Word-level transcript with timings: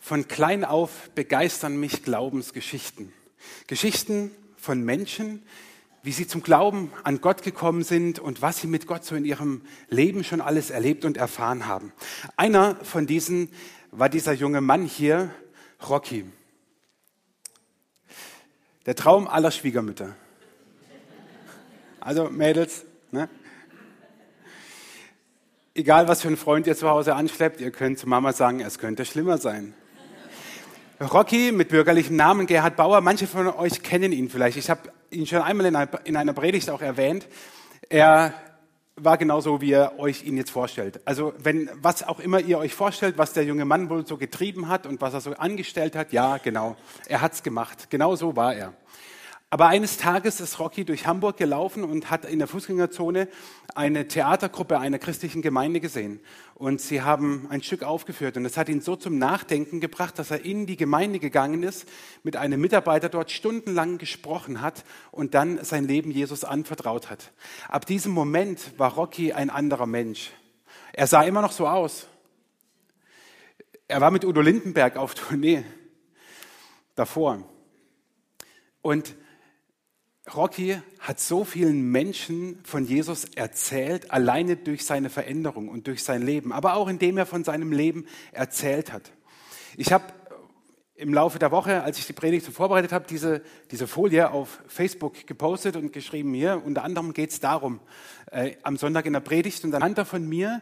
Von 0.00 0.26
klein 0.26 0.64
auf 0.64 1.10
begeistern 1.14 1.78
mich 1.78 2.02
Glaubensgeschichten. 2.02 3.12
Geschichten 3.66 4.30
von 4.56 4.82
Menschen, 4.82 5.42
wie 6.02 6.12
sie 6.12 6.26
zum 6.26 6.42
Glauben 6.42 6.90
an 7.04 7.20
Gott 7.20 7.42
gekommen 7.42 7.82
sind 7.82 8.18
und 8.18 8.40
was 8.40 8.60
sie 8.60 8.66
mit 8.66 8.86
Gott 8.86 9.04
so 9.04 9.14
in 9.14 9.24
ihrem 9.24 9.62
Leben 9.88 10.24
schon 10.24 10.40
alles 10.40 10.70
erlebt 10.70 11.04
und 11.04 11.18
erfahren 11.18 11.66
haben. 11.66 11.92
Einer 12.36 12.76
von 12.82 13.06
diesen 13.06 13.50
war 13.90 14.08
dieser 14.08 14.32
junge 14.32 14.62
Mann 14.62 14.84
hier, 14.84 15.30
Rocky. 15.88 16.24
Der 18.86 18.96
Traum 18.96 19.28
aller 19.28 19.50
Schwiegermütter. 19.50 20.16
Also 22.00 22.30
Mädels, 22.30 22.86
ne? 23.10 23.28
egal 25.74 26.08
was 26.08 26.22
für 26.22 26.28
ein 26.28 26.38
Freund 26.38 26.66
ihr 26.66 26.76
zu 26.76 26.88
Hause 26.88 27.14
anschleppt, 27.14 27.60
ihr 27.60 27.70
könnt 27.70 27.98
zu 27.98 28.08
Mama 28.08 28.32
sagen, 28.32 28.60
es 28.60 28.78
könnte 28.78 29.04
schlimmer 29.04 29.36
sein. 29.36 29.74
Rocky 31.00 31.50
mit 31.50 31.70
bürgerlichem 31.70 32.14
Namen 32.14 32.46
Gerhard 32.46 32.76
Bauer, 32.76 33.00
manche 33.00 33.26
von 33.26 33.48
euch 33.48 33.82
kennen 33.82 34.12
ihn 34.12 34.28
vielleicht. 34.28 34.58
Ich 34.58 34.68
habe 34.68 34.92
ihn 35.10 35.26
schon 35.26 35.40
einmal 35.40 35.64
in 35.64 35.74
einer, 35.74 35.88
in 36.04 36.14
einer 36.14 36.34
Predigt 36.34 36.68
auch 36.68 36.82
erwähnt. 36.82 37.26
Er 37.88 38.34
war 38.96 39.16
genauso, 39.16 39.62
wie 39.62 39.70
ihr 39.70 39.92
euch 39.96 40.24
ihn 40.24 40.36
jetzt 40.36 40.50
vorstellt. 40.50 41.00
Also 41.06 41.32
wenn 41.38 41.70
was 41.76 42.02
auch 42.02 42.20
immer 42.20 42.38
ihr 42.40 42.58
euch 42.58 42.74
vorstellt, 42.74 43.16
was 43.16 43.32
der 43.32 43.44
junge 43.44 43.64
Mann 43.64 43.88
wohl 43.88 44.06
so 44.06 44.18
getrieben 44.18 44.68
hat 44.68 44.84
und 44.84 45.00
was 45.00 45.14
er 45.14 45.22
so 45.22 45.32
angestellt 45.32 45.96
hat, 45.96 46.12
ja, 46.12 46.36
genau, 46.36 46.76
er 47.08 47.22
hat's 47.22 47.42
gemacht. 47.42 47.88
Genau 47.88 48.14
so 48.14 48.36
war 48.36 48.54
er. 48.54 48.74
Aber 49.52 49.66
eines 49.66 49.96
Tages 49.96 50.40
ist 50.40 50.60
Rocky 50.60 50.84
durch 50.84 51.08
Hamburg 51.08 51.36
gelaufen 51.36 51.82
und 51.82 52.08
hat 52.08 52.24
in 52.24 52.38
der 52.38 52.46
Fußgängerzone 52.46 53.26
eine 53.74 54.06
Theatergruppe 54.06 54.78
einer 54.78 55.00
christlichen 55.00 55.42
Gemeinde 55.42 55.80
gesehen. 55.80 56.20
Und 56.54 56.80
sie 56.80 57.02
haben 57.02 57.48
ein 57.50 57.60
Stück 57.60 57.82
aufgeführt. 57.82 58.36
Und 58.36 58.44
das 58.44 58.56
hat 58.56 58.68
ihn 58.68 58.80
so 58.80 58.94
zum 58.94 59.18
Nachdenken 59.18 59.80
gebracht, 59.80 60.20
dass 60.20 60.30
er 60.30 60.44
in 60.44 60.66
die 60.66 60.76
Gemeinde 60.76 61.18
gegangen 61.18 61.64
ist, 61.64 61.88
mit 62.22 62.36
einem 62.36 62.60
Mitarbeiter 62.60 63.08
dort 63.08 63.32
stundenlang 63.32 63.98
gesprochen 63.98 64.60
hat 64.60 64.84
und 65.10 65.34
dann 65.34 65.64
sein 65.64 65.84
Leben 65.84 66.12
Jesus 66.12 66.44
anvertraut 66.44 67.10
hat. 67.10 67.32
Ab 67.66 67.86
diesem 67.86 68.12
Moment 68.12 68.78
war 68.78 68.94
Rocky 68.94 69.32
ein 69.32 69.50
anderer 69.50 69.86
Mensch. 69.86 70.30
Er 70.92 71.08
sah 71.08 71.22
immer 71.22 71.42
noch 71.42 71.52
so 71.52 71.66
aus. 71.66 72.06
Er 73.88 74.00
war 74.00 74.12
mit 74.12 74.24
Udo 74.24 74.42
Lindenberg 74.42 74.96
auf 74.96 75.14
Tournee 75.14 75.64
davor. 76.94 77.42
Und 78.80 79.16
Rocky 80.34 80.80
hat 81.00 81.18
so 81.20 81.44
vielen 81.44 81.90
Menschen 81.90 82.60
von 82.64 82.84
Jesus 82.84 83.24
erzählt, 83.24 84.10
alleine 84.10 84.56
durch 84.56 84.84
seine 84.84 85.10
Veränderung 85.10 85.68
und 85.68 85.86
durch 85.86 86.04
sein 86.04 86.22
Leben, 86.22 86.52
aber 86.52 86.74
auch 86.74 86.88
indem 86.88 87.18
er 87.18 87.26
von 87.26 87.44
seinem 87.44 87.72
Leben 87.72 88.06
erzählt 88.32 88.92
hat. 88.92 89.12
Ich 89.76 89.92
habe 89.92 90.04
im 90.94 91.14
Laufe 91.14 91.38
der 91.38 91.50
Woche, 91.50 91.82
als 91.82 91.98
ich 91.98 92.06
die 92.06 92.12
Predigt 92.12 92.46
vorbereitet 92.46 92.92
habe, 92.92 93.06
diese, 93.08 93.42
diese 93.70 93.86
Folie 93.86 94.30
auf 94.30 94.60
Facebook 94.66 95.26
gepostet 95.26 95.76
und 95.76 95.92
geschrieben, 95.92 96.34
hier, 96.34 96.62
unter 96.64 96.84
anderem 96.84 97.14
geht 97.14 97.30
es 97.30 97.40
darum, 97.40 97.80
äh, 98.30 98.56
am 98.62 98.76
Sonntag 98.76 99.06
in 99.06 99.14
der 99.14 99.20
Predigt, 99.20 99.64
und 99.64 99.74
ein 99.74 99.82
Hunter 99.82 100.04
von 100.04 100.28
mir 100.28 100.60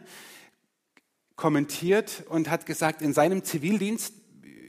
kommentiert 1.35 2.23
und 2.29 2.49
hat 2.49 2.65
gesagt, 2.65 3.01
in 3.01 3.13
seinem 3.13 3.43
Zivildienst 3.43 4.13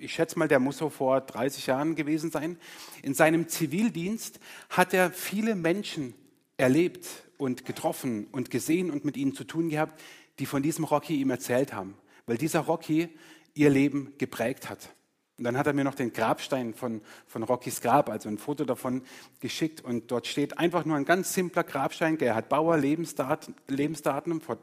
ich 0.01 0.15
schätze 0.15 0.39
mal, 0.39 0.49
der 0.49 0.59
muss 0.59 0.79
so 0.79 0.89
vor 0.89 1.21
30 1.21 1.67
Jahren 1.67 1.95
gewesen 1.95 2.31
sein. 2.31 2.59
In 3.03 3.15
seinem 3.15 3.49
Zivildienst 3.49 4.41
hat 4.71 4.95
er 4.95 5.11
viele 5.11 5.55
Menschen 5.55 6.15
erlebt 6.57 7.07
und 7.37 7.65
getroffen 7.65 8.27
und 8.33 8.51
gesehen 8.51 8.91
und 8.91 9.05
mit 9.05 9.17
ihnen 9.17 9.35
zu 9.35 9.45
tun 9.45 9.69
gehabt, 9.69 10.01
die 10.39 10.47
von 10.47 10.63
diesem 10.63 10.85
Rocky 10.85 11.21
ihm 11.21 11.31
erzählt 11.31 11.73
haben, 11.73 11.97
weil 12.27 12.39
dieser 12.39 12.61
Rocky 12.61 13.09
ihr 13.55 13.71
Leben 13.71 14.15
geprägt 14.19 14.71
hat. 14.71 14.91
Und 15.39 15.45
dann 15.45 15.57
hat 15.57 15.67
er 15.67 15.73
mir 15.73 15.85
noch 15.85 15.95
den 15.95 16.13
Grabstein 16.13 16.75
von, 16.75 17.01
von 17.27 17.43
Rockys 17.43 17.81
Grab, 17.81 18.11
also 18.11 18.29
ein 18.29 18.37
Foto 18.37 18.67
davon 18.67 19.03
geschickt. 19.41 19.83
Und 19.83 20.11
dort 20.11 20.27
steht 20.27 20.59
einfach 20.59 20.85
nur 20.85 20.97
ein 20.97 21.07
ganz 21.07 21.33
simpler 21.33 21.65
Grabstein. 21.65 22.19
Gerhard 22.19 22.51
Bauer, 22.51 22.77
Lebensdaten, 22.77 23.55
Lebensdaten 23.67 24.43
vor, 24.43 24.59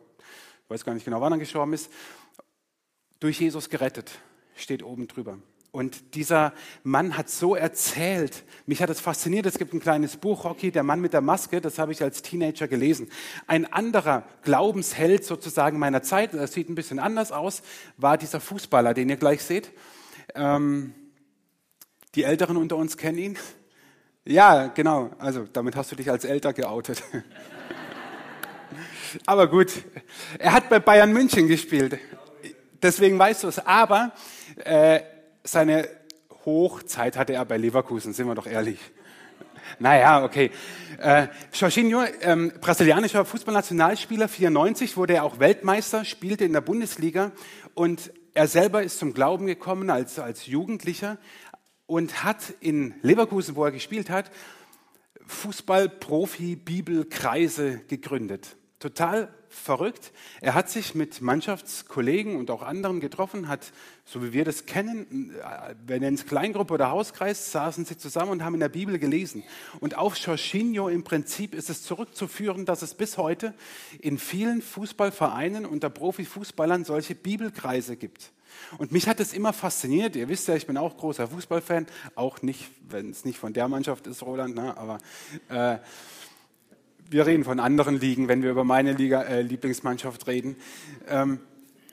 ich 0.64 0.70
weiß 0.70 0.86
gar 0.86 0.94
nicht 0.94 1.06
genau, 1.06 1.20
wann 1.20 1.34
er 1.34 1.40
gestorben 1.40 1.74
ist, 1.74 1.92
durch 3.20 3.40
Jesus 3.40 3.70
gerettet 3.70 4.20
steht 4.58 4.84
oben 4.84 5.08
drüber. 5.08 5.38
Und 5.72 6.16
dieser 6.16 6.54
Mann 6.84 7.18
hat 7.18 7.30
so 7.30 7.56
erzählt, 7.56 8.44
mich 8.66 8.82
hat 8.82 8.90
es 8.90 9.00
fasziniert, 9.00 9.46
es 9.46 9.60
gibt 9.60 9.74
ein 9.74 9.80
kleines 9.80 10.18
Buch, 10.18 10.44
Rocky, 10.44 10.72
der 10.72 10.82
Mann 10.82 11.02
mit 11.02 11.14
der 11.14 11.22
Maske, 11.22 11.62
das 11.62 11.78
habe 11.78 11.92
ich 11.92 12.02
als 12.02 12.24
Teenager 12.24 12.68
gelesen. 12.68 13.10
Ein 13.46 13.72
anderer 13.72 14.24
Glaubensheld 14.42 15.24
sozusagen 15.24 15.78
meiner 15.78 16.02
Zeit, 16.02 16.34
das 16.34 16.54
sieht 16.54 16.70
ein 16.70 16.76
bisschen 16.76 17.00
anders 17.00 17.32
aus, 17.32 17.62
war 17.98 18.18
dieser 18.18 18.40
Fußballer, 18.40 18.94
den 18.94 19.10
ihr 19.10 19.18
gleich 19.18 19.44
seht. 19.44 19.72
Ähm, 20.34 20.96
die 22.16 22.24
Älteren 22.24 22.58
unter 22.58 22.78
uns 22.78 22.98
kennen 22.98 23.20
ihn. 23.20 23.38
Ja, 24.26 24.68
genau, 24.68 25.12
also 25.20 25.46
damit 25.54 25.76
hast 25.76 25.92
du 25.92 25.96
dich 25.96 26.10
als 26.10 26.26
älter 26.26 26.54
geoutet. 26.54 27.04
Aber 29.26 29.48
gut, 29.48 29.72
er 30.40 30.54
hat 30.54 30.70
bei 30.70 30.80
Bayern 30.80 31.14
München 31.14 31.48
gespielt 31.48 32.00
deswegen 32.82 33.18
weißt 33.18 33.44
du 33.44 33.48
es. 33.48 33.66
Aber 33.66 34.12
äh, 34.64 35.02
seine 35.44 35.88
Hochzeit 36.46 37.18
hatte 37.18 37.34
er 37.34 37.46
bei 37.46 37.58
Leverkusen, 37.58 38.14
sind 38.14 38.28
wir 38.28 38.36
doch 38.36 38.48
ehrlich. 38.48 38.80
Naja, 39.80 40.24
okay. 40.24 40.52
Äh, 41.00 41.28
Jorginho, 41.54 42.04
ähm, 42.22 42.54
brasilianischer 42.62 43.26
Fußballnationalspieler, 43.26 44.28
94, 44.28 44.98
wurde 44.98 45.16
er 45.16 45.24
auch 45.24 45.40
Weltmeister, 45.40 46.06
spielte 46.06 46.46
in 46.46 46.54
der 46.54 46.62
Bundesliga 46.62 47.32
und 47.74 48.14
er 48.34 48.48
selber 48.48 48.84
ist 48.84 49.00
zum 49.00 49.14
Glauben 49.14 49.46
gekommen 49.46 49.90
als, 49.90 50.20
als 50.20 50.46
Jugendlicher 50.46 51.18
und 51.86 52.24
hat 52.24 52.54
in 52.60 52.96
Leverkusen, 53.02 53.56
wo 53.56 53.64
er 53.66 53.72
gespielt 53.72 54.10
hat, 54.10 54.32
Fußball-Profi-Bibelkreise 55.26 57.82
gegründet. 57.88 58.56
Total 58.80 59.34
verrückt. 59.50 60.12
Er 60.42 60.54
hat 60.54 60.70
sich 60.70 60.96
mit 60.96 61.22
Mannschaftskollegen 61.22 62.36
und 62.36 62.52
auch 62.52 62.62
anderen 62.62 63.00
getroffen, 63.00 63.48
hat, 63.48 63.72
so 64.06 64.24
wie 64.24 64.34
wir 64.34 64.46
das 64.46 64.66
kennen, 64.66 65.36
äh, 65.36 65.76
wir 65.86 66.00
nennen 66.00 66.16
es 66.16 66.26
Kleingruppe 66.26 66.74
oder 66.74 66.90
Hauskreis, 66.90 67.52
saßen 67.52 67.86
sie 67.86 67.98
zusammen 67.98 68.32
und 68.32 68.44
haben 68.44 68.54
in 68.54 68.60
der 68.60 68.70
Bibel 68.70 69.00
gelesen. 69.00 69.44
Und 69.80 69.98
auf 69.98 70.18
Jorginho 70.18 70.90
im 70.90 71.04
Prinzip 71.04 71.54
ist 71.54 71.70
es 71.70 71.84
zurückzuführen, 71.84 72.66
dass 72.66 72.82
es 72.82 72.94
bis 72.94 73.18
heute 73.18 73.54
in 74.00 74.18
vielen 74.18 74.62
Fußballvereinen 74.62 75.66
unter 75.66 75.90
Profifußballern 75.90 76.86
solche 76.86 77.16
Bibelkreise 77.16 77.98
gibt. 77.98 78.32
Und 78.78 78.92
mich 78.92 79.08
hat 79.08 79.20
es 79.20 79.34
immer 79.34 79.54
fasziniert. 79.54 80.16
Ihr 80.16 80.30
wisst 80.30 80.48
ja, 80.48 80.56
ich 80.56 80.68
bin 80.68 80.78
auch 80.78 80.98
großer 80.98 81.28
Fußballfan, 81.28 81.88
auch 82.16 82.42
nicht, 82.42 82.70
wenn 82.90 83.12
es 83.12 83.26
nicht 83.26 83.38
von 83.38 83.54
der 83.54 83.68
Mannschaft 83.68 84.08
ist, 84.08 84.24
Roland, 84.24 84.56
ne, 84.56 84.76
aber 84.78 84.98
äh, 85.50 85.78
wir 87.10 87.26
reden 87.26 87.44
von 87.44 87.60
anderen 87.60 88.00
Ligen, 88.00 88.28
wenn 88.28 88.44
wir 88.44 88.52
über 88.52 88.64
meine 88.64 88.94
Liga, 88.94 89.24
äh, 89.24 89.42
Lieblingsmannschaft 89.42 90.28
reden. 90.28 90.56
Ähm, 91.08 91.40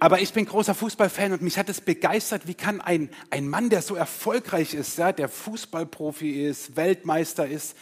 aber 0.00 0.20
ich 0.20 0.32
bin 0.32 0.44
großer 0.44 0.74
Fußballfan 0.74 1.32
und 1.32 1.42
mich 1.42 1.56
hat 1.56 1.68
es 1.68 1.80
begeistert, 1.80 2.46
wie 2.46 2.54
kann 2.54 2.80
ein, 2.80 3.08
ein 3.30 3.48
Mann, 3.48 3.70
der 3.70 3.80
so 3.80 3.94
erfolgreich 3.94 4.74
ist, 4.74 4.98
ja, 4.98 5.12
der 5.12 5.28
Fußballprofi 5.28 6.44
ist, 6.44 6.76
Weltmeister 6.76 7.46
ist, 7.46 7.76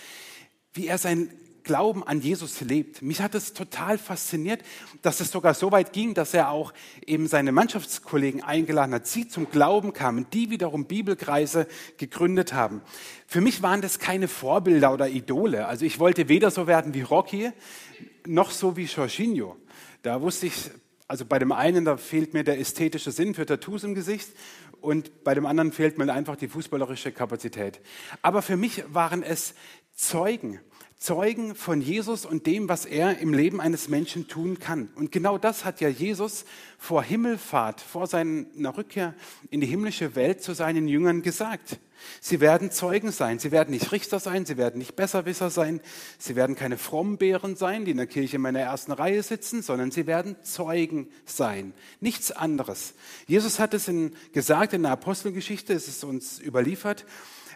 wie 0.75 0.87
er 0.87 0.98
sein 0.98 1.31
Glauben 1.64 2.02
an 2.06 2.20
Jesus 2.20 2.60
lebt. 2.60 3.02
Mich 3.02 3.20
hat 3.20 3.34
es 3.34 3.52
total 3.52 3.98
fasziniert, 3.98 4.62
dass 5.02 5.20
es 5.20 5.30
sogar 5.30 5.54
so 5.54 5.72
weit 5.72 5.92
ging, 5.92 6.14
dass 6.14 6.34
er 6.34 6.50
auch 6.50 6.72
eben 7.06 7.26
seine 7.26 7.52
Mannschaftskollegen 7.52 8.42
eingeladen 8.42 8.94
hat, 8.94 9.06
sie 9.06 9.28
zum 9.28 9.50
Glauben 9.50 9.92
kamen, 9.92 10.26
die 10.32 10.50
wiederum 10.50 10.86
Bibelkreise 10.86 11.66
gegründet 11.98 12.52
haben. 12.52 12.82
Für 13.26 13.40
mich 13.40 13.62
waren 13.62 13.80
das 13.80 13.98
keine 13.98 14.28
Vorbilder 14.28 14.92
oder 14.92 15.08
Idole. 15.08 15.66
Also 15.66 15.84
ich 15.84 15.98
wollte 15.98 16.28
weder 16.28 16.50
so 16.50 16.66
werden 16.66 16.94
wie 16.94 17.02
Rocky, 17.02 17.52
noch 18.26 18.50
so 18.50 18.76
wie 18.76 18.84
Jorginho. 18.84 19.56
Da 20.02 20.20
wusste 20.20 20.46
ich, 20.46 20.70
also 21.08 21.24
bei 21.24 21.38
dem 21.38 21.52
einen, 21.52 21.84
da 21.84 21.96
fehlt 21.96 22.34
mir 22.34 22.44
der 22.44 22.58
ästhetische 22.58 23.10
Sinn 23.10 23.34
für 23.34 23.46
Tattoos 23.46 23.84
im 23.84 23.94
Gesicht 23.94 24.30
und 24.80 25.24
bei 25.24 25.34
dem 25.34 25.47
anderen 25.47 25.72
fehlt 25.72 25.97
mir 25.97 26.12
einfach 26.12 26.36
die 26.36 26.48
fußballerische 26.48 27.12
Kapazität. 27.12 27.80
Aber 28.20 28.42
für 28.42 28.56
mich 28.56 28.84
waren 28.92 29.22
es 29.22 29.54
Zeugen, 29.94 30.60
Zeugen 31.03 31.57
von 31.57 31.81
Jesus 31.81 32.25
und 32.25 32.47
dem, 32.47 32.69
was 32.69 32.87
er 32.87 33.19
im 33.19 33.34
Leben 33.34 33.60
eines 33.60 33.89
Menschen 33.89 34.28
tun 34.28 34.60
kann. 34.60 34.89
Und 34.95 35.10
genau 35.10 35.37
das 35.37 35.65
hat 35.65 35.81
ja 35.81 35.89
Jesus 35.89 36.45
vor 36.78 37.03
Himmelfahrt, 37.03 37.81
vor 37.81 38.07
seiner 38.07 38.77
Rückkehr 38.77 39.13
in 39.51 39.60
die 39.60 39.66
himmlische 39.66 40.15
Welt 40.15 40.45
zu 40.45 40.54
seinen 40.54 40.87
Jüngern 40.87 41.22
gesagt. 41.22 41.81
Sie 42.21 42.39
werden 42.39 42.71
Zeugen 42.71 43.10
sein. 43.10 43.41
Sie 43.41 43.51
werden 43.51 43.72
nicht 43.72 43.91
Richter 43.91 44.21
sein. 44.21 44.47
Sie 44.47 44.57
werden 44.57 44.78
nicht 44.78 44.95
Besserwisser 44.95 45.51
sein. 45.51 45.81
Sie 46.19 46.37
werden 46.37 46.54
keine 46.54 46.78
Frommbären 46.78 47.57
sein, 47.57 47.84
die 47.84 47.91
in 47.91 47.97
der 47.97 48.07
Kirche 48.07 48.37
in 48.37 48.43
meiner 48.43 48.60
ersten 48.60 48.93
Reihe 48.93 49.25
sitzen, 49.25 49.63
sondern 49.63 49.91
sie 49.91 50.07
werden 50.07 50.37
Zeugen 50.45 51.09
sein. 51.25 51.72
Nichts 51.99 52.31
anderes. 52.31 52.95
Jesus 53.27 53.59
hat 53.59 53.75
es 53.75 53.89
in, 53.89 54.15
gesagt 54.33 54.72
in 54.72 54.83
der 54.83 54.93
Apostelgeschichte, 54.93 55.72
es 55.72 55.89
ist 55.89 56.04
uns 56.04 56.39
überliefert. 56.41 57.04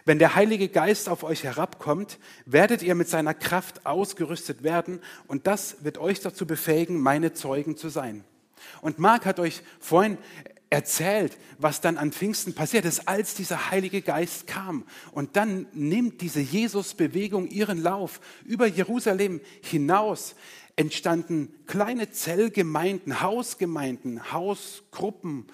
Wenn 0.07 0.19
der 0.19 0.35
Heilige 0.35 0.69
Geist 0.69 1.09
auf 1.09 1.23
euch 1.23 1.43
herabkommt, 1.43 2.17
werdet 2.45 2.81
ihr 2.81 2.95
mit 2.95 3.09
seiner 3.09 3.33
Kraft 3.33 3.85
ausgerüstet 3.85 4.63
werden 4.63 5.01
und 5.27 5.47
das 5.47 5.83
wird 5.83 5.97
euch 5.97 6.21
dazu 6.21 6.47
befähigen, 6.47 7.01
meine 7.01 7.33
Zeugen 7.33 7.75
zu 7.75 7.89
sein. 7.89 8.23
Und 8.79 8.99
Mark 8.99 9.25
hat 9.25 9.37
euch 9.37 9.63
vorhin 9.81 10.17
erzählt, 10.69 11.37
was 11.57 11.81
dann 11.81 11.97
an 11.97 12.13
Pfingsten 12.13 12.55
passiert 12.55 12.85
ist, 12.85 13.09
als 13.09 13.35
dieser 13.35 13.69
Heilige 13.69 14.01
Geist 14.01 14.47
kam. 14.47 14.85
Und 15.11 15.35
dann 15.35 15.67
nimmt 15.73 16.21
diese 16.21 16.39
Jesus-Bewegung 16.39 17.49
ihren 17.49 17.83
Lauf 17.83 18.21
über 18.45 18.65
Jerusalem 18.65 19.41
hinaus. 19.61 20.35
Entstanden 20.77 21.51
kleine 21.65 22.11
Zellgemeinden, 22.11 23.19
Hausgemeinden, 23.19 24.31
Hausgruppen, 24.31 25.47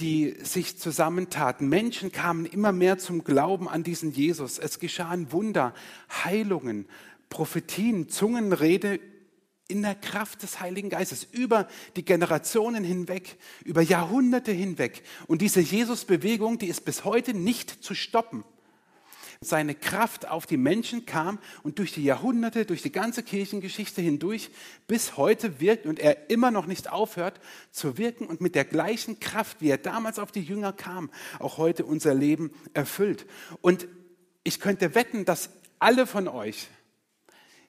die 0.00 0.34
sich 0.42 0.78
zusammentaten. 0.78 1.68
Menschen 1.68 2.10
kamen 2.10 2.46
immer 2.46 2.72
mehr 2.72 2.98
zum 2.98 3.22
Glauben 3.22 3.68
an 3.68 3.82
diesen 3.82 4.12
Jesus. 4.12 4.58
Es 4.58 4.78
geschahen 4.78 5.30
Wunder, 5.32 5.74
Heilungen, 6.24 6.86
Prophetien, 7.28 8.08
Zungenrede 8.08 9.00
in 9.68 9.82
der 9.82 9.94
Kraft 9.94 10.42
des 10.42 10.60
Heiligen 10.60 10.90
Geistes, 10.90 11.26
über 11.30 11.68
die 11.94 12.04
Generationen 12.04 12.82
hinweg, 12.82 13.38
über 13.64 13.82
Jahrhunderte 13.82 14.50
hinweg. 14.50 15.02
Und 15.28 15.42
diese 15.42 15.60
Jesus-Bewegung, 15.60 16.58
die 16.58 16.66
ist 16.66 16.84
bis 16.84 17.04
heute 17.04 17.34
nicht 17.34 17.70
zu 17.84 17.94
stoppen. 17.94 18.42
Seine 19.42 19.74
Kraft 19.74 20.28
auf 20.28 20.44
die 20.44 20.58
Menschen 20.58 21.06
kam 21.06 21.38
und 21.62 21.78
durch 21.78 21.92
die 21.92 22.04
Jahrhunderte, 22.04 22.66
durch 22.66 22.82
die 22.82 22.92
ganze 22.92 23.22
Kirchengeschichte 23.22 24.02
hindurch 24.02 24.50
bis 24.86 25.16
heute 25.16 25.60
wirkt 25.60 25.86
und 25.86 25.98
er 25.98 26.28
immer 26.28 26.50
noch 26.50 26.66
nicht 26.66 26.92
aufhört 26.92 27.40
zu 27.70 27.96
wirken 27.96 28.26
und 28.26 28.42
mit 28.42 28.54
der 28.54 28.66
gleichen 28.66 29.18
Kraft, 29.18 29.62
wie 29.62 29.70
er 29.70 29.78
damals 29.78 30.18
auf 30.18 30.30
die 30.30 30.42
Jünger 30.42 30.74
kam, 30.74 31.08
auch 31.38 31.56
heute 31.56 31.86
unser 31.86 32.12
Leben 32.12 32.52
erfüllt. 32.74 33.24
Und 33.62 33.88
ich 34.44 34.60
könnte 34.60 34.94
wetten, 34.94 35.24
dass 35.24 35.48
alle 35.78 36.06
von 36.06 36.28
euch, 36.28 36.68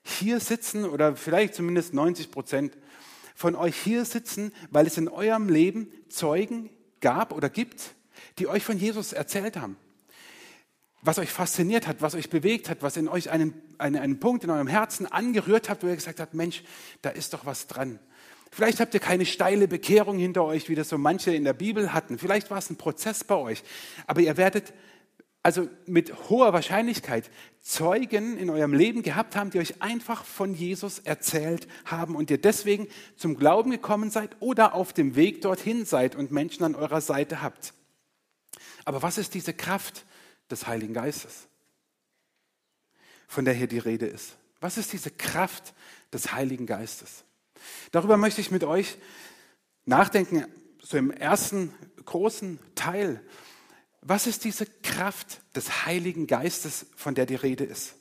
hier 0.03 0.41
sitzen 0.41 0.83
oder 0.83 1.15
vielleicht 1.15 1.55
zumindest 1.55 1.93
90 1.93 2.31
Prozent 2.31 2.77
von 3.33 3.55
euch 3.55 3.77
hier 3.77 4.03
sitzen, 4.03 4.51
weil 4.71 4.87
es 4.87 4.97
in 4.97 5.07
eurem 5.07 5.47
Leben 5.47 5.87
Zeugen 6.09 6.69
gab 6.99 7.31
oder 7.31 7.49
gibt, 7.49 7.95
die 8.39 8.47
euch 8.47 8.65
von 8.65 8.77
Jesus 8.77 9.13
erzählt 9.13 9.55
haben. 9.55 9.77
Was 11.03 11.17
euch 11.17 11.31
fasziniert 11.31 11.87
hat, 11.87 12.01
was 12.01 12.13
euch 12.13 12.29
bewegt 12.29 12.69
hat, 12.69 12.81
was 12.81 12.95
in 12.95 13.07
euch 13.07 13.31
einen, 13.31 13.53
einen, 13.79 13.97
einen 13.97 14.19
Punkt 14.19 14.43
in 14.43 14.49
eurem 14.49 14.67
Herzen 14.67 15.05
angerührt 15.11 15.67
hat, 15.67 15.83
wo 15.83 15.87
ihr 15.87 15.95
gesagt 15.95 16.19
habt, 16.19 16.33
Mensch, 16.33 16.63
da 17.01 17.09
ist 17.09 17.33
doch 17.33 17.45
was 17.45 17.67
dran. 17.67 17.99
Vielleicht 18.51 18.79
habt 18.79 18.93
ihr 18.93 18.99
keine 18.99 19.25
steile 19.25 19.67
Bekehrung 19.67 20.17
hinter 20.17 20.43
euch, 20.43 20.67
wie 20.67 20.75
das 20.75 20.89
so 20.89 20.97
manche 20.97 21.33
in 21.33 21.45
der 21.45 21.53
Bibel 21.53 21.93
hatten. 21.93 22.19
Vielleicht 22.19 22.51
war 22.51 22.57
es 22.57 22.69
ein 22.69 22.75
Prozess 22.75 23.23
bei 23.23 23.35
euch. 23.35 23.63
Aber 24.07 24.21
ihr 24.21 24.35
werdet 24.35 24.73
also 25.43 25.67
mit 25.87 26.29
hoher 26.29 26.53
Wahrscheinlichkeit 26.53 27.31
Zeugen 27.61 28.37
in 28.37 28.49
eurem 28.49 28.73
Leben 28.73 29.01
gehabt 29.01 29.35
haben, 29.35 29.49
die 29.49 29.59
euch 29.59 29.81
einfach 29.81 30.25
von 30.25 30.53
Jesus 30.53 30.99
erzählt 30.99 31.67
haben 31.85 32.15
und 32.15 32.29
ihr 32.29 32.39
deswegen 32.39 32.87
zum 33.15 33.37
Glauben 33.37 33.71
gekommen 33.71 34.11
seid 34.11 34.35
oder 34.39 34.75
auf 34.75 34.93
dem 34.93 35.15
Weg 35.15 35.41
dorthin 35.41 35.85
seid 35.85 36.15
und 36.15 36.31
Menschen 36.31 36.63
an 36.63 36.75
eurer 36.75 37.01
Seite 37.01 37.41
habt. 37.41 37.73
Aber 38.85 39.01
was 39.01 39.17
ist 39.17 39.33
diese 39.33 39.53
Kraft 39.53 40.05
des 40.51 40.67
Heiligen 40.67 40.93
Geistes, 40.93 41.47
von 43.27 43.45
der 43.45 43.53
hier 43.53 43.67
die 43.67 43.79
Rede 43.79 44.05
ist? 44.05 44.37
Was 44.59 44.77
ist 44.77 44.93
diese 44.93 45.09
Kraft 45.09 45.73
des 46.13 46.33
Heiligen 46.33 46.65
Geistes? 46.65 47.23
Darüber 47.91 48.17
möchte 48.17 48.41
ich 48.41 48.51
mit 48.51 48.63
euch 48.63 48.97
nachdenken, 49.85 50.45
so 50.79 50.97
im 50.97 51.11
ersten 51.11 51.73
großen 52.05 52.59
Teil. 52.75 53.21
Was 54.01 54.27
ist 54.27 54.43
diese 54.43 54.65
Kraft 54.65 55.41
des 55.55 55.85
Heiligen 55.85 56.27
Geistes, 56.27 56.85
von 56.95 57.15
der 57.15 57.25
die 57.25 57.35
Rede 57.35 57.63
ist? 57.63 57.95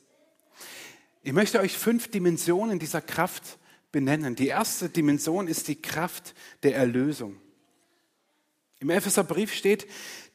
Ich 1.23 1.33
möchte 1.33 1.59
euch 1.59 1.77
fünf 1.77 2.09
Dimensionen 2.09 2.79
dieser 2.79 3.01
Kraft 3.01 3.57
benennen. 3.91 4.35
Die 4.35 4.47
erste 4.47 4.89
Dimension 4.89 5.47
ist 5.47 5.67
die 5.67 5.81
Kraft 5.81 6.33
der 6.63 6.75
Erlösung. 6.75 7.40
Im 8.81 8.89
Epheserbrief 8.89 9.53
steht, 9.53 9.85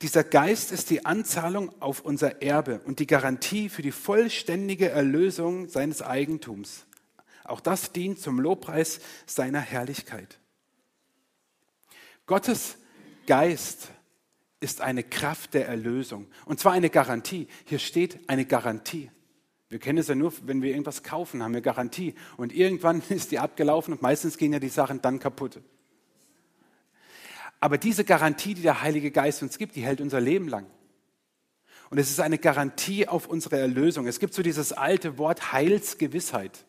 dieser 0.02 0.22
Geist 0.22 0.70
ist 0.70 0.90
die 0.90 1.04
Anzahlung 1.04 1.82
auf 1.82 2.02
unser 2.02 2.43
Erbe 2.43 2.81
und 2.84 3.00
die 3.00 3.06
Garantie 3.08 3.69
für 3.69 3.82
die 3.82 3.90
vollständige 3.90 4.88
Erlösung 4.88 5.69
seines 5.69 6.00
Eigentums. 6.00 6.87
Auch 7.43 7.58
das 7.58 7.90
dient 7.90 8.20
zum 8.20 8.38
Lobpreis 8.38 9.00
seiner 9.26 9.58
Herrlichkeit. 9.58 10.38
Gottes 12.26 12.76
Geist 13.26 13.88
ist 14.60 14.81
eine 14.81 15.02
Kraft 15.02 15.54
der 15.54 15.66
Erlösung. 15.66 16.28
Und 16.44 16.60
zwar 16.60 16.72
eine 16.72 16.88
Garantie. 16.88 17.49
Hier 17.64 17.81
steht 17.81 18.28
eine 18.28 18.44
Garantie. 18.44 19.10
Wir 19.70 19.81
kennen 19.81 19.99
es 19.99 20.06
ja 20.06 20.14
nur, 20.14 20.32
wenn 20.42 20.62
wir 20.62 20.70
irgendwas 20.70 21.02
kaufen, 21.02 21.42
haben 21.42 21.54
wir 21.54 21.62
Garantie. 21.62 22.14
Und 22.37 22.54
irgendwann 22.54 23.02
ist 23.08 23.32
die 23.32 23.40
abgelaufen 23.40 23.92
und 23.92 24.02
meistens 24.02 24.38
gehen 24.38 24.52
ja 24.52 24.60
die 24.60 24.69
Sachen 24.69 25.02
dann 25.02 25.19
kaputt. 25.19 25.60
Aber 27.60 27.78
diese 27.78 28.04
Garantie, 28.04 28.54
die 28.54 28.62
der 28.62 28.82
Heilige 28.82 29.10
Geist 29.10 29.42
uns 29.42 29.58
gibt, 29.58 29.76
die 29.76 29.82
hält 29.82 30.00
unser 30.00 30.20
Leben 30.20 30.48
lang. 30.48 30.66
Und 31.90 31.98
es 31.98 32.10
ist 32.10 32.20
eine 32.20 32.38
Garantie 32.38 33.06
auf 33.06 33.26
unsere 33.26 33.58
Erlösung. 33.58 34.06
Es 34.06 34.18
gibt 34.18 34.34
so 34.34 34.42
dieses 34.42 34.72
alte 34.72 35.18
Wort 35.18 35.52
Heilsgewissheit. 35.52 36.64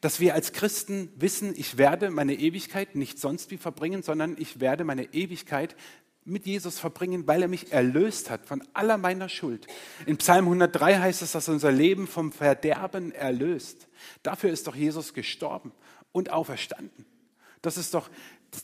Dass 0.00 0.20
wir 0.20 0.34
als 0.34 0.52
Christen 0.52 1.12
wissen, 1.16 1.52
ich 1.54 1.76
werde 1.76 2.10
meine 2.10 2.34
Ewigkeit 2.34 2.94
nicht 2.94 3.18
sonst 3.18 3.50
wie 3.50 3.58
verbringen, 3.58 4.02
sondern 4.02 4.36
ich 4.38 4.58
werde 4.58 4.84
meine 4.84 5.12
Ewigkeit 5.12 5.76
mit 6.24 6.46
Jesus 6.46 6.78
verbringen, 6.78 7.26
weil 7.26 7.42
er 7.42 7.48
mich 7.48 7.72
erlöst 7.72 8.30
hat 8.30 8.46
von 8.46 8.62
aller 8.72 8.96
meiner 8.96 9.28
Schuld. 9.28 9.66
In 10.06 10.16
Psalm 10.16 10.46
103 10.46 10.98
heißt 10.98 11.22
es, 11.22 11.32
dass 11.32 11.48
unser 11.48 11.72
Leben 11.72 12.06
vom 12.06 12.32
Verderben 12.32 13.12
erlöst. 13.12 13.88
Dafür 14.22 14.50
ist 14.50 14.66
doch 14.66 14.74
Jesus 14.74 15.12
gestorben 15.12 15.72
und 16.12 16.30
auferstanden. 16.30 17.04
Das 17.62 17.76
ist 17.76 17.92
doch 17.92 18.08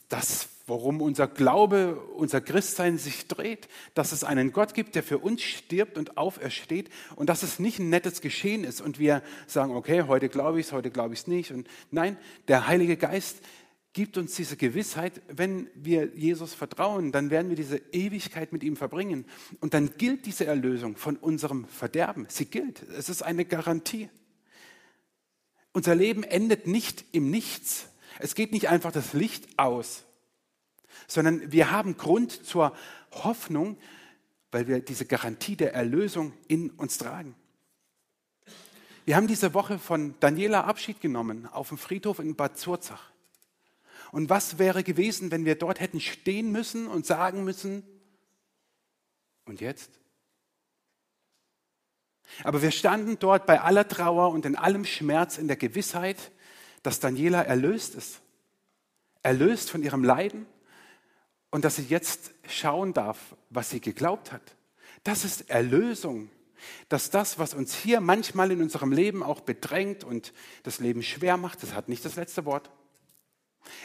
das, 0.08 0.48
worum 0.66 1.00
unser 1.00 1.28
Glaube, 1.28 2.00
unser 2.16 2.40
Christsein 2.40 2.98
sich 2.98 3.28
dreht, 3.28 3.68
dass 3.94 4.12
es 4.12 4.24
einen 4.24 4.52
Gott 4.52 4.74
gibt, 4.74 4.94
der 4.94 5.02
für 5.02 5.18
uns 5.18 5.42
stirbt 5.42 5.96
und 5.96 6.18
aufersteht 6.18 6.90
und 7.14 7.28
dass 7.28 7.42
es 7.42 7.58
nicht 7.58 7.78
ein 7.78 7.88
nettes 7.88 8.20
Geschehen 8.20 8.64
ist 8.64 8.80
und 8.80 8.98
wir 8.98 9.22
sagen, 9.46 9.74
okay, 9.74 10.02
heute 10.02 10.28
glaube 10.28 10.60
ich 10.60 10.66
es, 10.66 10.72
heute 10.72 10.90
glaube 10.90 11.14
ich 11.14 11.20
es 11.20 11.26
nicht. 11.26 11.52
Und 11.52 11.68
nein, 11.90 12.16
der 12.48 12.66
Heilige 12.66 12.96
Geist 12.96 13.38
gibt 13.96 14.18
uns 14.18 14.34
diese 14.34 14.58
Gewissheit, 14.58 15.22
wenn 15.28 15.70
wir 15.74 16.14
Jesus 16.14 16.52
vertrauen, 16.52 17.12
dann 17.12 17.30
werden 17.30 17.48
wir 17.48 17.56
diese 17.56 17.78
Ewigkeit 17.92 18.52
mit 18.52 18.62
ihm 18.62 18.76
verbringen. 18.76 19.24
Und 19.60 19.72
dann 19.72 19.96
gilt 19.96 20.26
diese 20.26 20.44
Erlösung 20.44 20.96
von 20.96 21.16
unserem 21.16 21.64
Verderben. 21.64 22.26
Sie 22.28 22.44
gilt. 22.44 22.82
Es 22.98 23.08
ist 23.08 23.22
eine 23.22 23.46
Garantie. 23.46 24.10
Unser 25.72 25.94
Leben 25.94 26.24
endet 26.24 26.66
nicht 26.66 27.06
im 27.12 27.30
Nichts. 27.30 27.88
Es 28.18 28.34
geht 28.34 28.52
nicht 28.52 28.68
einfach 28.68 28.92
das 28.92 29.12
Licht 29.12 29.58
aus, 29.58 30.04
sondern 31.06 31.52
wir 31.52 31.70
haben 31.70 31.96
Grund 31.96 32.46
zur 32.46 32.74
Hoffnung, 33.12 33.78
weil 34.50 34.66
wir 34.66 34.80
diese 34.80 35.06
Garantie 35.06 35.56
der 35.56 35.74
Erlösung 35.74 36.32
in 36.48 36.70
uns 36.70 36.98
tragen. 36.98 37.34
Wir 39.04 39.16
haben 39.16 39.28
diese 39.28 39.54
Woche 39.54 39.78
von 39.78 40.14
Daniela 40.18 40.64
Abschied 40.64 41.00
genommen 41.00 41.46
auf 41.46 41.68
dem 41.68 41.78
Friedhof 41.78 42.18
in 42.18 42.34
Bad 42.34 42.58
Zurzach. 42.58 43.10
Und 44.10 44.30
was 44.30 44.58
wäre 44.58 44.82
gewesen, 44.82 45.30
wenn 45.30 45.44
wir 45.44 45.56
dort 45.56 45.80
hätten 45.80 46.00
stehen 46.00 46.50
müssen 46.50 46.86
und 46.86 47.06
sagen 47.06 47.44
müssen, 47.44 47.82
und 49.44 49.60
jetzt? 49.60 49.90
Aber 52.42 52.62
wir 52.62 52.72
standen 52.72 53.18
dort 53.18 53.46
bei 53.46 53.60
aller 53.60 53.86
Trauer 53.86 54.30
und 54.30 54.44
in 54.44 54.56
allem 54.56 54.84
Schmerz 54.84 55.38
in 55.38 55.46
der 55.46 55.56
Gewissheit, 55.56 56.32
dass 56.86 57.00
Daniela 57.00 57.42
erlöst 57.42 57.96
ist. 57.96 58.20
Erlöst 59.24 59.70
von 59.72 59.82
ihrem 59.82 60.04
Leiden 60.04 60.46
und 61.50 61.64
dass 61.64 61.76
sie 61.76 61.82
jetzt 61.82 62.32
schauen 62.48 62.92
darf, 62.92 63.34
was 63.50 63.70
sie 63.70 63.80
geglaubt 63.80 64.30
hat. 64.30 64.54
Das 65.02 65.24
ist 65.24 65.50
Erlösung. 65.50 66.30
Dass 66.88 67.10
das, 67.10 67.40
was 67.40 67.54
uns 67.54 67.74
hier 67.74 68.00
manchmal 68.00 68.52
in 68.52 68.62
unserem 68.62 68.92
Leben 68.92 69.24
auch 69.24 69.40
bedrängt 69.40 70.04
und 70.04 70.32
das 70.62 70.78
Leben 70.78 71.02
schwer 71.02 71.36
macht, 71.36 71.60
das 71.64 71.74
hat 71.74 71.88
nicht 71.88 72.04
das 72.04 72.14
letzte 72.14 72.44
Wort. 72.44 72.70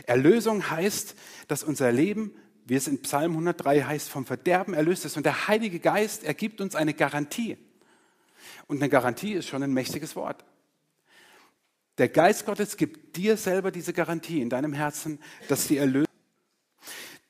Erlösung 0.05 0.69
heißt, 0.69 1.15
dass 1.47 1.63
unser 1.63 1.91
Leben, 1.91 2.35
wie 2.65 2.75
es 2.75 2.87
in 2.87 3.01
Psalm 3.01 3.31
103 3.31 3.81
heißt, 3.81 4.09
vom 4.09 4.27
Verderben 4.27 4.75
erlöst 4.75 5.05
ist. 5.05 5.17
Und 5.17 5.25
der 5.25 5.47
Heilige 5.47 5.79
Geist 5.79 6.23
ergibt 6.23 6.61
uns 6.61 6.75
eine 6.75 6.93
Garantie. 6.93 7.57
Und 8.67 8.77
eine 8.77 8.89
Garantie 8.89 9.33
ist 9.33 9.47
schon 9.47 9.63
ein 9.63 9.73
mächtiges 9.73 10.15
Wort. 10.15 10.45
Der 11.97 12.09
Geist 12.09 12.45
Gottes 12.45 12.77
gibt 12.77 13.15
dir 13.17 13.37
selber 13.37 13.71
diese 13.71 13.93
Garantie 13.93 14.41
in 14.41 14.49
deinem 14.49 14.73
Herzen, 14.73 15.19
dass 15.47 15.67
die 15.67 15.77
Erlösung 15.77 16.11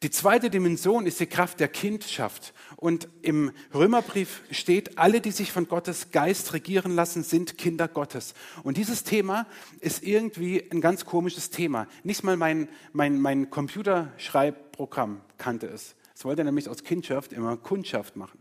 die 0.03 0.10
zweite 0.10 0.50
Dimension 0.50 1.06
ist 1.06 1.20
die 1.20 1.27
Kraft 1.27 1.60
der 1.60 1.68
Kindschaft. 1.68 2.56
Und 2.75 3.08
im 3.22 3.51
Römerbrief 3.72 4.41
steht, 4.50 4.98
alle, 4.98 5.22
die 5.22 5.30
sich 5.30 5.51
von 5.51 5.68
Gottes 5.68 6.10
Geist 6.10 6.53
regieren 6.53 6.96
lassen, 6.96 7.22
sind 7.22 7.60
Kinder 7.60 7.88
Gottes. 7.88 8.34
Und 8.63 8.77
dieses 8.77 9.03
Thema 9.03 9.46
ist 9.80 10.01
irgendwie 10.01 10.68
ein 10.72 10.82
ganz 10.82 11.06
komisches 11.06 11.51
Thema. 11.51 11.88
Nicht 12.03 12.24
mal 12.24 12.36
mein, 12.36 12.68
mein, 12.94 13.22
mein 13.22 13.51
Computerschreibprogramm 13.51 15.22
kannte 15.38 15.68
es. 15.68 15.96
Es 16.15 16.25
wollte 16.25 16.44
nämlich 16.44 16.68
aus 16.68 16.84
Kindschaft 16.84 17.32
immer 17.32 17.56
Kundschaft 17.58 18.15
machen. 18.15 18.40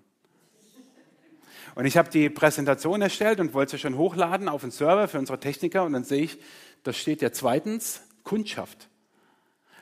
Und 1.74 1.86
ich 1.86 1.96
habe 1.96 2.10
die 2.10 2.28
Präsentation 2.30 3.02
erstellt 3.02 3.40
und 3.40 3.54
wollte 3.54 3.72
sie 3.72 3.78
schon 3.78 3.96
hochladen 3.96 4.48
auf 4.48 4.62
den 4.62 4.70
Server 4.70 5.08
für 5.08 5.18
unsere 5.18 5.38
Techniker. 5.38 5.84
Und 5.84 5.92
dann 5.92 6.04
sehe 6.04 6.22
ich, 6.22 6.38
da 6.82 6.92
steht 6.92 7.22
ja 7.22 7.32
zweitens 7.32 8.02
Kundschaft. 8.24 8.88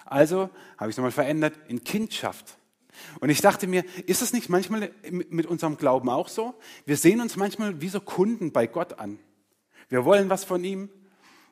Also 0.05 0.51
habe 0.79 0.91
ich 0.91 0.95
es 0.95 0.97
nochmal 0.97 1.13
verändert 1.13 1.55
in 1.69 1.85
Kindschaft. 1.85 2.57
Und 3.21 3.31
ich 3.31 3.41
dachte 3.41 3.67
mir, 3.67 3.85
ist 4.07 4.23
es 4.23 4.33
nicht 4.33 4.49
manchmal 4.49 4.91
mit 5.11 5.47
unserem 5.47 5.77
Glauben 5.77 6.09
auch 6.09 6.29
so? 6.29 6.55
Wir 6.85 6.97
sehen 6.97 7.21
uns 7.21 7.37
manchmal 7.37 7.81
wie 7.81 7.89
so 7.89 8.01
Kunden 8.01 8.53
bei 8.53 8.67
Gott 8.67 8.99
an. 8.99 9.19
Wir 9.89 10.05
wollen 10.05 10.31
was 10.31 10.45
von 10.45 10.65
ihm. 10.65 10.91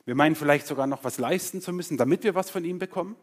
Wir 0.04 0.14
meinen 0.14 0.36
vielleicht 0.36 0.66
sogar 0.66 0.86
noch 0.86 1.04
was 1.04 1.18
leisten 1.18 1.60
zu 1.60 1.72
müssen, 1.72 1.96
damit 1.96 2.24
wir 2.24 2.34
was 2.34 2.50
von 2.50 2.64
ihm 2.64 2.78
bekommen. 2.78 3.16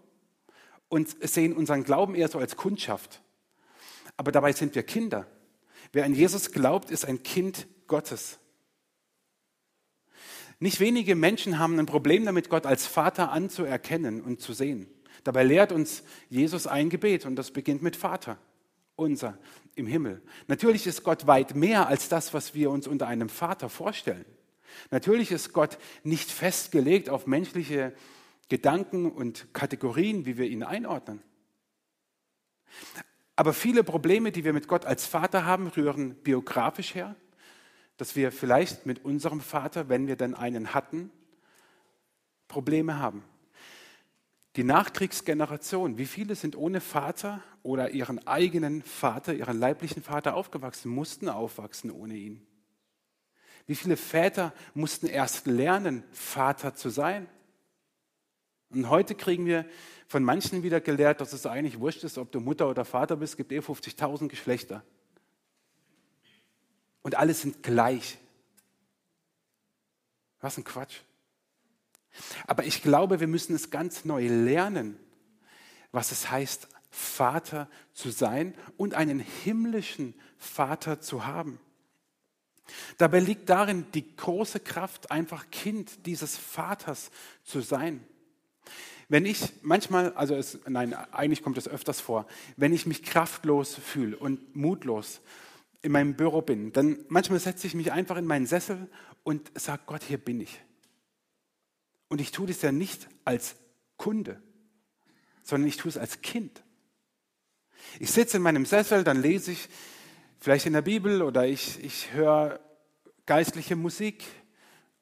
Und 0.90 1.16
sehen 1.28 1.54
unseren 1.54 1.84
Glauben 1.84 2.16
eher 2.16 2.28
so 2.28 2.40
als 2.40 2.56
Kundschaft. 2.56 3.22
Aber 4.18 4.32
dabei 4.32 4.52
sind 4.52 4.76
wir 4.76 4.84
Kinder. 4.84 5.26
Wer 5.94 6.06
an 6.06 6.14
Jesus 6.16 6.52
glaubt, 6.52 6.92
ist 6.92 7.06
ein 7.06 7.24
Kind 7.24 7.68
Gottes. 7.88 8.40
Nicht 10.60 10.80
wenige 10.80 11.16
Menschen 11.16 11.60
haben 11.60 11.78
ein 11.80 11.86
Problem 11.86 12.26
damit, 12.26 12.50
Gott 12.50 12.66
als 12.66 12.88
Vater 12.88 13.32
anzuerkennen 13.32 14.22
und 14.22 14.42
zu 14.42 14.54
sehen. 14.54 14.88
Dabei 15.24 15.44
lehrt 15.44 15.72
uns 15.72 16.04
Jesus 16.30 16.68
ein 16.68 16.90
Gebet 16.90 17.26
und 17.26 17.36
das 17.36 17.52
beginnt 17.52 17.84
mit 17.84 17.96
Vater, 17.96 18.38
unser 18.96 19.38
im 19.76 19.86
Himmel. 19.86 20.22
Natürlich 20.48 20.88
ist 20.88 21.04
Gott 21.04 21.28
weit 21.28 21.56
mehr 21.56 21.88
als 21.88 22.10
das, 22.10 22.34
was 22.34 22.56
wir 22.56 22.72
uns 22.72 22.88
unter 22.88 23.08
einem 23.08 23.30
Vater 23.30 23.70
vorstellen. 23.70 24.26
Natürlich 24.90 25.32
ist 25.32 25.54
Gott 25.54 25.78
nicht 26.04 26.32
festgelegt 26.32 27.10
auf 27.10 27.28
menschliche 27.28 27.94
Gedanken 28.50 29.12
und 29.12 29.54
Kategorien, 29.54 30.26
wie 30.26 30.38
wir 30.38 30.48
ihn 30.48 30.64
einordnen. 30.64 31.22
Aber 33.36 33.54
viele 33.54 33.84
Probleme, 33.84 34.32
die 34.32 34.44
wir 34.44 34.54
mit 34.54 34.68
Gott 34.68 34.86
als 34.86 35.06
Vater 35.06 35.46
haben, 35.46 35.68
rühren 35.68 36.16
biografisch 36.16 36.94
her, 36.94 37.16
dass 37.98 38.16
wir 38.16 38.32
vielleicht 38.32 38.86
mit 38.86 39.04
unserem 39.06 39.42
Vater, 39.42 39.90
wenn 39.90 40.08
wir 40.08 40.16
denn 40.16 40.36
einen 40.36 40.74
hatten, 40.74 41.12
Probleme 42.48 43.00
haben. 43.00 43.24
Die 44.56 44.64
Nachkriegsgeneration, 44.64 45.98
wie 45.98 46.06
viele 46.06 46.36
sind 46.36 46.56
ohne 46.56 46.80
Vater 46.80 47.42
oder 47.64 47.90
ihren 47.90 48.28
eigenen 48.28 48.84
Vater, 48.84 49.34
ihren 49.34 49.58
leiblichen 49.58 50.04
Vater 50.04 50.36
aufgewachsen, 50.36 50.92
mussten 50.92 51.28
aufwachsen 51.28 51.90
ohne 51.90 52.14
ihn? 52.14 52.46
Wie 53.66 53.76
viele 53.76 53.98
Väter 53.98 54.54
mussten 54.76 55.08
erst 55.08 55.48
lernen, 55.48 56.04
Vater 56.12 56.76
zu 56.76 56.90
sein? 56.90 57.28
Und 58.70 58.90
heute 58.90 59.16
kriegen 59.16 59.48
wir 59.48 59.66
von 60.14 60.24
manchen 60.24 60.62
wieder 60.62 60.80
gelehrt, 60.80 61.22
dass 61.22 61.34
es 61.34 61.48
eigentlich 61.48 61.80
wurscht 61.80 62.04
ist, 62.04 62.20
ob 62.20 62.32
du 62.32 62.40
Mutter 62.40 62.70
oder 62.70 62.86
Vater 62.86 63.16
bist, 63.16 63.36
gibt 63.36 63.52
eh 63.52 63.58
50.000 63.58 64.28
Geschlechter. 64.28 64.84
Und 67.02 67.16
alle 67.16 67.34
sind 67.34 67.64
gleich. 67.64 68.20
Was 70.40 70.56
ein 70.56 70.64
Quatsch. 70.64 71.00
Aber 72.46 72.64
ich 72.64 72.84
glaube, 72.84 73.20
wir 73.22 73.26
müssen 73.26 73.56
es 73.56 73.72
ganz 73.72 74.06
neu 74.06 74.28
lernen, 74.28 75.00
was 75.92 76.12
es 76.12 76.30
heißt, 76.30 76.68
Vater 76.92 77.68
zu 77.94 78.12
sein 78.12 78.54
und 78.78 78.94
einen 78.94 79.20
himmlischen 79.20 80.14
Vater 80.38 81.02
zu 81.02 81.26
haben. 81.26 81.60
Dabei 83.00 83.20
liegt 83.20 83.50
darin 83.50 83.88
die 83.96 84.16
große 84.16 84.60
Kraft, 84.60 85.10
einfach 85.10 85.50
Kind 85.50 86.06
dieses 86.06 86.38
Vaters 86.38 87.10
zu 87.44 87.62
sein. 87.62 88.06
Wenn 89.10 89.26
ich 89.26 89.54
manchmal, 89.62 90.14
also 90.14 90.36
es, 90.36 90.60
nein, 90.68 90.94
eigentlich 90.94 91.44
kommt 91.44 91.58
es 91.58 91.68
öfters 91.68 92.00
vor, 92.00 92.26
wenn 92.58 92.74
ich 92.74 92.86
mich 92.86 93.04
kraftlos 93.04 93.76
fühle 93.76 94.18
und 94.18 94.56
mutlos 94.56 95.22
in 95.82 95.92
meinem 95.92 96.16
Büro 96.16 96.42
bin, 96.42 96.72
dann 96.72 97.04
manchmal 97.10 97.40
setze 97.40 97.68
ich 97.68 97.76
mich 97.76 97.92
einfach 97.92 98.18
in 98.18 98.26
meinen 98.26 98.46
Sessel 98.46 98.90
und 99.24 99.52
sage, 99.56 99.84
Gott, 99.86 100.04
hier 100.04 100.18
bin 100.18 100.40
ich. 100.40 100.62
Und 102.08 102.22
ich 102.22 102.32
tue 102.32 102.48
das 102.48 102.62
ja 102.62 102.72
nicht 102.72 103.08
als 103.26 103.56
Kunde, 103.98 104.42
sondern 105.42 105.68
ich 105.68 105.78
tue 105.78 105.90
es 105.90 105.98
als 105.98 106.22
Kind. 106.22 106.64
Ich 108.00 108.12
sitze 108.12 108.38
in 108.38 108.44
meinem 108.44 108.66
Sessel, 108.66 109.04
dann 109.04 109.22
lese 109.22 109.52
ich 109.52 109.70
vielleicht 110.40 110.66
in 110.66 110.74
der 110.74 110.82
Bibel 110.82 111.22
oder 111.22 111.46
ich, 111.46 111.84
ich 111.84 112.14
höre 112.14 112.60
geistliche 113.26 113.76
Musik 113.76 114.24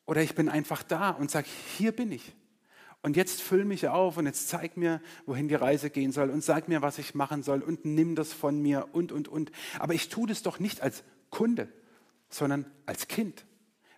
oder 0.06 0.22
ich 0.22 0.36
bin 0.36 0.50
einfach 0.50 0.84
da 0.84 1.12
und 1.12 1.32
sage, 1.32 1.48
hier 1.78 1.92
bin 1.92 2.12
ich. 2.12 2.34
Und 3.04 3.18
jetzt 3.18 3.42
füll 3.42 3.66
mich 3.66 3.88
auf 3.88 4.18
und 4.18 4.28
jetzt 4.28 4.50
zeig 4.50 4.78
mir, 4.78 5.02
wohin 5.26 5.48
die 5.48 5.56
Reise 5.56 5.90
gehen 5.90 6.12
soll 6.12 6.30
und 6.30 6.44
sag 6.44 6.68
mir, 6.68 6.82
was 6.82 7.00
ich 7.00 7.16
machen 7.16 7.42
soll 7.42 7.62
und 7.62 7.84
nimm 7.84 8.16
das 8.16 8.32
von 8.32 8.62
mir 8.62 8.90
und, 8.92 9.12
und, 9.12 9.28
und. 9.28 9.52
Aber 9.80 9.94
ich 9.94 10.10
tue 10.10 10.28
das 10.28 10.44
doch 10.44 10.60
nicht 10.60 10.82
als 10.82 11.04
Kunde, 11.30 11.68
sondern 12.30 12.66
als 12.86 13.08
Kind 13.08 13.46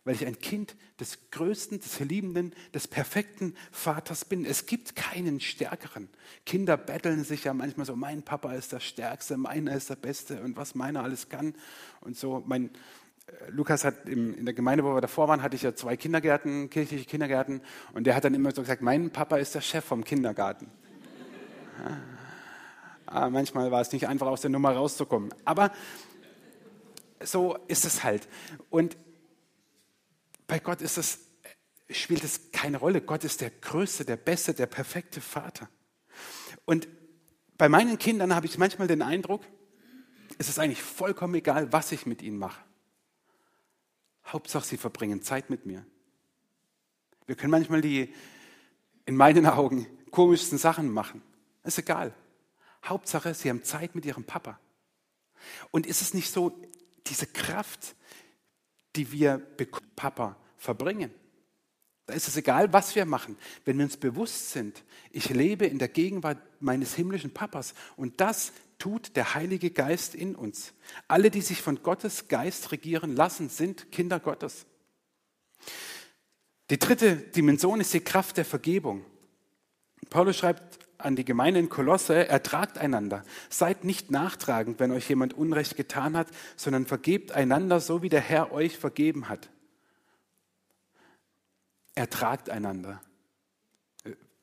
weil 0.05 0.15
ich 0.15 0.25
ein 0.25 0.39
Kind 0.39 0.75
des 0.99 1.29
größten, 1.31 1.79
des 1.79 1.99
liebenden, 2.01 2.53
des 2.73 2.87
perfekten 2.87 3.55
Vaters 3.71 4.25
bin. 4.25 4.45
Es 4.45 4.65
gibt 4.65 4.95
keinen 4.95 5.39
stärkeren. 5.39 6.09
Kinder 6.45 6.75
betteln 6.75 7.23
sich 7.23 7.45
ja 7.45 7.53
manchmal 7.53 7.85
so, 7.85 7.95
mein 7.95 8.23
Papa 8.23 8.53
ist 8.53 8.73
der 8.73 8.81
Stärkste, 8.81 9.37
meiner 9.37 9.75
ist 9.75 9.89
der 9.89 9.95
Beste 9.95 10.41
und 10.41 10.57
was 10.57 10.75
meiner 10.75 11.03
alles 11.03 11.29
kann. 11.29 11.55
Und 12.01 12.17
so, 12.17 12.43
mein 12.45 12.69
Lukas 13.49 13.85
hat 13.85 14.07
im, 14.07 14.33
in 14.37 14.45
der 14.45 14.53
Gemeinde, 14.53 14.83
wo 14.83 14.93
wir 14.93 15.01
davor 15.01 15.27
waren, 15.27 15.41
hatte 15.41 15.55
ich 15.55 15.61
ja 15.61 15.75
zwei 15.75 15.95
Kindergärten, 15.95 16.69
kirchliche 16.69 17.05
Kindergärten, 17.05 17.61
und 17.93 18.05
der 18.05 18.15
hat 18.15 18.23
dann 18.23 18.33
immer 18.33 18.51
so 18.53 18.61
gesagt, 18.61 18.81
mein 18.81 19.11
Papa 19.11 19.37
ist 19.37 19.55
der 19.55 19.61
Chef 19.61 19.85
vom 19.85 20.03
Kindergarten. 20.03 20.69
Ja. 21.83 21.97
Ah, 23.05 23.29
manchmal 23.29 23.69
war 23.69 23.81
es 23.81 23.91
nicht 23.91 24.07
einfach 24.07 24.27
aus 24.27 24.41
der 24.41 24.49
Nummer 24.49 24.71
rauszukommen. 24.71 25.33
Aber 25.45 25.71
so 27.21 27.57
ist 27.67 27.85
es 27.85 28.03
halt. 28.03 28.27
Und 28.69 28.97
bei 30.47 30.59
Gott 30.59 30.81
ist 30.81 30.97
es, 30.97 31.19
spielt 31.89 32.23
es 32.23 32.51
keine 32.51 32.77
Rolle. 32.77 33.01
Gott 33.01 33.23
ist 33.23 33.41
der 33.41 33.51
Größte, 33.51 34.03
der 34.03 34.17
Beste, 34.17 34.53
der 34.53 34.65
perfekte 34.65 35.21
Vater. 35.21 35.69
Und 36.65 36.87
bei 37.57 37.69
meinen 37.69 37.99
Kindern 37.99 38.33
habe 38.33 38.47
ich 38.47 38.57
manchmal 38.57 38.87
den 38.87 39.01
Eindruck, 39.01 39.43
es 40.39 40.49
ist 40.49 40.57
eigentlich 40.57 40.81
vollkommen 40.81 41.35
egal, 41.35 41.71
was 41.71 41.91
ich 41.91 42.05
mit 42.05 42.21
ihnen 42.21 42.37
mache. 42.37 42.61
Hauptsache, 44.25 44.65
sie 44.65 44.77
verbringen 44.77 45.21
Zeit 45.21 45.49
mit 45.49 45.65
mir. 45.65 45.85
Wir 47.25 47.35
können 47.35 47.51
manchmal 47.51 47.81
die, 47.81 48.13
in 49.05 49.15
meinen 49.15 49.45
Augen, 49.45 49.87
komischsten 50.11 50.57
Sachen 50.57 50.91
machen. 50.91 51.21
Ist 51.63 51.77
egal. 51.77 52.13
Hauptsache, 52.83 53.33
sie 53.33 53.49
haben 53.49 53.63
Zeit 53.63 53.95
mit 53.95 54.05
ihrem 54.05 54.23
Papa. 54.23 54.59
Und 55.71 55.85
ist 55.87 56.01
es 56.01 56.13
nicht 56.13 56.31
so, 56.31 56.57
diese 57.07 57.27
Kraft, 57.27 57.95
die 58.95 59.11
wir 59.11 59.39
Papa 59.95 60.37
verbringen. 60.57 61.11
Da 62.05 62.13
ist 62.13 62.27
es 62.27 62.35
egal, 62.35 62.71
was 62.73 62.95
wir 62.95 63.05
machen. 63.05 63.37
Wenn 63.63 63.77
wir 63.77 63.85
uns 63.85 63.97
bewusst 63.97 64.51
sind, 64.51 64.83
ich 65.11 65.29
lebe 65.29 65.65
in 65.65 65.79
der 65.79 65.87
Gegenwart 65.87 66.41
meines 66.59 66.95
himmlischen 66.95 67.33
Papas 67.33 67.73
und 67.95 68.19
das 68.19 68.51
tut 68.77 69.15
der 69.15 69.33
Heilige 69.33 69.71
Geist 69.71 70.15
in 70.15 70.35
uns. 70.35 70.73
Alle, 71.07 71.31
die 71.31 71.41
sich 71.41 71.61
von 71.61 71.81
Gottes 71.83 72.27
Geist 72.27 72.71
regieren 72.71 73.15
lassen, 73.15 73.49
sind 73.49 73.91
Kinder 73.91 74.19
Gottes. 74.19 74.65
Die 76.69 76.79
dritte 76.79 77.15
Dimension 77.15 77.81
ist 77.81 77.93
die 77.93 77.99
Kraft 77.99 78.37
der 78.37 78.45
Vergebung. 78.45 79.05
Paulus 80.09 80.37
schreibt 80.37 80.79
an 80.97 81.15
die 81.15 81.25
Gemeinde 81.25 81.59
in 81.59 81.69
Kolosse, 81.69 82.27
ertragt 82.27 82.77
einander. 82.77 83.23
Seid 83.49 83.83
nicht 83.83 84.09
nachtragend, 84.09 84.79
wenn 84.79 84.91
euch 84.91 85.09
jemand 85.09 85.33
Unrecht 85.33 85.75
getan 85.75 86.15
hat, 86.15 86.27
sondern 86.55 86.85
vergebt 86.85 87.31
einander, 87.33 87.79
so 87.79 88.01
wie 88.01 88.09
der 88.09 88.21
Herr 88.21 88.51
euch 88.51 88.77
vergeben 88.77 89.27
hat. 89.27 89.49
Ertragt 91.95 92.49
einander. 92.49 93.01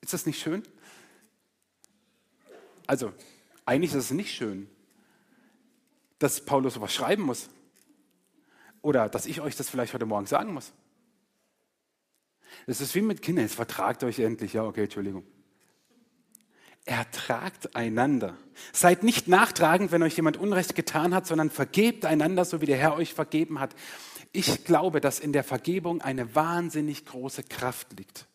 Ist 0.00 0.12
das 0.12 0.26
nicht 0.26 0.40
schön? 0.40 0.62
Also, 2.86 3.12
eigentlich 3.70 3.92
ist 3.92 4.06
es 4.06 4.10
nicht 4.10 4.34
schön, 4.34 4.68
dass 6.18 6.44
Paulus 6.44 6.74
sowas 6.74 6.92
schreiben 6.92 7.22
muss. 7.22 7.48
Oder 8.82 9.08
dass 9.08 9.26
ich 9.26 9.40
euch 9.40 9.54
das 9.54 9.70
vielleicht 9.70 9.94
heute 9.94 10.06
Morgen 10.06 10.26
sagen 10.26 10.52
muss. 10.52 10.72
Es 12.66 12.80
ist 12.80 12.96
wie 12.96 13.00
mit 13.00 13.22
Kindern, 13.22 13.44
jetzt 13.44 13.54
vertragt 13.54 14.02
euch 14.02 14.18
endlich. 14.18 14.54
Ja, 14.54 14.64
okay, 14.64 14.82
Entschuldigung. 14.82 15.24
Ertragt 16.84 17.76
einander. 17.76 18.36
Seid 18.72 19.04
nicht 19.04 19.28
nachtragend, 19.28 19.92
wenn 19.92 20.02
euch 20.02 20.16
jemand 20.16 20.36
Unrecht 20.36 20.74
getan 20.74 21.14
hat, 21.14 21.28
sondern 21.28 21.48
vergebt 21.48 22.04
einander, 22.04 22.44
so 22.44 22.60
wie 22.60 22.66
der 22.66 22.76
Herr 22.76 22.96
euch 22.96 23.14
vergeben 23.14 23.60
hat. 23.60 23.76
Ich 24.32 24.64
glaube, 24.64 25.00
dass 25.00 25.20
in 25.20 25.32
der 25.32 25.44
Vergebung 25.44 26.02
eine 26.02 26.34
wahnsinnig 26.34 27.06
große 27.06 27.44
Kraft 27.44 27.96
liegt. 27.96 28.26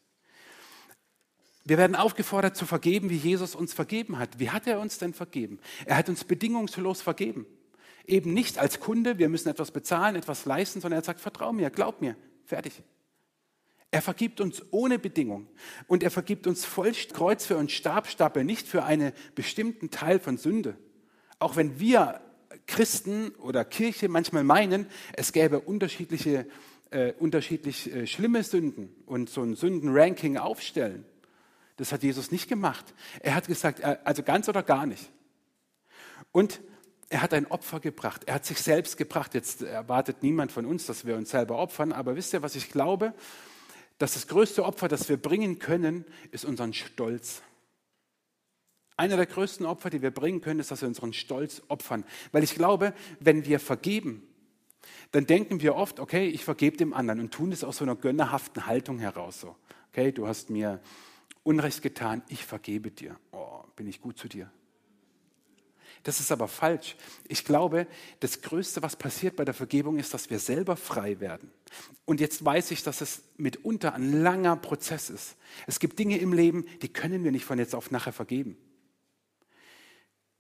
Wir 1.66 1.80
werden 1.80 1.96
aufgefordert 1.96 2.56
zu 2.56 2.68
vergeben, 2.68 3.10
wie 3.10 3.18
Jesus 3.18 3.56
uns 3.56 3.74
vergeben 3.74 4.20
hat. 4.20 4.40
Wie 4.40 4.52
hat 4.52 4.68
er 4.68 4.80
uns 4.80 5.00
denn 5.00 5.14
vergeben? 5.14 5.60
Er 5.86 5.98
hat 5.98 6.10
uns 6.10 6.24
bedingungslos 6.24 7.02
vergeben. 7.02 7.48
Eben 8.06 8.34
nicht 8.34 8.60
als 8.60 8.80
Kunde, 8.80 9.18
wir 9.18 9.30
müssen 9.30 9.50
etwas 9.50 9.72
bezahlen, 9.72 10.16
etwas 10.16 10.46
leisten, 10.46 10.80
sondern 10.80 11.02
er 11.02 11.04
sagt, 11.04 11.22
vertrau 11.22 11.52
mir, 11.52 11.72
glaub 11.72 12.02
mir, 12.02 12.16
fertig. 12.46 12.84
Er 13.90 14.04
vergibt 14.04 14.42
uns 14.42 14.62
ohne 14.70 15.00
Bedingung 15.00 15.48
und 15.88 16.04
er 16.04 16.12
vergibt 16.12 16.46
uns 16.46 16.66
voll 16.66 16.92
Kreuz 17.14 17.46
für 17.46 17.58
uns 17.58 17.72
Stabstapel, 17.72 18.44
nicht 18.44 18.68
für 18.68 18.84
einen 18.84 19.12
bestimmten 19.34 19.90
Teil 19.90 20.20
von 20.20 20.38
Sünde. 20.38 20.78
Auch 21.40 21.56
wenn 21.56 21.80
wir 21.80 22.22
Christen 22.68 23.30
oder 23.36 23.66
Kirche 23.66 24.08
manchmal 24.08 24.44
meinen, 24.44 24.86
es 25.14 25.32
gäbe 25.32 25.62
unterschiedliche, 25.62 26.46
äh, 26.92 27.14
unterschiedlich 27.14 27.92
äh, 27.92 28.06
schlimme 28.06 28.44
Sünden 28.44 28.90
und 29.08 29.30
so 29.30 29.42
ein 29.42 29.56
Sündenranking 29.56 30.38
aufstellen. 30.38 31.06
Das 31.78 31.92
hat 31.92 32.04
Jesus 32.04 32.32
nicht 32.32 32.48
gemacht. 32.48 32.94
Er 33.20 33.36
hat 33.36 33.48
gesagt, 33.48 33.80
äh, 33.82 33.98
also 34.04 34.24
ganz 34.24 34.48
oder 34.50 34.64
gar 34.64 34.86
nicht. 34.86 35.12
Und 36.32 36.62
er 37.10 37.22
hat 37.22 37.34
ein 37.34 37.48
Opfer 37.48 37.80
gebracht. 37.80 38.24
Er 38.26 38.36
hat 38.36 38.46
sich 38.46 38.60
selbst 38.60 38.98
gebracht. 38.98 39.34
Jetzt 39.34 39.62
erwartet 39.62 40.24
niemand 40.24 40.52
von 40.52 40.66
uns, 40.66 40.86
dass 40.86 41.06
wir 41.06 41.16
uns 41.16 41.30
selber 41.30 41.58
opfern. 41.58 41.92
Aber 41.92 42.16
wisst 42.16 42.34
ihr, 42.34 42.42
was 42.42 42.56
ich 42.56 42.70
glaube? 42.70 43.14
Dass 43.98 44.14
das 44.14 44.28
größte 44.28 44.66
Opfer, 44.66 44.88
das 44.88 45.08
wir 45.08 45.18
bringen 45.18 45.60
können, 45.60 46.06
ist 46.32 46.46
unseren 46.46 46.74
Stolz. 46.74 47.42
Einer 48.98 49.18
der 49.18 49.26
größten 49.26 49.66
Opfer, 49.66 49.90
die 49.90 50.02
wir 50.02 50.12
bringen 50.12 50.42
können, 50.42 50.60
ist, 50.60 50.72
dass 50.72 50.82
wir 50.82 50.88
unseren 50.88 51.14
Stolz 51.14 51.62
opfern. 51.68 52.06
Weil 52.32 52.44
ich 52.44 52.56
glaube, 52.56 52.94
wenn 53.20 53.46
wir 53.46 53.60
vergeben, 53.60 54.24
dann 55.12 55.26
denken 55.26 55.62
wir 55.62 55.76
oft, 55.76 56.00
okay, 56.00 56.28
ich 56.28 56.44
vergebe 56.44 56.78
dem 56.78 56.94
anderen 56.94 57.20
und 57.20 57.34
tun 57.34 57.52
es 57.52 57.64
aus 57.64 57.78
so 57.78 57.86
einer 57.86 57.96
gönnerhaften 57.96 58.66
Haltung 58.66 59.00
heraus. 59.00 59.42
So, 59.42 59.56
okay, 59.90 60.12
du 60.12 60.28
hast 60.28 60.50
mir 60.50 60.82
Unrecht 61.46 61.84
getan, 61.84 62.24
ich 62.28 62.44
vergebe 62.44 62.90
dir. 62.90 63.20
Oh, 63.32 63.62
bin 63.76 63.88
ich 63.88 64.02
gut 64.02 64.18
zu 64.18 64.28
dir. 64.28 64.52
Das 66.02 66.20
ist 66.20 66.32
aber 66.32 66.48
falsch. 66.48 66.96
Ich 67.28 67.46
glaube, 67.46 67.86
das 68.20 68.42
Größte, 68.42 68.82
was 68.82 68.96
passiert 68.96 69.36
bei 69.36 69.46
der 69.46 69.54
Vergebung, 69.54 70.00
ist, 70.00 70.12
dass 70.16 70.32
wir 70.32 70.40
selber 70.40 70.76
frei 70.76 71.20
werden. 71.20 71.52
Und 72.04 72.20
jetzt 72.20 72.44
weiß 72.44 72.72
ich, 72.72 72.82
dass 72.82 73.00
es 73.02 73.22
mitunter 73.38 73.94
ein 73.94 74.24
langer 74.24 74.56
Prozess 74.56 75.12
ist. 75.12 75.36
Es 75.68 75.80
gibt 75.80 76.00
Dinge 76.00 76.18
im 76.18 76.34
Leben, 76.34 76.66
die 76.82 76.90
können 76.90 77.24
wir 77.24 77.32
nicht 77.32 77.46
von 77.46 77.60
jetzt 77.60 77.76
auf 77.76 77.92
nachher 77.92 78.14
vergeben. 78.14 78.58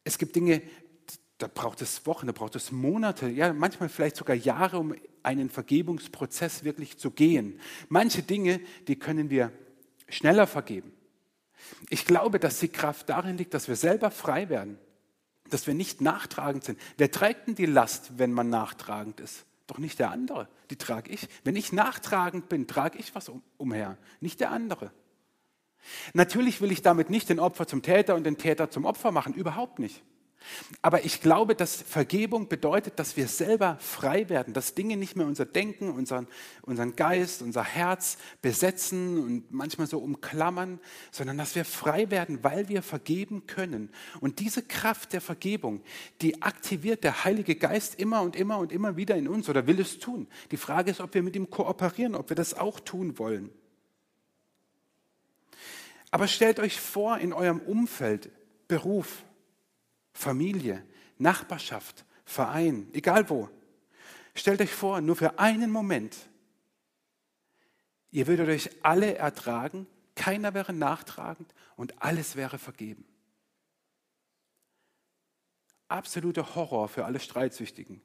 Es 0.04 0.18
gibt 0.18 0.36
Dinge, 0.36 0.64
da 1.38 1.48
braucht 1.48 1.84
es 1.84 2.08
Wochen, 2.08 2.26
da 2.26 2.34
braucht 2.34 2.56
es 2.56 2.72
Monate, 2.72 3.30
ja, 3.30 3.54
manchmal 3.54 3.90
vielleicht 3.90 4.16
sogar 4.16 4.36
Jahre, 4.36 4.80
um 4.80 4.96
einen 5.22 5.52
Vergebungsprozess 5.52 6.64
wirklich 6.64 6.98
zu 6.98 7.12
gehen. 7.12 7.60
Manche 7.90 8.24
Dinge, 8.24 8.60
die 8.88 8.98
können 8.98 9.30
wir 9.30 9.52
schneller 10.10 10.48
vergeben. 10.48 10.95
Ich 11.90 12.06
glaube, 12.06 12.40
dass 12.40 12.60
die 12.60 12.70
Kraft 12.70 13.10
darin 13.10 13.38
liegt, 13.38 13.54
dass 13.54 13.68
wir 13.68 13.76
selber 13.76 14.12
frei 14.12 14.50
werden, 14.50 14.78
dass 15.50 15.68
wir 15.68 15.74
nicht 15.74 16.02
nachtragend 16.02 16.64
sind. 16.64 16.80
Wer 16.98 17.12
trägt 17.12 17.48
denn 17.48 17.56
die 17.56 17.66
Last, 17.66 18.18
wenn 18.18 18.32
man 18.32 18.50
nachtragend 18.50 19.20
ist? 19.20 19.46
Doch 19.68 19.78
nicht 19.78 20.00
der 20.00 20.12
andere, 20.12 20.48
die 20.70 20.76
trage 20.76 21.12
ich. 21.12 21.28
Wenn 21.44 21.56
ich 21.56 21.74
nachtragend 21.74 22.50
bin, 22.50 22.68
trage 22.68 23.00
ich 23.00 23.16
was 23.16 23.32
umher, 23.58 23.98
nicht 24.20 24.40
der 24.40 24.52
andere. 24.52 24.92
Natürlich 26.14 26.62
will 26.62 26.72
ich 26.72 26.82
damit 26.82 27.10
nicht 27.10 27.30
den 27.30 27.40
Opfer 27.40 27.68
zum 27.68 27.82
Täter 27.82 28.16
und 28.16 28.24
den 28.24 28.38
Täter 28.38 28.70
zum 28.70 28.86
Opfer 28.86 29.12
machen, 29.12 29.34
überhaupt 29.34 29.80
nicht. 29.80 30.04
Aber 30.82 31.06
ich 31.06 31.22
glaube, 31.22 31.56
dass 31.56 31.82
Vergebung 31.82 32.48
bedeutet, 32.48 33.00
dass 33.00 33.18
wir 33.18 33.28
selber 33.28 33.78
frei 33.80 34.30
werden, 34.30 34.54
dass 34.54 34.76
Dinge 34.76 34.96
nicht 34.96 35.16
mehr 35.16 35.26
unser 35.26 35.46
Denken, 35.46 35.90
unseren, 35.90 36.28
unseren 36.62 36.96
Geist, 36.96 37.42
unser 37.42 37.64
Herz 37.64 38.18
besetzen 38.42 39.18
und 39.24 39.52
manchmal 39.52 39.88
so 39.88 40.00
umklammern, 40.00 40.80
sondern 41.12 41.38
dass 41.38 41.56
wir 41.56 41.66
frei 41.66 42.12
werden, 42.12 42.44
weil 42.44 42.70
wir 42.70 42.84
vergeben 42.84 43.48
können. 43.48 43.90
Und 44.22 44.40
diese 44.40 44.62
Kraft 44.62 45.14
der 45.14 45.22
Vergebung, 45.22 45.82
die 46.22 46.42
aktiviert 46.42 47.04
der 47.04 47.24
Heilige 47.24 47.56
Geist 47.56 48.00
immer 48.00 48.22
und 48.22 48.36
immer 48.36 48.60
und 48.60 48.72
immer 48.72 48.98
wieder 48.98 49.16
in 49.16 49.28
uns 49.28 49.50
oder 49.50 49.68
will 49.68 49.80
es 49.80 50.00
tun. 50.00 50.28
Die 50.52 50.58
Frage 50.58 50.92
ist, 50.92 51.02
ob 51.02 51.14
wir 51.14 51.24
mit 51.24 51.36
ihm 51.36 51.50
kooperieren, 51.50 52.16
ob 52.16 52.30
wir 52.30 52.36
das 52.36 52.54
auch 52.54 52.80
tun 52.80 53.18
wollen. 53.18 53.50
Aber 56.12 56.28
stellt 56.28 56.60
euch 56.60 56.80
vor, 56.80 57.18
in 57.18 57.34
eurem 57.34 57.60
Umfeld, 57.60 58.30
Beruf, 58.68 59.25
Familie, 60.16 60.84
Nachbarschaft, 61.18 62.06
Verein, 62.24 62.90
egal 62.94 63.30
wo. 63.30 63.50
Stellt 64.34 64.62
euch 64.62 64.74
vor, 64.74 65.02
nur 65.02 65.16
für 65.16 65.38
einen 65.40 65.70
Moment, 65.70 66.16
ihr 68.12 68.26
würdet 68.26 68.48
euch 68.48 68.70
alle 68.82 69.16
ertragen, 69.16 69.88
keiner 70.16 70.54
wäre 70.54 70.74
nachtragend 70.74 71.54
und 71.76 72.02
alles 72.02 72.38
wäre 72.38 72.58
vergeben. 72.58 73.06
Absoluter 75.90 76.56
Horror 76.56 76.88
für 76.88 77.06
alle 77.06 77.20
Streitsüchtigen. 77.20 78.02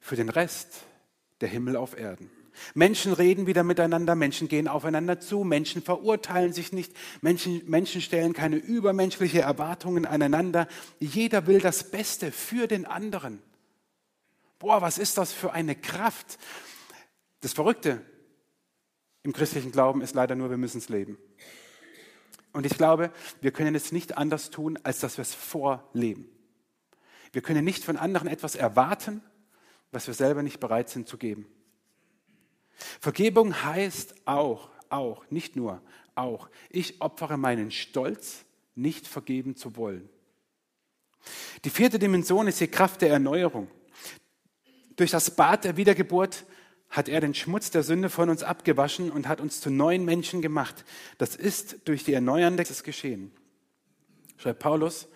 Für 0.00 0.16
den 0.16 0.28
Rest 0.28 0.82
der 1.40 1.48
Himmel 1.48 1.76
auf 1.76 1.96
Erden. 1.96 2.30
Menschen 2.74 3.12
reden 3.12 3.46
wieder 3.46 3.64
miteinander, 3.64 4.14
Menschen 4.14 4.48
gehen 4.48 4.68
aufeinander 4.68 5.20
zu, 5.20 5.44
Menschen 5.44 5.82
verurteilen 5.82 6.52
sich 6.52 6.72
nicht, 6.72 6.92
Menschen, 7.20 7.62
Menschen 7.66 8.00
stellen 8.00 8.32
keine 8.32 8.56
übermenschliche 8.56 9.40
Erwartungen 9.40 10.06
aneinander. 10.06 10.68
Jeder 11.00 11.46
will 11.46 11.60
das 11.60 11.90
Beste 11.90 12.32
für 12.32 12.66
den 12.66 12.86
anderen. 12.86 13.42
Boah, 14.58 14.80
was 14.80 14.98
ist 14.98 15.18
das 15.18 15.32
für 15.32 15.52
eine 15.52 15.74
Kraft? 15.74 16.38
Das 17.40 17.52
Verrückte 17.52 18.00
im 19.22 19.32
christlichen 19.32 19.72
Glauben 19.72 20.00
ist 20.00 20.14
leider 20.14 20.34
nur, 20.34 20.50
wir 20.50 20.56
müssen 20.56 20.78
es 20.78 20.88
leben. 20.88 21.18
Und 22.52 22.66
ich 22.66 22.76
glaube, 22.76 23.10
wir 23.40 23.50
können 23.50 23.74
es 23.74 23.90
nicht 23.90 24.16
anders 24.16 24.50
tun, 24.50 24.78
als 24.84 25.00
dass 25.00 25.16
wir 25.16 25.22
es 25.22 25.34
vorleben. 25.34 26.28
Wir 27.32 27.42
können 27.42 27.64
nicht 27.64 27.84
von 27.84 27.96
anderen 27.96 28.28
etwas 28.28 28.54
erwarten, 28.54 29.22
was 29.90 30.06
wir 30.06 30.14
selber 30.14 30.42
nicht 30.42 30.60
bereit 30.60 30.88
sind 30.88 31.08
zu 31.08 31.18
geben. 31.18 31.46
Vergebung 33.00 33.62
heißt 33.62 34.14
auch, 34.26 34.70
auch, 34.88 35.24
nicht 35.30 35.56
nur, 35.56 35.80
auch, 36.14 36.48
ich 36.70 37.00
opfere 37.00 37.36
meinen 37.36 37.70
Stolz, 37.70 38.44
nicht 38.74 39.06
vergeben 39.06 39.56
zu 39.56 39.76
wollen. 39.76 40.08
Die 41.64 41.70
vierte 41.70 41.98
Dimension 41.98 42.48
ist 42.48 42.60
die 42.60 42.68
Kraft 42.68 43.02
der 43.02 43.10
Erneuerung. 43.10 43.68
Durch 44.96 45.10
das 45.10 45.34
Bad 45.34 45.64
der 45.64 45.76
Wiedergeburt 45.76 46.44
hat 46.90 47.08
er 47.08 47.20
den 47.20 47.34
Schmutz 47.34 47.70
der 47.70 47.82
Sünde 47.82 48.08
von 48.08 48.28
uns 48.28 48.42
abgewaschen 48.42 49.10
und 49.10 49.26
hat 49.26 49.40
uns 49.40 49.60
zu 49.60 49.70
neuen 49.70 50.04
Menschen 50.04 50.42
gemacht. 50.42 50.84
Das 51.18 51.34
ist 51.34 51.88
durch 51.88 52.04
die 52.04 52.12
erneuernde 52.12 52.64
geschehen. 52.64 53.32
Schreibt 54.36 54.60
Paulus 54.60 55.08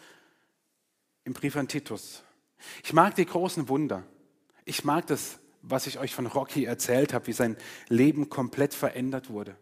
im 1.25 1.35
Brief 1.35 1.57
an 1.57 1.68
Titus. 1.68 2.23
Ich 2.83 2.92
mag 2.92 3.14
die 3.14 3.27
großen 3.27 3.68
Wunder. 3.68 4.03
Ich 4.64 4.85
mag 4.85 5.07
das 5.07 5.38
was 5.68 5.87
ich 5.87 5.98
euch 5.98 6.14
von 6.14 6.26
Rocky 6.26 6.64
erzählt 6.64 7.12
habe, 7.12 7.26
wie 7.26 7.33
sein 7.33 7.57
Leben 7.88 8.28
komplett 8.28 8.74
verändert 8.74 9.31
wurde. 9.31 9.57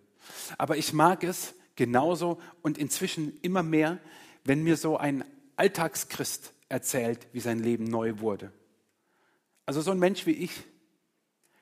Aber 0.59 0.77
ich 0.77 0.93
mag 0.93 1.25
es 1.25 1.55
genauso 1.77 2.41
und 2.63 2.79
inzwischen 2.79 3.39
immer 3.43 3.63
mehr, 3.63 3.99
wenn 4.45 4.63
mir 4.63 4.77
so 4.77 4.97
ein 4.97 5.25
Alltagschrist 5.57 6.53
erzählt, 6.69 7.27
wie 7.33 7.41
sein 7.41 7.59
Leben 7.59 7.85
neu 7.85 8.19
wurde. 8.19 8.53
Also 9.67 9.81
so 9.81 9.91
ein 9.91 9.99
Mensch 9.99 10.27
wie 10.27 10.33
ich. 10.33 10.53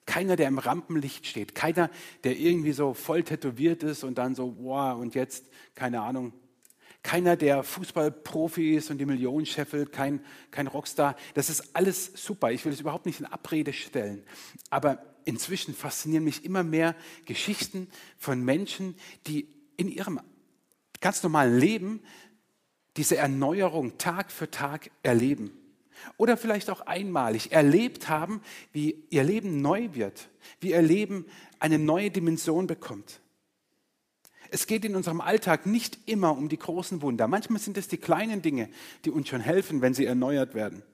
Keiner, 0.06 0.36
der 0.36 0.48
im 0.48 0.58
Rampenlicht 0.58 1.26
steht. 1.26 1.54
Keiner, 1.54 1.90
der 2.24 2.36
irgendwie 2.36 2.72
so 2.72 2.92
voll 2.92 3.22
tätowiert 3.22 3.82
ist 3.82 4.04
und 4.04 4.18
dann 4.18 4.34
so, 4.34 4.54
wow, 4.58 5.00
und 5.00 5.14
jetzt, 5.14 5.46
keine 5.74 6.02
Ahnung, 6.02 6.34
keiner, 7.04 7.36
der 7.36 7.62
Fußballprofi 7.62 8.74
ist 8.74 8.90
und 8.90 8.98
die 8.98 9.04
Millionen 9.04 9.44
scheffelt, 9.46 9.92
kein, 9.92 10.24
kein 10.50 10.66
Rockstar. 10.66 11.16
Das 11.34 11.50
ist 11.50 11.76
alles 11.76 12.10
super. 12.14 12.50
Ich 12.50 12.64
will 12.64 12.72
es 12.72 12.80
überhaupt 12.80 13.06
nicht 13.06 13.20
in 13.20 13.26
Abrede 13.26 13.74
stellen. 13.74 14.24
Aber 14.70 15.04
inzwischen 15.26 15.74
faszinieren 15.74 16.24
mich 16.24 16.44
immer 16.46 16.64
mehr 16.64 16.96
Geschichten 17.26 17.88
von 18.16 18.42
Menschen, 18.42 18.96
die 19.26 19.48
in 19.76 19.88
ihrem 19.88 20.18
ganz 21.00 21.22
normalen 21.22 21.58
Leben 21.58 22.00
diese 22.96 23.18
Erneuerung 23.18 23.98
Tag 23.98 24.32
für 24.32 24.50
Tag 24.50 24.90
erleben. 25.02 25.52
Oder 26.16 26.38
vielleicht 26.38 26.70
auch 26.70 26.80
einmalig 26.80 27.52
erlebt 27.52 28.08
haben, 28.08 28.40
wie 28.72 29.04
ihr 29.10 29.24
Leben 29.24 29.60
neu 29.60 29.90
wird, 29.92 30.30
wie 30.60 30.70
ihr 30.70 30.82
Leben 30.82 31.26
eine 31.58 31.78
neue 31.78 32.10
Dimension 32.10 32.66
bekommt. 32.66 33.20
Es 34.54 34.68
geht 34.68 34.84
in 34.84 34.94
unserem 34.94 35.20
Alltag 35.20 35.66
nicht 35.66 35.98
immer 36.06 36.30
um 36.30 36.48
die 36.48 36.60
großen 36.60 37.02
Wunder. 37.02 37.26
Manchmal 37.26 37.58
sind 37.58 37.76
es 37.76 37.88
die 37.88 37.96
kleinen 37.96 38.40
Dinge, 38.40 38.68
die 39.04 39.10
uns 39.10 39.28
schon 39.28 39.40
helfen, 39.40 39.82
wenn 39.82 39.94
sie 39.94 40.06
erneuert 40.06 40.54
werden. 40.54 40.84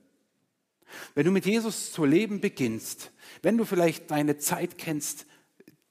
Wenn 1.15 1.27
du 1.27 1.31
mit 1.31 1.45
Jesus 1.45 1.93
zu 1.93 2.07
leben 2.07 2.41
beginnst, 2.41 3.13
wenn 3.43 3.59
du 3.59 3.67
vielleicht 3.67 4.11
deine 4.11 4.39
Zeit 4.39 4.79
kennst, 4.79 5.27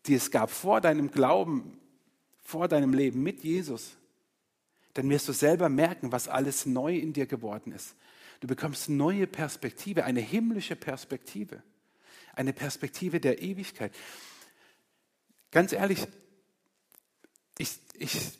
die 0.07 0.15
es 0.15 0.31
gab 0.31 0.49
vor 0.49 0.81
deinem 0.81 1.11
Glauben, 1.11 1.79
vor 2.41 2.67
deinem 2.67 2.91
Leben 2.91 3.21
mit 3.21 3.43
Jesus, 3.43 3.97
dann 4.95 5.07
wirst 5.07 5.27
du 5.27 5.31
selber 5.31 5.69
merken, 5.69 6.11
was 6.11 6.27
alles 6.27 6.65
neu 6.65 6.97
in 6.97 7.13
dir 7.13 7.27
geworden 7.27 7.71
ist. 7.71 7.93
Du 8.39 8.47
bekommst 8.47 8.89
neue 8.89 9.27
Perspektive, 9.27 10.05
eine 10.05 10.21
himmlische 10.21 10.75
Perspektive, 10.75 11.61
eine 12.33 12.51
Perspektive 12.51 13.19
der 13.19 13.43
Ewigkeit. 13.43 13.93
Ganz 15.51 15.71
ehrlich, 15.71 16.07
ich, 17.59 17.77
ich, 17.93 18.39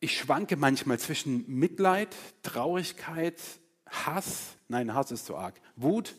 ich 0.00 0.18
schwanke 0.18 0.56
manchmal 0.56 0.98
zwischen 0.98 1.48
Mitleid, 1.48 2.14
Traurigkeit, 2.42 3.40
Hass, 3.88 4.56
nein, 4.68 4.92
Hass 4.92 5.12
ist 5.12 5.24
zu 5.24 5.36
arg, 5.36 5.58
Wut 5.76 6.14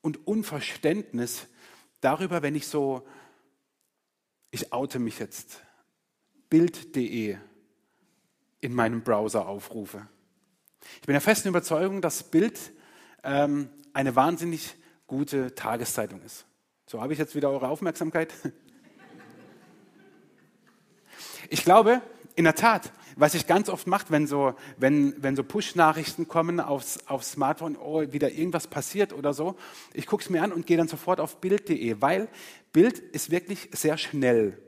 und 0.00 0.26
Unverständnis 0.26 1.46
darüber, 2.00 2.42
wenn 2.42 2.54
ich 2.54 2.66
so, 2.66 3.06
ich 4.50 4.72
oute 4.72 4.98
mich 4.98 5.18
jetzt, 5.18 5.60
bild.de 6.48 7.36
in 8.60 8.74
meinem 8.74 9.02
Browser 9.02 9.46
aufrufe. 9.46 10.08
Ich 11.00 11.06
bin 11.06 11.12
der 11.12 11.20
festen 11.20 11.48
Überzeugung, 11.48 12.00
dass 12.00 12.22
Bild 12.22 12.58
ähm, 13.22 13.68
eine 13.92 14.16
wahnsinnig 14.16 14.74
gute 15.06 15.54
Tageszeitung 15.54 16.22
ist. 16.22 16.46
So 16.86 17.02
habe 17.02 17.12
ich 17.12 17.18
jetzt 17.18 17.34
wieder 17.34 17.50
eure 17.50 17.68
Aufmerksamkeit. 17.68 18.32
Ich 21.50 21.64
glaube, 21.64 22.02
in 22.34 22.44
der 22.44 22.54
Tat, 22.54 22.92
was 23.16 23.34
ich 23.34 23.46
ganz 23.46 23.68
oft 23.68 23.86
mache, 23.86 24.06
wenn 24.10 24.26
so, 24.26 24.54
wenn, 24.76 25.14
wenn 25.22 25.36
so 25.36 25.42
Push-Nachrichten 25.42 26.28
kommen 26.28 26.60
aufs, 26.60 27.06
aufs 27.06 27.32
Smartphone, 27.32 27.76
oh, 27.76 28.02
wieder 28.12 28.30
irgendwas 28.30 28.66
passiert 28.66 29.12
oder 29.12 29.32
so, 29.32 29.56
ich 29.94 30.06
gucke 30.06 30.22
es 30.22 30.30
mir 30.30 30.42
an 30.42 30.52
und 30.52 30.66
gehe 30.66 30.76
dann 30.76 30.88
sofort 30.88 31.18
auf 31.18 31.40
bild.de, 31.40 31.96
weil 32.00 32.28
Bild 32.72 32.98
ist 32.98 33.30
wirklich 33.30 33.70
sehr 33.72 33.96
schnell. 33.96 34.62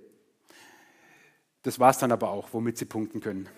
Das 1.63 1.79
war 1.79 1.91
es 1.91 1.99
dann 1.99 2.11
aber 2.11 2.31
auch, 2.31 2.49
womit 2.53 2.79
Sie 2.79 2.87
punkten 2.87 3.21
können. 3.21 3.49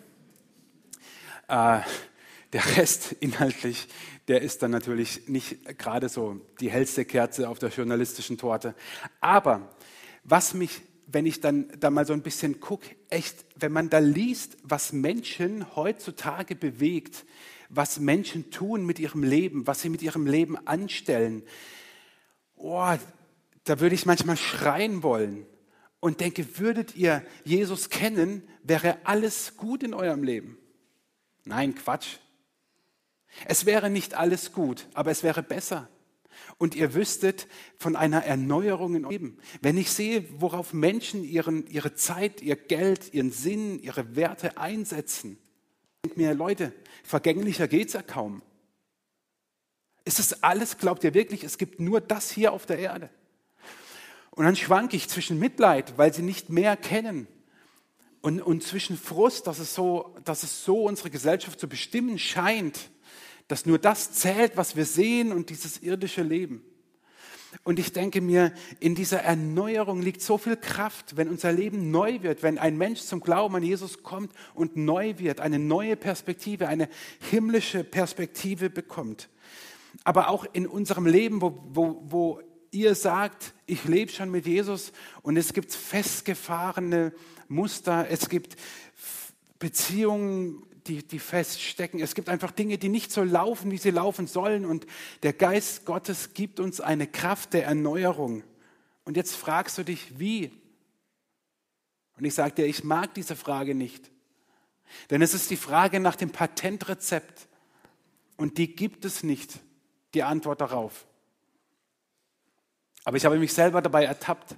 Äh, 1.46 1.80
der 2.52 2.76
Rest 2.76 3.12
inhaltlich, 3.20 3.88
der 4.26 4.42
ist 4.42 4.62
dann 4.62 4.72
natürlich 4.72 5.28
nicht 5.28 5.78
gerade 5.78 6.08
so 6.08 6.40
die 6.60 6.70
hellste 6.70 7.04
Kerze 7.04 7.48
auf 7.48 7.60
der 7.60 7.68
journalistischen 7.68 8.38
Torte. 8.38 8.74
Aber 9.20 9.70
was 10.24 10.54
mich, 10.54 10.82
wenn 11.12 11.26
ich 11.26 11.40
dann 11.40 11.68
da 11.78 11.90
mal 11.90 12.06
so 12.06 12.12
ein 12.12 12.22
bisschen 12.22 12.60
gucke, 12.60 12.94
echt, 13.08 13.44
wenn 13.56 13.72
man 13.72 13.90
da 13.90 13.98
liest, 13.98 14.56
was 14.62 14.92
Menschen 14.92 15.74
heutzutage 15.76 16.54
bewegt, 16.54 17.24
was 17.68 18.00
Menschen 18.00 18.50
tun 18.50 18.84
mit 18.84 18.98
ihrem 18.98 19.22
Leben, 19.22 19.66
was 19.66 19.82
sie 19.82 19.88
mit 19.88 20.02
ihrem 20.02 20.26
Leben 20.26 20.56
anstellen, 20.66 21.42
oh, 22.56 22.94
da 23.64 23.80
würde 23.80 23.94
ich 23.94 24.06
manchmal 24.06 24.36
schreien 24.36 25.02
wollen 25.02 25.46
und 26.00 26.20
denke, 26.20 26.58
würdet 26.58 26.96
ihr 26.96 27.22
Jesus 27.44 27.90
kennen, 27.90 28.42
wäre 28.62 28.98
alles 29.04 29.56
gut 29.56 29.82
in 29.82 29.94
eurem 29.94 30.22
Leben. 30.22 30.58
Nein, 31.44 31.74
Quatsch. 31.74 32.18
Es 33.46 33.66
wäre 33.66 33.90
nicht 33.90 34.14
alles 34.14 34.52
gut, 34.52 34.86
aber 34.94 35.10
es 35.10 35.22
wäre 35.22 35.42
besser. 35.42 35.88
Und 36.58 36.74
ihr 36.74 36.94
wüsstet 36.94 37.48
von 37.76 37.96
einer 37.96 38.24
Erneuerung 38.24 38.94
in 38.94 39.04
eurem 39.04 39.12
Leben. 39.12 39.38
Wenn 39.60 39.78
ich 39.78 39.90
sehe, 39.90 40.26
worauf 40.40 40.72
Menschen 40.72 41.24
ihren, 41.24 41.66
ihre 41.66 41.94
Zeit, 41.94 42.42
ihr 42.42 42.56
Geld, 42.56 43.14
ihren 43.14 43.32
Sinn, 43.32 43.78
ihre 43.80 44.16
Werte 44.16 44.58
einsetzen, 44.58 45.38
denkt 46.04 46.16
mir, 46.16 46.34
Leute, 46.34 46.72
vergänglicher 47.04 47.68
geht 47.68 47.88
es 47.88 47.94
ja 47.94 48.02
kaum. 48.02 48.42
Ist 50.04 50.18
das 50.18 50.42
alles, 50.42 50.78
glaubt 50.78 51.04
ihr 51.04 51.14
wirklich, 51.14 51.44
es 51.44 51.58
gibt 51.58 51.80
nur 51.80 52.00
das 52.00 52.30
hier 52.30 52.52
auf 52.52 52.66
der 52.66 52.78
Erde? 52.78 53.10
Und 54.30 54.44
dann 54.44 54.56
schwanke 54.56 54.96
ich 54.96 55.08
zwischen 55.08 55.38
Mitleid, 55.38 55.98
weil 55.98 56.14
sie 56.14 56.22
nicht 56.22 56.50
mehr 56.50 56.76
kennen, 56.76 57.26
und, 58.22 58.42
und 58.42 58.62
zwischen 58.62 58.98
Frust, 58.98 59.46
dass 59.46 59.58
es, 59.58 59.74
so, 59.74 60.14
dass 60.24 60.42
es 60.42 60.64
so 60.64 60.84
unsere 60.84 61.10
Gesellschaft 61.10 61.58
zu 61.58 61.68
bestimmen 61.68 62.18
scheint, 62.18 62.90
dass 63.50 63.66
nur 63.66 63.78
das 63.78 64.12
zählt, 64.12 64.56
was 64.56 64.76
wir 64.76 64.84
sehen 64.84 65.32
und 65.32 65.50
dieses 65.50 65.78
irdische 65.78 66.22
Leben. 66.22 66.62
Und 67.64 67.80
ich 67.80 67.92
denke 67.92 68.20
mir, 68.20 68.52
in 68.78 68.94
dieser 68.94 69.22
Erneuerung 69.22 70.02
liegt 70.02 70.22
so 70.22 70.38
viel 70.38 70.56
Kraft, 70.56 71.16
wenn 71.16 71.28
unser 71.28 71.50
Leben 71.52 71.90
neu 71.90 72.22
wird, 72.22 72.44
wenn 72.44 72.58
ein 72.58 72.78
Mensch 72.78 73.00
zum 73.00 73.20
Glauben 73.20 73.56
an 73.56 73.62
Jesus 73.64 74.04
kommt 74.04 74.32
und 74.54 74.76
neu 74.76 75.14
wird, 75.18 75.40
eine 75.40 75.58
neue 75.58 75.96
Perspektive, 75.96 76.68
eine 76.68 76.88
himmlische 77.28 77.82
Perspektive 77.82 78.70
bekommt. 78.70 79.28
Aber 80.04 80.28
auch 80.28 80.46
in 80.52 80.66
unserem 80.68 81.06
Leben, 81.06 81.42
wo, 81.42 81.60
wo, 81.72 82.02
wo 82.04 82.40
ihr 82.70 82.94
sagt, 82.94 83.52
ich 83.66 83.84
lebe 83.84 84.12
schon 84.12 84.30
mit 84.30 84.46
Jesus 84.46 84.92
und 85.22 85.36
es 85.36 85.52
gibt 85.52 85.74
festgefahrene 85.74 87.12
Muster, 87.48 88.06
es 88.08 88.28
gibt 88.28 88.54
Beziehungen, 89.58 90.62
die, 90.90 91.06
die 91.06 91.20
feststecken. 91.20 92.00
Es 92.00 92.16
gibt 92.16 92.28
einfach 92.28 92.50
Dinge, 92.50 92.76
die 92.76 92.88
nicht 92.88 93.12
so 93.12 93.22
laufen, 93.22 93.70
wie 93.70 93.78
sie 93.78 93.92
laufen 93.92 94.26
sollen. 94.26 94.64
Und 94.64 94.86
der 95.22 95.32
Geist 95.32 95.84
Gottes 95.84 96.34
gibt 96.34 96.58
uns 96.58 96.80
eine 96.80 97.06
Kraft 97.06 97.52
der 97.52 97.64
Erneuerung. 97.64 98.42
Und 99.04 99.16
jetzt 99.16 99.36
fragst 99.36 99.78
du 99.78 99.84
dich, 99.84 100.18
wie? 100.18 100.50
Und 102.18 102.24
ich 102.24 102.34
sage 102.34 102.56
dir, 102.56 102.66
ich 102.66 102.82
mag 102.82 103.14
diese 103.14 103.36
Frage 103.36 103.76
nicht. 103.76 104.10
Denn 105.10 105.22
es 105.22 105.32
ist 105.32 105.48
die 105.50 105.56
Frage 105.56 106.00
nach 106.00 106.16
dem 106.16 106.30
Patentrezept. 106.30 107.46
Und 108.36 108.58
die 108.58 108.74
gibt 108.74 109.04
es 109.04 109.22
nicht, 109.22 109.60
die 110.14 110.24
Antwort 110.24 110.60
darauf. 110.60 111.06
Aber 113.04 113.16
ich 113.16 113.24
habe 113.24 113.38
mich 113.38 113.52
selber 113.52 113.80
dabei 113.80 114.04
ertappt. 114.04 114.56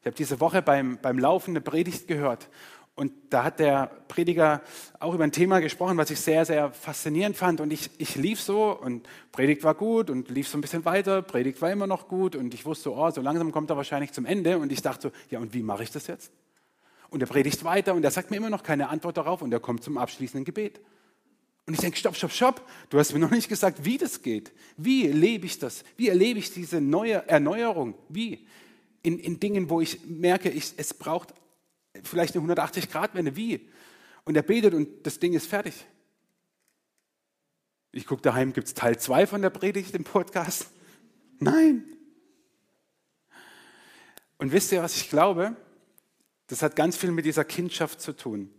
Ich 0.00 0.06
habe 0.06 0.16
diese 0.16 0.38
Woche 0.38 0.60
beim, 0.60 0.98
beim 1.00 1.18
Laufen 1.18 1.52
eine 1.52 1.62
Predigt 1.62 2.08
gehört 2.08 2.50
und 2.94 3.12
da 3.30 3.44
hat 3.44 3.58
der 3.58 3.86
Prediger 4.08 4.60
auch 5.00 5.14
über 5.14 5.24
ein 5.24 5.32
Thema 5.32 5.60
gesprochen, 5.60 5.96
was 5.96 6.10
ich 6.10 6.20
sehr, 6.20 6.44
sehr 6.44 6.72
faszinierend 6.72 7.36
fand. 7.36 7.60
Und 7.62 7.72
ich, 7.72 7.88
ich 7.96 8.16
lief 8.16 8.40
so 8.40 8.78
und 8.78 9.08
Predigt 9.32 9.64
war 9.64 9.74
gut 9.74 10.10
und 10.10 10.28
lief 10.28 10.46
so 10.46 10.58
ein 10.58 10.60
bisschen 10.60 10.84
weiter. 10.84 11.22
Predigt 11.22 11.62
war 11.62 11.70
immer 11.70 11.86
noch 11.86 12.06
gut 12.06 12.36
und 12.36 12.52
ich 12.52 12.66
wusste, 12.66 12.92
oh, 12.92 13.10
so 13.10 13.22
langsam 13.22 13.50
kommt 13.50 13.70
er 13.70 13.78
wahrscheinlich 13.78 14.12
zum 14.12 14.26
Ende. 14.26 14.58
Und 14.58 14.70
ich 14.72 14.82
dachte 14.82 15.08
so, 15.08 15.12
ja, 15.30 15.38
und 15.38 15.54
wie 15.54 15.62
mache 15.62 15.84
ich 15.84 15.90
das 15.90 16.06
jetzt? 16.06 16.32
Und 17.08 17.22
er 17.22 17.26
predigt 17.26 17.64
weiter 17.64 17.94
und 17.94 18.04
er 18.04 18.10
sagt 18.10 18.30
mir 18.30 18.36
immer 18.36 18.50
noch 18.50 18.62
keine 18.62 18.88
Antwort 18.88 19.16
darauf 19.16 19.40
und 19.40 19.52
er 19.52 19.60
kommt 19.60 19.82
zum 19.82 19.96
abschließenden 19.96 20.44
Gebet. 20.44 20.80
Und 21.66 21.74
ich 21.74 21.80
denke, 21.80 21.96
stopp, 21.96 22.16
stopp, 22.16 22.32
stopp. 22.32 22.68
Du 22.90 22.98
hast 22.98 23.12
mir 23.14 23.20
noch 23.20 23.30
nicht 23.30 23.48
gesagt, 23.48 23.84
wie 23.84 23.96
das 23.96 24.20
geht. 24.20 24.52
Wie 24.76 25.06
erlebe 25.06 25.46
ich 25.46 25.58
das? 25.58 25.84
Wie 25.96 26.08
erlebe 26.08 26.38
ich 26.38 26.52
diese 26.52 26.80
neue 26.80 27.26
Erneuerung? 27.26 27.94
Wie? 28.08 28.46
In, 29.02 29.18
in 29.18 29.40
Dingen, 29.40 29.70
wo 29.70 29.80
ich 29.80 30.04
merke, 30.06 30.50
ich, 30.50 30.74
es 30.76 30.92
braucht 30.92 31.34
vielleicht 32.02 32.36
eine 32.36 32.52
180-Grad-Wende. 32.52 33.36
Wie? 33.36 33.68
Und 34.24 34.36
er 34.36 34.42
betet 34.42 34.74
und 34.74 35.06
das 35.06 35.18
Ding 35.18 35.32
ist 35.34 35.46
fertig. 35.46 35.86
Ich 37.90 38.06
gucke 38.06 38.22
daheim, 38.22 38.52
gibt 38.52 38.68
es 38.68 38.74
Teil 38.74 38.98
2 38.98 39.26
von 39.26 39.42
der 39.42 39.50
Predigt 39.50 39.94
im 39.94 40.04
Podcast? 40.04 40.70
Nein. 41.38 41.84
Und 44.38 44.52
wisst 44.52 44.72
ihr, 44.72 44.82
was 44.82 44.96
ich 44.96 45.10
glaube? 45.10 45.56
Das 46.46 46.62
hat 46.62 46.76
ganz 46.76 46.96
viel 46.96 47.12
mit 47.12 47.24
dieser 47.24 47.44
Kindschaft 47.44 48.00
zu 48.00 48.12
tun. 48.14 48.52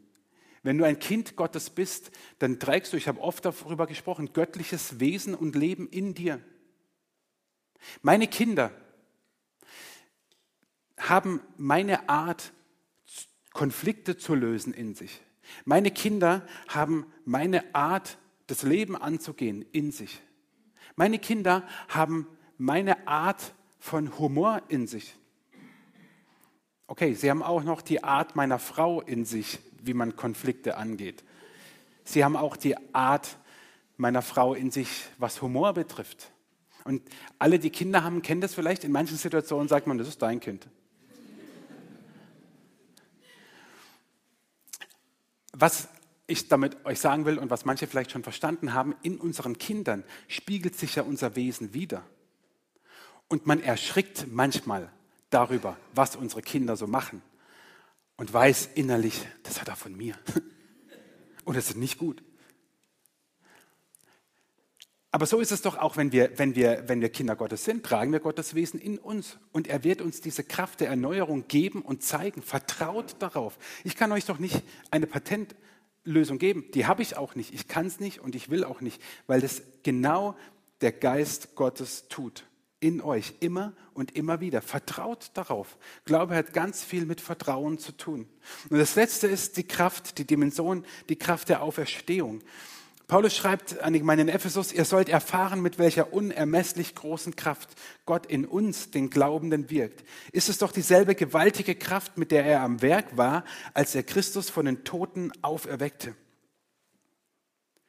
Wenn 0.62 0.78
du 0.78 0.86
ein 0.86 1.00
Kind 1.00 1.36
Gottes 1.36 1.70
bist, 1.70 2.12
dann 2.40 2.60
trägst 2.60 2.94
du, 2.94 2.98
ich 2.98 3.08
habe 3.08 3.20
oft 3.20 3.44
darüber 3.44 3.86
gesprochen, 3.86 4.32
göttliches 4.34 5.00
Wesen 5.00 5.36
und 5.36 5.56
Leben 5.56 5.90
in 5.90 6.14
dir. 6.14 6.42
Meine 8.02 8.28
Kinder 8.28 8.72
haben 10.98 11.42
meine 11.58 12.08
Art, 12.08 12.54
Konflikte 13.54 14.18
zu 14.18 14.36
lösen 14.36 14.74
in 14.74 14.96
sich. 14.96 15.22
Meine 15.66 15.92
Kinder 15.92 16.46
haben 16.68 17.06
meine 17.26 17.74
Art, 17.74 18.18
das 18.48 18.64
Leben 18.64 18.96
anzugehen 18.96 19.66
in 19.72 19.92
sich. 19.92 20.22
Meine 20.96 21.20
Kinder 21.20 21.64
haben 21.88 22.28
meine 22.58 23.08
Art 23.08 23.54
von 23.80 24.18
Humor 24.20 24.62
in 24.68 24.88
sich. 24.88 25.16
Okay, 26.88 27.14
sie 27.14 27.30
haben 27.30 27.44
auch 27.44 27.64
noch 27.64 27.82
die 27.82 28.04
Art 28.04 28.36
meiner 28.36 28.60
Frau 28.60 29.02
in 29.02 29.26
sich, 29.26 29.60
wie 29.82 29.94
man 29.94 30.16
Konflikte 30.16 30.78
angeht. 30.78 31.24
Sie 32.04 32.24
haben 32.24 32.36
auch 32.36 32.58
die 32.58 32.76
Art 32.94 33.38
meiner 33.98 34.22
Frau 34.22 34.54
in 34.54 34.72
sich, 34.72 35.06
was 35.18 35.42
Humor 35.42 35.74
betrifft. 35.74 36.32
Und 36.84 37.02
alle, 37.40 37.60
die 37.60 37.70
Kinder 37.70 38.04
haben, 38.04 38.22
kennen 38.22 38.42
das 38.42 38.54
vielleicht. 38.54 38.84
In 38.84 38.92
manchen 38.92 39.18
Situationen 39.18 39.68
sagt 39.68 39.88
man, 39.88 39.98
das 39.98 40.08
ist 40.08 40.22
dein 40.22 40.40
Kind. 40.40 40.68
Was 45.54 45.88
ich 46.28 46.48
damit 46.48 46.86
euch 46.86 47.00
sagen 47.00 47.26
will 47.26 47.38
und 47.38 47.50
was 47.50 47.66
manche 47.66 47.88
vielleicht 47.88 48.12
schon 48.12 48.24
verstanden 48.24 48.74
haben, 48.74 48.96
in 49.04 49.18
unseren 49.18 49.58
Kindern 49.58 50.04
spiegelt 50.28 50.76
sich 50.76 50.96
ja 50.96 51.04
unser 51.04 51.36
Wesen 51.36 51.74
wieder. 51.74 52.04
Und 53.28 53.46
man 53.46 53.62
erschrickt 53.62 54.28
manchmal 54.32 54.92
darüber, 55.30 55.78
was 55.94 56.16
unsere 56.16 56.42
Kinder 56.42 56.76
so 56.76 56.88
machen 56.88 57.22
und 58.18 58.32
weiß 58.32 58.70
innerlich, 58.76 59.28
das 59.44 59.60
hat 59.60 59.68
er 59.68 59.76
von 59.76 59.96
mir. 59.96 60.16
Und 61.46 61.58
das 61.58 61.70
ist 61.70 61.76
nicht 61.76 61.98
gut. 61.98 62.24
Aber 65.14 65.28
so 65.28 65.40
ist 65.40 65.52
es 65.52 65.62
doch 65.62 65.78
auch, 65.78 65.96
wenn 65.96 66.12
wir, 66.12 66.40
wenn, 66.40 66.56
wir, 66.56 66.86
wenn 66.88 67.00
wir 67.00 67.10
Kinder 67.10 67.36
Gottes 67.36 67.64
sind, 67.64 67.86
tragen 67.86 68.12
wir 68.12 68.20
Gottes 68.20 68.56
Wesen 68.56 68.80
in 68.80 68.98
uns. 68.98 69.38
Und 69.52 69.68
er 69.68 69.84
wird 69.84 70.02
uns 70.02 70.22
diese 70.22 70.44
Kraft 70.44 70.80
der 70.80 70.90
Erneuerung 70.90 71.48
geben 71.48 71.84
und 71.84 72.02
zeigen. 72.02 72.42
Vertraut 72.42 73.18
darauf. 73.20 73.60
Ich 73.84 73.96
kann 73.96 74.12
euch 74.12 74.26
doch 74.26 74.40
nicht 74.40 74.64
eine 74.90 75.06
Patentlösung 75.06 76.40
geben. 76.40 76.66
Die 76.74 76.88
habe 76.88 77.04
ich 77.04 77.16
auch 77.16 77.36
nicht. 77.36 77.54
Ich 77.54 77.68
kann 77.68 77.86
es 77.86 78.00
nicht 78.00 78.22
und 78.22 78.34
ich 78.34 78.50
will 78.50 78.64
auch 78.64 78.82
nicht, 78.82 79.00
weil 79.28 79.40
das 79.40 79.62
genau 79.84 80.36
der 80.82 80.92
Geist 80.92 81.54
Gottes 81.54 82.08
tut. 82.08 82.46
In 82.80 83.00
euch, 83.00 83.36
immer 83.40 83.74
und 83.94 84.16
immer 84.16 84.42
wieder. 84.42 84.64
Vertraut 84.64 85.30
darauf. 85.36 85.78
Glaube 86.06 86.34
hat 86.34 86.54
ganz 86.54 86.84
viel 86.84 87.06
mit 87.06 87.22
Vertrauen 87.22 87.78
zu 87.78 87.92
tun. 87.92 88.28
Und 88.68 88.80
das 88.80 88.96
Letzte 88.96 89.28
ist 89.28 89.58
die 89.58 89.68
Kraft, 89.68 90.18
die 90.18 90.26
Dimension, 90.26 90.84
die 91.08 91.18
Kraft 91.18 91.50
der 91.50 91.62
Auferstehung. 91.62 92.42
Paulus 93.14 93.36
schreibt 93.36 93.80
an 93.84 93.94
die 93.94 94.00
Gemeinde 94.00 94.24
in 94.24 94.28
Ephesus, 94.28 94.74
ihr 94.74 94.86
sollt 94.86 95.08
erfahren, 95.08 95.62
mit 95.62 95.78
welcher 95.78 96.14
unermesslich 96.14 96.96
großen 96.96 97.36
Kraft 97.36 97.70
Gott 98.08 98.26
in 98.26 98.44
uns, 98.44 98.90
den 98.90 99.12
Glaubenden, 99.12 99.70
wirkt. 99.70 100.04
Ist 100.32 100.50
es 100.50 100.58
doch 100.58 100.72
dieselbe 100.72 101.14
gewaltige 101.14 101.76
Kraft, 101.76 102.18
mit 102.18 102.32
der 102.32 102.44
er 102.44 102.62
am 102.62 102.82
Werk 102.82 103.16
war, 103.16 103.44
als 103.76 103.94
er 103.94 104.02
Christus 104.02 104.50
von 104.50 104.66
den 104.66 104.84
Toten 104.84 105.32
auferweckte. 105.44 106.16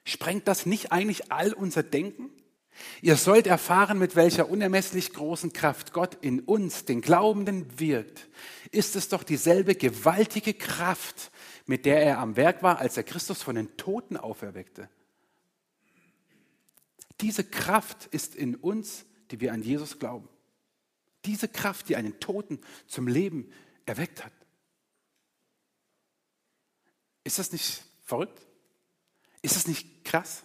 Sprengt 0.04 0.46
das 0.46 0.66
nicht 0.66 0.92
eigentlich 0.92 1.32
all 1.32 1.54
unser 1.54 1.82
Denken? 1.82 2.28
Ihr 3.00 3.16
sollt 3.16 3.46
erfahren, 3.46 3.98
mit 3.98 4.16
welcher 4.16 4.50
unermesslich 4.50 5.14
großen 5.14 5.54
Kraft 5.54 5.94
Gott 5.94 6.18
in 6.20 6.40
uns, 6.40 6.84
den 6.84 7.00
Glaubenden, 7.00 7.80
wirkt. 7.80 8.28
Ist 8.72 8.94
es 8.94 9.08
doch 9.08 9.22
dieselbe 9.22 9.74
gewaltige 9.74 10.52
Kraft, 10.52 11.30
mit 11.64 11.86
der 11.86 12.02
er 12.02 12.18
am 12.18 12.36
Werk 12.36 12.62
war, 12.62 12.78
als 12.78 12.98
er 12.98 13.04
Christus 13.04 13.42
von 13.42 13.54
den 13.54 13.74
Toten 13.78 14.18
auferweckte. 14.18 14.90
Diese 17.24 17.42
Kraft 17.42 18.04
ist 18.10 18.34
in 18.34 18.54
uns, 18.54 19.06
die 19.30 19.40
wir 19.40 19.54
an 19.54 19.62
Jesus 19.62 19.98
glauben. 19.98 20.28
Diese 21.24 21.48
Kraft, 21.48 21.88
die 21.88 21.96
einen 21.96 22.20
Toten 22.20 22.60
zum 22.86 23.08
Leben 23.08 23.50
erweckt 23.86 24.22
hat. 24.22 24.32
Ist 27.24 27.38
das 27.38 27.50
nicht 27.50 27.82
verrückt? 28.02 28.38
Ist 29.40 29.56
das 29.56 29.66
nicht 29.66 30.04
krass? 30.04 30.42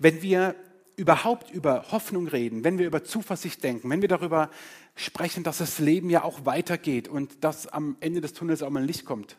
Wenn 0.00 0.20
wir 0.20 0.56
überhaupt 0.96 1.52
über 1.52 1.92
Hoffnung 1.92 2.26
reden, 2.26 2.64
wenn 2.64 2.78
wir 2.78 2.88
über 2.88 3.04
Zuversicht 3.04 3.62
denken, 3.62 3.88
wenn 3.88 4.02
wir 4.02 4.08
darüber 4.08 4.50
sprechen, 4.96 5.44
dass 5.44 5.58
das 5.58 5.78
Leben 5.78 6.10
ja 6.10 6.24
auch 6.24 6.44
weitergeht 6.44 7.06
und 7.06 7.44
dass 7.44 7.68
am 7.68 7.96
Ende 8.00 8.20
des 8.20 8.32
Tunnels 8.32 8.64
auch 8.64 8.70
mal 8.70 8.80
ein 8.80 8.88
Licht 8.88 9.04
kommt 9.04 9.36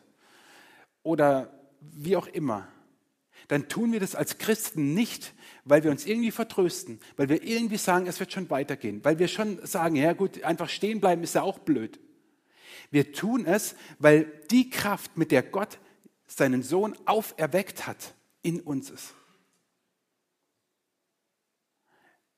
oder 1.02 1.52
wie 1.82 2.16
auch 2.16 2.28
immer, 2.28 2.66
dann 3.48 3.68
tun 3.68 3.92
wir 3.92 4.00
das 4.00 4.14
als 4.14 4.38
Christen 4.38 4.94
nicht, 4.94 5.34
weil 5.64 5.84
wir 5.84 5.90
uns 5.90 6.06
irgendwie 6.06 6.30
vertrösten, 6.30 7.00
weil 7.16 7.28
wir 7.28 7.42
irgendwie 7.42 7.76
sagen, 7.76 8.06
es 8.06 8.20
wird 8.20 8.32
schon 8.32 8.50
weitergehen, 8.50 9.04
weil 9.04 9.18
wir 9.18 9.28
schon 9.28 9.64
sagen, 9.66 9.96
ja 9.96 10.12
gut, 10.12 10.42
einfach 10.42 10.68
stehen 10.68 11.00
bleiben 11.00 11.22
ist 11.22 11.34
ja 11.34 11.42
auch 11.42 11.58
blöd. 11.58 11.98
Wir 12.90 13.12
tun 13.12 13.46
es, 13.46 13.74
weil 13.98 14.24
die 14.50 14.70
Kraft, 14.70 15.16
mit 15.16 15.32
der 15.32 15.42
Gott 15.42 15.78
seinen 16.26 16.62
Sohn 16.62 16.96
auferweckt 17.04 17.86
hat, 17.86 18.14
in 18.42 18.60
uns 18.60 18.90
ist. 18.90 19.14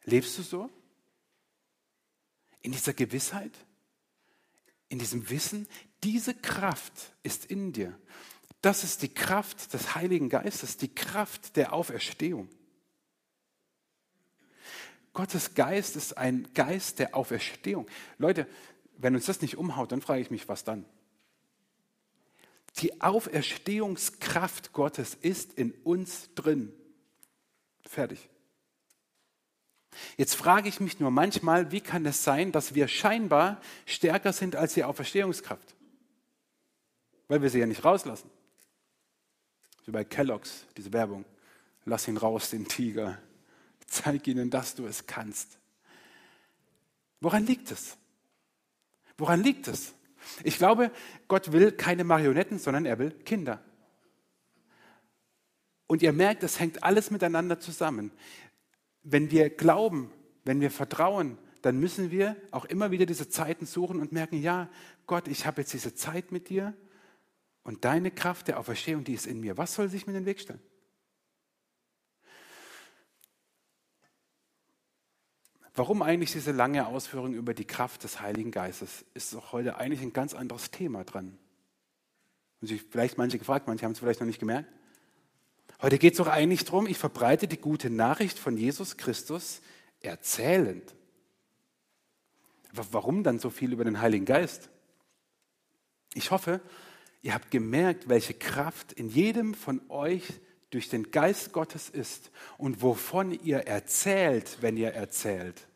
Lebst 0.04 0.38
du 0.38 0.42
so? 0.42 0.70
In 2.62 2.72
dieser 2.72 2.94
Gewissheit? 2.94 3.52
In 4.88 4.98
diesem 4.98 5.28
Wissen? 5.28 5.66
Diese 6.02 6.34
Kraft 6.34 7.12
ist 7.22 7.46
in 7.46 7.72
dir. 7.72 7.98
Das 8.60 8.82
ist 8.82 9.02
die 9.02 9.12
Kraft 9.12 9.72
des 9.72 9.94
Heiligen 9.94 10.28
Geistes, 10.28 10.76
die 10.76 10.92
Kraft 10.92 11.56
der 11.56 11.72
Auferstehung. 11.72 12.48
Gottes 15.12 15.54
Geist 15.54 15.96
ist 15.96 16.16
ein 16.16 16.48
Geist 16.54 16.98
der 16.98 17.14
Auferstehung. 17.14 17.88
Leute, 18.18 18.46
wenn 18.96 19.14
uns 19.14 19.26
das 19.26 19.42
nicht 19.42 19.56
umhaut, 19.56 19.92
dann 19.92 20.00
frage 20.00 20.20
ich 20.20 20.30
mich, 20.30 20.48
was 20.48 20.64
dann? 20.64 20.84
Die 22.78 23.00
Auferstehungskraft 23.00 24.72
Gottes 24.72 25.14
ist 25.14 25.54
in 25.54 25.72
uns 25.84 26.32
drin. 26.34 26.72
Fertig. 27.84 28.28
Jetzt 30.16 30.34
frage 30.34 30.68
ich 30.68 30.78
mich 30.78 31.00
nur 31.00 31.10
manchmal, 31.10 31.72
wie 31.72 31.80
kann 31.80 32.06
es 32.06 32.22
sein, 32.22 32.52
dass 32.52 32.74
wir 32.74 32.86
scheinbar 32.86 33.60
stärker 33.86 34.32
sind 34.32 34.54
als 34.54 34.74
die 34.74 34.84
Auferstehungskraft? 34.84 35.74
Weil 37.26 37.42
wir 37.42 37.50
sie 37.50 37.58
ja 37.58 37.66
nicht 37.66 37.84
rauslassen. 37.84 38.30
Wie 39.88 39.92
bei 39.92 40.04
Kellogg's, 40.04 40.66
diese 40.76 40.92
Werbung. 40.92 41.24
Lass 41.86 42.08
ihn 42.08 42.18
raus, 42.18 42.50
den 42.50 42.68
Tiger. 42.68 43.16
Zeig 43.86 44.26
ihnen, 44.26 44.50
dass 44.50 44.74
du 44.74 44.84
es 44.84 45.06
kannst. 45.06 45.58
Woran 47.20 47.46
liegt 47.46 47.70
es? 47.70 47.96
Woran 49.16 49.42
liegt 49.42 49.66
es? 49.66 49.94
Ich 50.44 50.58
glaube, 50.58 50.90
Gott 51.26 51.52
will 51.52 51.72
keine 51.72 52.04
Marionetten, 52.04 52.58
sondern 52.58 52.84
er 52.84 52.98
will 52.98 53.12
Kinder. 53.12 53.64
Und 55.86 56.02
ihr 56.02 56.12
merkt, 56.12 56.42
es 56.42 56.60
hängt 56.60 56.84
alles 56.84 57.10
miteinander 57.10 57.58
zusammen. 57.58 58.12
Wenn 59.02 59.30
wir 59.30 59.48
glauben, 59.48 60.12
wenn 60.44 60.60
wir 60.60 60.70
vertrauen, 60.70 61.38
dann 61.62 61.80
müssen 61.80 62.10
wir 62.10 62.36
auch 62.50 62.66
immer 62.66 62.90
wieder 62.90 63.06
diese 63.06 63.30
Zeiten 63.30 63.64
suchen 63.64 64.00
und 64.00 64.12
merken, 64.12 64.36
ja, 64.42 64.68
Gott, 65.06 65.28
ich 65.28 65.46
habe 65.46 65.62
jetzt 65.62 65.72
diese 65.72 65.94
Zeit 65.94 66.30
mit 66.30 66.50
dir 66.50 66.74
und 67.68 67.84
deine 67.84 68.10
Kraft 68.10 68.48
der 68.48 68.58
Auferstehung, 68.58 69.04
die 69.04 69.12
ist 69.12 69.26
in 69.26 69.40
mir. 69.40 69.58
Was 69.58 69.74
soll 69.74 69.90
sich 69.90 70.06
mir 70.06 70.14
in 70.14 70.20
den 70.20 70.24
Weg 70.24 70.40
stellen? 70.40 70.62
Warum 75.74 76.00
eigentlich 76.00 76.32
diese 76.32 76.52
lange 76.52 76.86
Ausführung 76.86 77.34
über 77.34 77.52
die 77.52 77.66
Kraft 77.66 78.04
des 78.04 78.22
Heiligen 78.22 78.52
Geistes? 78.52 79.04
Ist 79.12 79.34
doch 79.34 79.52
heute 79.52 79.76
eigentlich 79.76 80.00
ein 80.00 80.14
ganz 80.14 80.32
anderes 80.32 80.70
Thema 80.70 81.04
dran. 81.04 81.36
Und 82.62 82.68
sich 82.68 82.82
vielleicht 82.88 83.18
manche 83.18 83.38
gefragt, 83.38 83.66
manche 83.66 83.84
haben 83.84 83.92
es 83.92 83.98
vielleicht 83.98 84.20
noch 84.20 84.26
nicht 84.26 84.40
gemerkt. 84.40 84.72
Heute 85.82 85.98
geht 85.98 86.14
es 86.14 86.16
doch 86.16 86.28
eigentlich 86.28 86.64
darum, 86.64 86.86
ich 86.86 86.96
verbreite 86.96 87.48
die 87.48 87.60
gute 87.60 87.90
Nachricht 87.90 88.38
von 88.38 88.56
Jesus 88.56 88.96
Christus 88.96 89.60
erzählend. 90.00 90.94
Warum 92.72 93.24
dann 93.24 93.38
so 93.38 93.50
viel 93.50 93.74
über 93.74 93.84
den 93.84 94.00
Heiligen 94.00 94.24
Geist? 94.24 94.70
Ich 96.14 96.30
hoffe, 96.30 96.62
ihr 97.22 97.34
habt 97.34 97.50
gemerkt, 97.50 98.08
welche 98.08 98.34
Kraft 98.34 98.92
in 98.92 99.08
jedem 99.08 99.54
von 99.54 99.80
euch 99.88 100.24
durch 100.70 100.88
den 100.88 101.10
Geist 101.10 101.52
Gottes 101.52 101.88
ist 101.88 102.30
und 102.58 102.82
wovon 102.82 103.32
ihr 103.32 103.60
erzählt, 103.60 104.58
wenn 104.60 104.76
ihr 104.76 104.92
erzählt. 104.92 105.66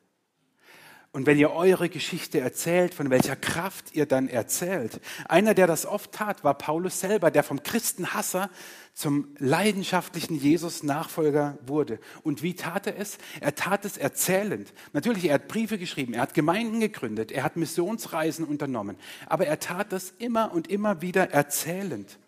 Und 1.14 1.26
wenn 1.26 1.38
ihr 1.38 1.52
eure 1.52 1.90
Geschichte 1.90 2.40
erzählt, 2.40 2.94
von 2.94 3.10
welcher 3.10 3.36
Kraft 3.36 3.94
ihr 3.94 4.06
dann 4.06 4.28
erzählt. 4.28 4.98
Einer, 5.28 5.52
der 5.52 5.66
das 5.66 5.84
oft 5.84 6.12
tat, 6.12 6.42
war 6.42 6.54
Paulus 6.54 7.00
selber, 7.00 7.30
der 7.30 7.42
vom 7.42 7.62
Christenhasser 7.62 8.48
zum 8.94 9.28
leidenschaftlichen 9.38 10.34
Jesus-Nachfolger 10.34 11.58
wurde. 11.66 12.00
Und 12.22 12.42
wie 12.42 12.54
tat 12.54 12.86
er 12.86 12.98
es? 12.98 13.18
Er 13.40 13.54
tat 13.54 13.84
es 13.84 13.98
erzählend. 13.98 14.72
Natürlich, 14.94 15.26
er 15.26 15.34
hat 15.34 15.48
Briefe 15.48 15.76
geschrieben, 15.76 16.14
er 16.14 16.22
hat 16.22 16.32
Gemeinden 16.32 16.80
gegründet, 16.80 17.30
er 17.30 17.42
hat 17.42 17.56
Missionsreisen 17.56 18.46
unternommen. 18.46 18.96
Aber 19.26 19.46
er 19.46 19.60
tat 19.60 19.92
es 19.92 20.14
immer 20.18 20.50
und 20.52 20.68
immer 20.68 21.02
wieder 21.02 21.30
erzählend. 21.30 22.18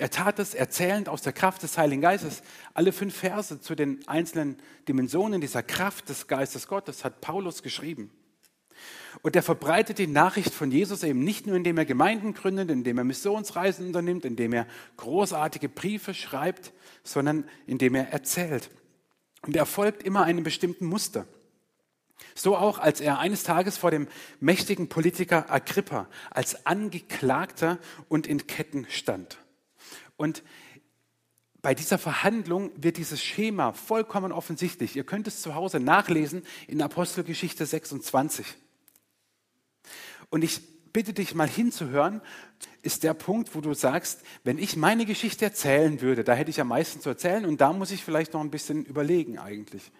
Er 0.00 0.08
tat 0.08 0.38
es 0.38 0.54
erzählend 0.54 1.10
aus 1.10 1.20
der 1.20 1.34
Kraft 1.34 1.62
des 1.62 1.76
Heiligen 1.76 2.00
Geistes. 2.00 2.42
Alle 2.72 2.90
fünf 2.90 3.14
Verse 3.14 3.60
zu 3.60 3.74
den 3.74 4.00
einzelnen 4.08 4.56
Dimensionen 4.88 5.42
dieser 5.42 5.62
Kraft 5.62 6.08
des 6.08 6.26
Geistes 6.26 6.68
Gottes 6.68 7.04
hat 7.04 7.20
Paulus 7.20 7.62
geschrieben. 7.62 8.10
Und 9.20 9.36
er 9.36 9.42
verbreitet 9.42 9.98
die 9.98 10.06
Nachricht 10.06 10.54
von 10.54 10.70
Jesus 10.70 11.02
eben 11.02 11.22
nicht 11.22 11.46
nur, 11.46 11.54
indem 11.54 11.76
er 11.76 11.84
Gemeinden 11.84 12.32
gründet, 12.32 12.70
indem 12.70 12.96
er 12.96 13.04
Missionsreisen 13.04 13.88
unternimmt, 13.88 14.24
indem 14.24 14.54
er 14.54 14.66
großartige 14.96 15.68
Briefe 15.68 16.14
schreibt, 16.14 16.72
sondern 17.04 17.44
indem 17.66 17.94
er 17.94 18.08
erzählt. 18.08 18.70
Und 19.42 19.54
er 19.54 19.66
folgt 19.66 20.02
immer 20.02 20.22
einem 20.22 20.44
bestimmten 20.44 20.86
Muster. 20.86 21.26
So 22.34 22.56
auch, 22.56 22.78
als 22.78 23.02
er 23.02 23.18
eines 23.18 23.42
Tages 23.42 23.76
vor 23.76 23.90
dem 23.90 24.08
mächtigen 24.40 24.88
Politiker 24.88 25.52
Agrippa 25.52 26.08
als 26.30 26.64
Angeklagter 26.64 27.76
und 28.08 28.26
in 28.26 28.46
Ketten 28.46 28.86
stand. 28.88 29.36
Und 30.20 30.42
bei 31.62 31.74
dieser 31.74 31.96
Verhandlung 31.96 32.72
wird 32.76 32.98
dieses 32.98 33.24
Schema 33.24 33.72
vollkommen 33.72 34.32
offensichtlich. 34.32 34.94
Ihr 34.94 35.04
könnt 35.04 35.26
es 35.26 35.40
zu 35.40 35.54
Hause 35.54 35.80
nachlesen 35.80 36.42
in 36.68 36.82
Apostelgeschichte 36.82 37.64
26. 37.64 38.46
Und 40.28 40.44
ich 40.44 40.60
bitte 40.92 41.14
dich 41.14 41.34
mal 41.34 41.48
hinzuhören, 41.48 42.20
ist 42.82 43.02
der 43.02 43.14
Punkt, 43.14 43.54
wo 43.54 43.62
du 43.62 43.72
sagst, 43.72 44.20
wenn 44.44 44.58
ich 44.58 44.76
meine 44.76 45.06
Geschichte 45.06 45.46
erzählen 45.46 46.02
würde, 46.02 46.22
da 46.22 46.34
hätte 46.34 46.50
ich 46.50 46.60
am 46.60 46.68
meisten 46.68 47.00
zu 47.00 47.08
erzählen 47.08 47.46
und 47.46 47.62
da 47.62 47.72
muss 47.72 47.90
ich 47.90 48.04
vielleicht 48.04 48.34
noch 48.34 48.42
ein 48.42 48.50
bisschen 48.50 48.84
überlegen 48.84 49.38
eigentlich. 49.38 49.90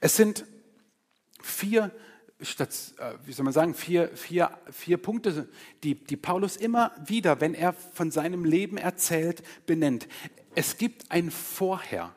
Es 0.00 0.16
sind 0.16 0.46
vier 1.42 1.90
statt, 2.42 2.74
äh, 2.98 3.12
wie 3.24 3.32
soll 3.32 3.44
man 3.44 3.52
sagen, 3.52 3.74
vier, 3.74 4.08
vier, 4.16 4.50
vier 4.70 4.96
Punkte, 4.96 5.48
die, 5.82 5.94
die 5.94 6.16
Paulus 6.16 6.56
immer 6.56 6.92
wieder, 7.04 7.40
wenn 7.40 7.54
er 7.54 7.72
von 7.72 8.10
seinem 8.10 8.44
Leben 8.44 8.76
erzählt, 8.76 9.42
benennt. 9.66 10.08
Es 10.54 10.78
gibt 10.78 11.10
ein 11.10 11.30
Vorher. 11.30 12.14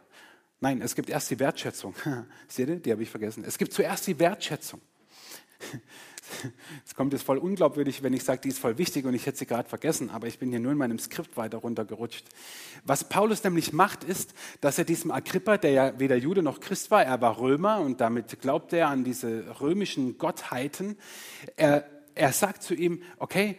Nein, 0.60 0.82
es 0.82 0.96
gibt 0.96 1.10
erst 1.10 1.30
die 1.30 1.40
Wertschätzung. 1.40 1.96
Seht 2.48 2.70
ihr, 2.70 2.78
die 2.78 2.92
habe 2.92 3.04
ich 3.04 3.10
vergessen. 3.10 3.44
Es 3.46 3.58
gibt 3.58 3.74
zuerst 3.74 4.08
die 4.08 4.18
Wertschätzung. 4.20 4.82
Es 6.86 6.96
kommt 6.96 7.14
jetzt 7.14 7.24
voll 7.24 7.38
unglaubwürdig, 7.38 8.04
wenn 8.04 8.14
ich 8.14 8.24
sage, 8.24 8.42
die 8.42 8.50
ist 8.50 8.60
voll 8.60 8.78
wichtig 8.78 9.06
und 9.06 9.14
ich 9.14 9.26
hätte 9.26 9.38
sie 9.38 9.46
gerade 9.46 9.68
vergessen, 9.68 10.10
aber 10.10 10.28
ich 10.28 10.40
bin 10.40 10.50
hier 10.50 10.60
nur 10.60 10.72
in 10.72 10.78
meinem 10.78 11.00
Skript 11.00 11.38
weiter 11.38 11.60
runtergerutscht. 11.60 12.26
Was 12.86 13.08
Paulus 13.08 13.44
nämlich 13.44 13.74
macht, 13.74 14.04
ist, 14.04 14.34
dass 14.62 14.78
er 14.78 14.86
diesem 14.86 15.12
Agrippa, 15.12 15.58
der 15.58 15.72
ja 15.72 16.00
weder 16.00 16.16
Jude 16.16 16.44
noch 16.44 16.60
Christ 16.60 16.92
war, 16.92 17.04
er 17.04 17.22
war 17.22 17.40
Römer 17.40 17.80
und 17.80 18.02
damit 18.02 18.42
glaubt 18.42 18.74
er 18.74 18.90
an 18.90 19.04
diese 19.04 19.60
römischen 19.62 20.18
Gottheiten, 20.18 20.98
er, 21.56 21.86
er 22.16 22.32
sagt 22.32 22.64
zu 22.64 22.74
ihm, 22.74 23.02
okay, 23.18 23.58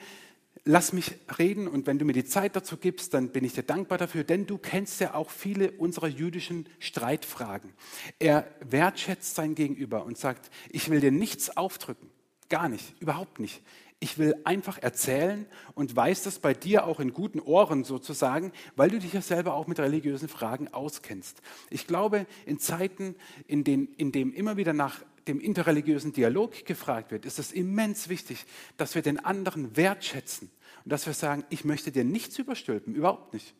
lass 0.64 0.92
mich 0.92 1.16
reden 1.38 1.68
und 1.68 1.86
wenn 1.86 1.98
du 1.98 2.04
mir 2.04 2.14
die 2.14 2.24
Zeit 2.24 2.56
dazu 2.56 2.76
gibst, 2.76 3.12
dann 3.14 3.30
bin 3.30 3.44
ich 3.44 3.52
dir 3.52 3.62
dankbar 3.62 3.98
dafür, 3.98 4.24
denn 4.24 4.46
du 4.46 4.56
kennst 4.58 5.00
ja 5.00 5.14
auch 5.14 5.30
viele 5.30 5.72
unserer 5.72 6.08
jüdischen 6.08 6.68
Streitfragen. 6.78 7.72
Er 8.18 8.46
wertschätzt 8.60 9.34
sein 9.34 9.54
Gegenüber 9.54 10.04
und 10.04 10.16
sagt, 10.16 10.50
ich 10.70 10.88
will 10.88 11.00
dir 11.00 11.12
nichts 11.12 11.54
aufdrücken. 11.56 12.13
Gar 12.48 12.68
nicht, 12.68 12.94
überhaupt 13.00 13.40
nicht. 13.40 13.62
Ich 14.00 14.18
will 14.18 14.34
einfach 14.44 14.76
erzählen 14.78 15.46
und 15.74 15.96
weiß 15.96 16.24
das 16.24 16.38
bei 16.38 16.52
dir 16.52 16.86
auch 16.86 17.00
in 17.00 17.14
guten 17.14 17.40
Ohren 17.40 17.84
sozusagen, 17.84 18.52
weil 18.76 18.90
du 18.90 18.98
dich 18.98 19.14
ja 19.14 19.22
selber 19.22 19.54
auch 19.54 19.66
mit 19.66 19.78
religiösen 19.78 20.28
Fragen 20.28 20.68
auskennst. 20.68 21.40
Ich 21.70 21.86
glaube, 21.86 22.26
in 22.44 22.58
Zeiten, 22.58 23.16
in 23.46 23.64
denen 23.64 23.88
in 23.94 24.12
dem 24.12 24.32
immer 24.34 24.58
wieder 24.58 24.74
nach 24.74 25.00
dem 25.26 25.40
interreligiösen 25.40 26.12
Dialog 26.12 26.66
gefragt 26.66 27.12
wird, 27.12 27.24
ist 27.24 27.38
es 27.38 27.52
immens 27.52 28.08
wichtig, 28.08 28.44
dass 28.76 28.94
wir 28.94 29.00
den 29.00 29.24
anderen 29.24 29.74
wertschätzen 29.76 30.50
und 30.84 30.92
dass 30.92 31.06
wir 31.06 31.14
sagen, 31.14 31.44
ich 31.48 31.64
möchte 31.64 31.90
dir 31.90 32.04
nichts 32.04 32.38
überstülpen, 32.38 32.94
überhaupt 32.94 33.32
nicht. 33.32 33.54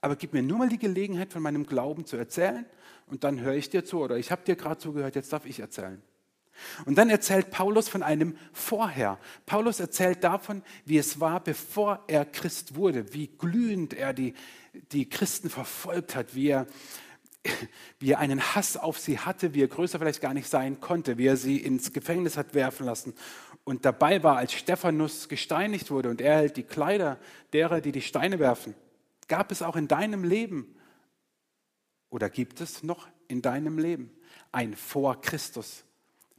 Aber 0.00 0.16
gib 0.16 0.32
mir 0.32 0.42
nur 0.42 0.58
mal 0.58 0.68
die 0.68 0.78
Gelegenheit, 0.78 1.32
von 1.32 1.42
meinem 1.42 1.66
Glauben 1.66 2.06
zu 2.06 2.16
erzählen 2.16 2.64
und 3.06 3.24
dann 3.24 3.40
höre 3.40 3.54
ich 3.54 3.68
dir 3.68 3.84
zu 3.84 4.00
oder 4.00 4.16
ich 4.16 4.30
habe 4.30 4.42
dir 4.44 4.56
gerade 4.56 4.78
zugehört, 4.78 5.16
jetzt 5.16 5.32
darf 5.32 5.44
ich 5.44 5.60
erzählen. 5.60 6.00
Und 6.84 6.96
dann 6.96 7.10
erzählt 7.10 7.50
Paulus 7.50 7.88
von 7.88 8.02
einem 8.02 8.36
Vorher. 8.52 9.18
Paulus 9.46 9.80
erzählt 9.80 10.24
davon, 10.24 10.62
wie 10.84 10.98
es 10.98 11.20
war, 11.20 11.40
bevor 11.40 12.04
er 12.06 12.24
Christ 12.24 12.74
wurde, 12.74 13.12
wie 13.12 13.28
glühend 13.28 13.94
er 13.94 14.12
die, 14.12 14.34
die 14.92 15.08
Christen 15.08 15.50
verfolgt 15.50 16.14
hat, 16.14 16.34
wie 16.34 16.48
er, 16.48 16.66
wie 17.98 18.12
er 18.12 18.18
einen 18.18 18.54
Hass 18.54 18.76
auf 18.76 18.98
sie 18.98 19.18
hatte, 19.18 19.54
wie 19.54 19.62
er 19.62 19.68
größer 19.68 19.98
vielleicht 19.98 20.20
gar 20.20 20.34
nicht 20.34 20.48
sein 20.48 20.80
konnte, 20.80 21.18
wie 21.18 21.26
er 21.26 21.36
sie 21.36 21.58
ins 21.58 21.92
Gefängnis 21.92 22.36
hat 22.36 22.54
werfen 22.54 22.86
lassen 22.86 23.14
und 23.66 23.84
dabei 23.84 24.22
war, 24.22 24.36
als 24.36 24.52
Stephanus 24.52 25.28
gesteinigt 25.28 25.90
wurde 25.90 26.08
und 26.08 26.20
er 26.20 26.36
hält 26.36 26.56
die 26.56 26.62
Kleider 26.62 27.18
derer, 27.52 27.80
die 27.80 27.90
die 27.90 28.00
Steine 28.00 28.38
werfen. 28.38 28.76
Gab 29.26 29.50
es 29.50 29.60
auch 29.60 29.74
in 29.74 29.88
deinem 29.88 30.22
Leben 30.22 30.76
oder 32.08 32.30
gibt 32.30 32.60
es 32.60 32.84
noch 32.84 33.08
in 33.26 33.42
deinem 33.42 33.78
Leben 33.78 34.16
ein 34.52 34.76
Vor 34.76 35.20
Christus? 35.20 35.82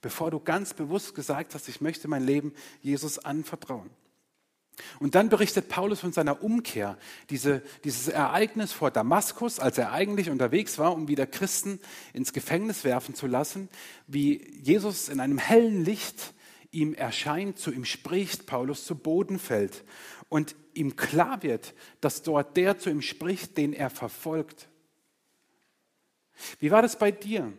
Bevor 0.02 0.32
du 0.32 0.40
ganz 0.40 0.74
bewusst 0.74 1.16
gesagt 1.16 1.54
hast, 1.54 1.68
ich 1.70 1.82
möchte 1.82 2.08
mein 2.08 2.26
Leben 2.26 2.54
Jesus 2.82 3.20
anvertrauen. 3.20 3.90
Und 5.00 5.16
dann 5.16 5.30
berichtet 5.30 5.70
Paulus 5.70 6.02
von 6.02 6.14
seiner 6.14 6.44
Umkehr, 6.44 6.98
diese, 7.32 7.64
dieses 7.84 8.08
Ereignis 8.10 8.74
vor 8.74 8.92
Damaskus, 8.92 9.60
als 9.60 9.78
er 9.78 9.92
eigentlich 9.92 10.30
unterwegs 10.30 10.78
war, 10.78 10.94
um 10.94 11.08
wieder 11.08 11.26
Christen 11.26 11.80
ins 12.14 12.32
Gefängnis 12.32 12.84
werfen 12.84 13.16
zu 13.16 13.26
lassen, 13.26 13.70
wie 14.06 14.48
Jesus 14.62 15.10
in 15.10 15.20
einem 15.20 15.40
hellen 15.40 15.84
Licht 15.84 16.34
ihm 16.72 16.94
erscheint, 16.94 17.58
zu 17.58 17.72
ihm 17.72 17.86
spricht, 17.86 18.46
Paulus 18.46 18.86
zu 18.86 18.96
Boden 18.96 19.40
fällt 19.40 19.84
und 20.30 20.56
ihm 20.74 20.96
klar 20.96 21.42
wird, 21.42 21.74
dass 22.02 22.22
dort 22.22 22.56
der 22.56 22.78
zu 22.78 22.92
ihm 22.92 23.02
spricht, 23.02 23.58
den 23.58 23.74
er 23.74 23.90
verfolgt. 23.90 24.68
Wie 26.60 26.70
war 26.70 26.84
das 26.84 27.00
bei 27.00 27.12
dir, 27.12 27.52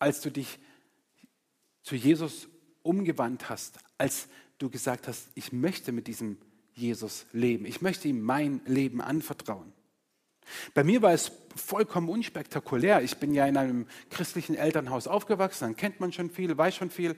als 0.00 0.20
du 0.20 0.30
dich 0.30 0.58
zu 1.86 1.94
Jesus 1.94 2.48
umgewandt 2.82 3.48
hast, 3.48 3.78
als 3.96 4.26
du 4.58 4.68
gesagt 4.68 5.06
hast, 5.06 5.28
ich 5.36 5.52
möchte 5.52 5.92
mit 5.92 6.08
diesem 6.08 6.36
Jesus 6.72 7.26
leben, 7.32 7.64
ich 7.64 7.80
möchte 7.80 8.08
ihm 8.08 8.20
mein 8.20 8.60
Leben 8.66 9.00
anvertrauen. 9.00 9.72
Bei 10.74 10.82
mir 10.82 11.00
war 11.00 11.12
es 11.12 11.30
vollkommen 11.54 12.08
unspektakulär. 12.08 13.02
Ich 13.02 13.18
bin 13.18 13.34
ja 13.34 13.46
in 13.46 13.56
einem 13.56 13.86
christlichen 14.10 14.56
Elternhaus 14.56 15.06
aufgewachsen, 15.06 15.64
dann 15.64 15.76
kennt 15.76 16.00
man 16.00 16.12
schon 16.12 16.28
viel, 16.28 16.58
weiß 16.58 16.74
schon 16.74 16.90
viel. 16.90 17.14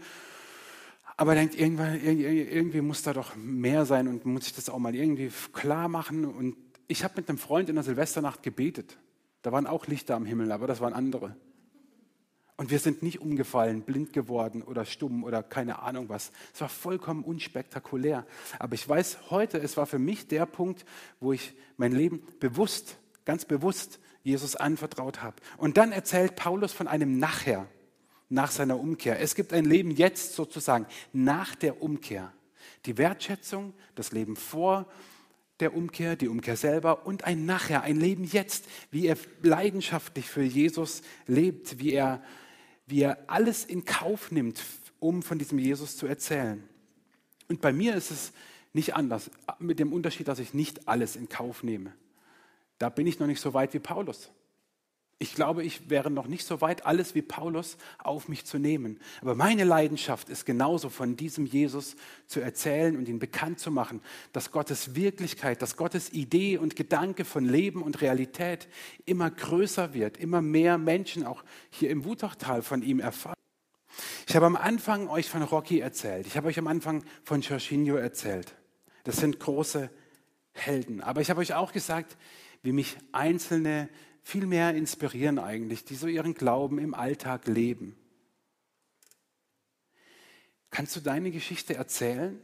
Aber 1.16 1.35
denkt, 1.35 1.59
irgendwie 1.59 2.83
muss 2.83 3.02
da 3.02 3.14
doch 3.14 3.37
mehr 3.37 3.87
sein 3.87 4.07
und 4.07 4.26
muss 4.26 4.48
ich 4.48 4.54
das 4.54 4.68
auch 4.68 4.78
mal 4.78 4.94
irgendwie 4.94 5.33
klar 5.54 5.88
machen. 5.88 6.26
Und 6.26 6.57
ich 6.88 7.04
habe 7.04 7.14
mit 7.16 7.31
einem 7.31 7.38
Freund 7.38 7.70
in 7.70 7.76
der 7.76 7.85
Silvesternacht 7.85 8.42
gebetet. 8.42 8.98
Da 9.40 9.50
waren 9.50 9.66
auch 9.66 9.87
Lichter 9.87 10.14
am 10.14 10.26
Himmel, 10.26 10.52
aber 10.52 10.66
das 10.66 10.81
waren 10.81 10.92
andere. 10.92 11.35
Und 12.58 12.72
wir 12.72 12.80
sind 12.80 13.04
nicht 13.04 13.20
umgefallen, 13.20 13.82
blind 13.82 14.12
geworden 14.12 14.62
oder 14.62 14.84
stumm 14.84 15.22
oder 15.22 15.44
keine 15.44 15.78
Ahnung 15.78 16.08
was. 16.08 16.32
Es 16.52 16.60
war 16.60 16.68
vollkommen 16.68 17.22
unspektakulär. 17.22 18.26
Aber 18.58 18.74
ich 18.74 18.86
weiß 18.86 19.30
heute, 19.30 19.58
es 19.58 19.76
war 19.76 19.86
für 19.86 20.00
mich 20.00 20.26
der 20.26 20.44
Punkt, 20.44 20.84
wo 21.20 21.32
ich 21.32 21.54
mein 21.76 21.92
Leben 21.92 22.20
bewusst, 22.40 22.98
ganz 23.24 23.44
bewusst 23.44 24.00
Jesus 24.24 24.56
anvertraut 24.56 25.22
habe. 25.22 25.36
Und 25.56 25.76
dann 25.76 25.92
erzählt 25.92 26.34
Paulus 26.34 26.72
von 26.72 26.88
einem 26.88 27.18
Nachher, 27.18 27.68
nach 28.28 28.50
seiner 28.50 28.78
Umkehr. 28.78 29.20
Es 29.20 29.36
gibt 29.36 29.52
ein 29.52 29.64
Leben 29.64 29.92
jetzt 29.92 30.34
sozusagen, 30.34 30.86
nach 31.12 31.54
der 31.54 31.80
Umkehr. 31.80 32.32
Die 32.86 32.98
Wertschätzung, 32.98 33.72
das 33.94 34.12
Leben 34.12 34.34
vor 34.36 34.86
der 35.60 35.74
Umkehr, 35.74 36.16
die 36.16 36.28
Umkehr 36.28 36.56
selber 36.56 37.06
und 37.06 37.24
ein 37.24 37.46
Nachher, 37.46 37.82
ein 37.82 37.98
Leben 37.98 38.24
jetzt, 38.24 38.66
wie 38.90 39.06
er 39.06 39.16
leidenschaftlich 39.42 40.28
für 40.28 40.42
Jesus 40.42 41.02
lebt, 41.26 41.78
wie 41.78 41.92
er 41.92 42.22
wie 42.88 43.03
er 43.03 43.18
alles 43.27 43.64
in 43.64 43.85
Kauf 43.85 44.31
nimmt, 44.33 44.62
um 44.98 45.22
von 45.22 45.38
diesem 45.38 45.59
Jesus 45.59 45.96
zu 45.96 46.07
erzählen. 46.07 46.66
Und 47.48 47.61
bei 47.61 47.72
mir 47.72 47.94
ist 47.94 48.11
es 48.11 48.33
nicht 48.72 48.94
anders, 48.94 49.31
mit 49.59 49.79
dem 49.79 49.92
Unterschied, 49.92 50.29
dass 50.29 50.38
ich 50.38 50.55
nicht 50.55 50.88
alles 50.88 51.16
in 51.16 51.29
Kauf 51.29 51.62
nehme. 51.62 51.92
Da 52.79 52.88
bin 52.88 53.07
ich 53.07 53.18
noch 53.18 53.27
nicht 53.27 53.40
so 53.40 53.55
weit 53.55 53.74
wie 53.74 53.79
Paulus. 53.79 54.31
Ich 55.20 55.35
glaube, 55.35 55.64
ich 55.64 55.90
wäre 55.90 56.12
noch 56.12 56.28
nicht 56.28 56.46
so 56.46 56.61
weit, 56.61 56.87
alles 56.87 57.16
wie 57.16 57.22
Paulus 57.22 57.76
auf 57.98 58.28
mich 58.28 58.44
zu 58.44 58.59
nehmen. 58.59 59.00
Aber 59.20 59.35
meine 59.35 59.64
Leidenschaft 59.64 60.28
ist 60.28 60.46
genauso 60.46 60.90
von 60.90 61.16
diesem 61.16 61.44
Jesus 61.44 61.96
zu 62.28 62.40
erzählen 62.40 62.96
und 62.96 63.09
ihn 63.09 63.18
bekannt 63.18 63.59
zu 63.59 63.72
machen, 63.72 64.00
dass 64.33 64.52
Gottes 64.52 64.94
Wirklichkeit, 64.94 65.61
dass 65.61 65.76
Gottes 65.76 66.12
Idee 66.12 66.57
und 66.57 66.76
Gedanke 66.76 67.24
von 67.24 67.44
Leben 67.44 67.83
und 67.83 68.00
Realität 68.00 68.68
immer 69.07 69.28
größer 69.28 69.92
wird, 69.92 70.18
immer 70.18 70.40
mehr 70.40 70.78
Menschen 70.78 71.26
auch 71.26 71.42
hier 71.70 71.90
im 71.90 72.04
Wutachtal 72.04 72.62
von 72.62 72.83
ihm 72.83 73.00
erfahren. 73.00 73.35
Ich 74.28 74.37
habe 74.37 74.46
am 74.46 74.54
Anfang 74.54 75.09
euch 75.09 75.28
von 75.28 75.42
Rocky 75.42 75.81
erzählt. 75.81 76.28
Ich 76.28 76.37
habe 76.37 76.46
euch 76.46 76.61
am 76.61 76.68
Anfang 76.68 77.02
von 77.24 77.40
Jorginho 77.40 77.96
erzählt. 77.96 78.54
Das 79.02 79.16
sind 79.16 79.40
große 79.40 79.90
Helden. 80.52 81.00
Aber 81.00 81.20
ich 81.20 81.31
habe 81.31 81.40
euch 81.40 81.54
auch 81.54 81.72
gesagt, 81.72 82.16
wie 82.62 82.72
mich 82.72 82.98
einzelne 83.11 83.88
viel 84.28 84.44
mehr 84.44 84.74
inspirieren 84.74 85.38
eigentlich, 85.38 85.86
die 85.86 85.94
so 85.94 86.06
ihren 86.06 86.34
Glauben 86.34 86.78
im 86.78 86.92
Alltag 86.92 87.46
leben. 87.46 87.96
Kannst 90.68 90.94
du 90.96 91.00
deine 91.00 91.30
Geschichte 91.30 91.76
erzählen? 91.76 92.38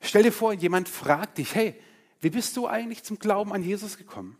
Stell 0.00 0.24
dir 0.24 0.32
vor, 0.32 0.52
jemand 0.52 0.88
fragt 0.88 1.38
dich, 1.38 1.54
hey, 1.54 1.80
wie 2.20 2.30
bist 2.30 2.56
du 2.56 2.66
eigentlich 2.66 3.04
zum 3.04 3.20
Glauben 3.20 3.52
an 3.52 3.62
Jesus 3.62 3.96
gekommen? 3.96 4.36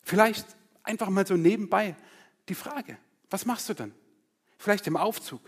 Vielleicht 0.00 0.46
einfach 0.84 1.08
mal 1.08 1.26
so 1.26 1.34
nebenbei 1.34 1.96
die 2.48 2.54
Frage, 2.54 2.96
was 3.30 3.46
machst 3.46 3.68
du 3.68 3.74
dann? 3.74 3.92
Vielleicht 4.58 4.86
im 4.86 4.96
Aufzug, 4.96 5.40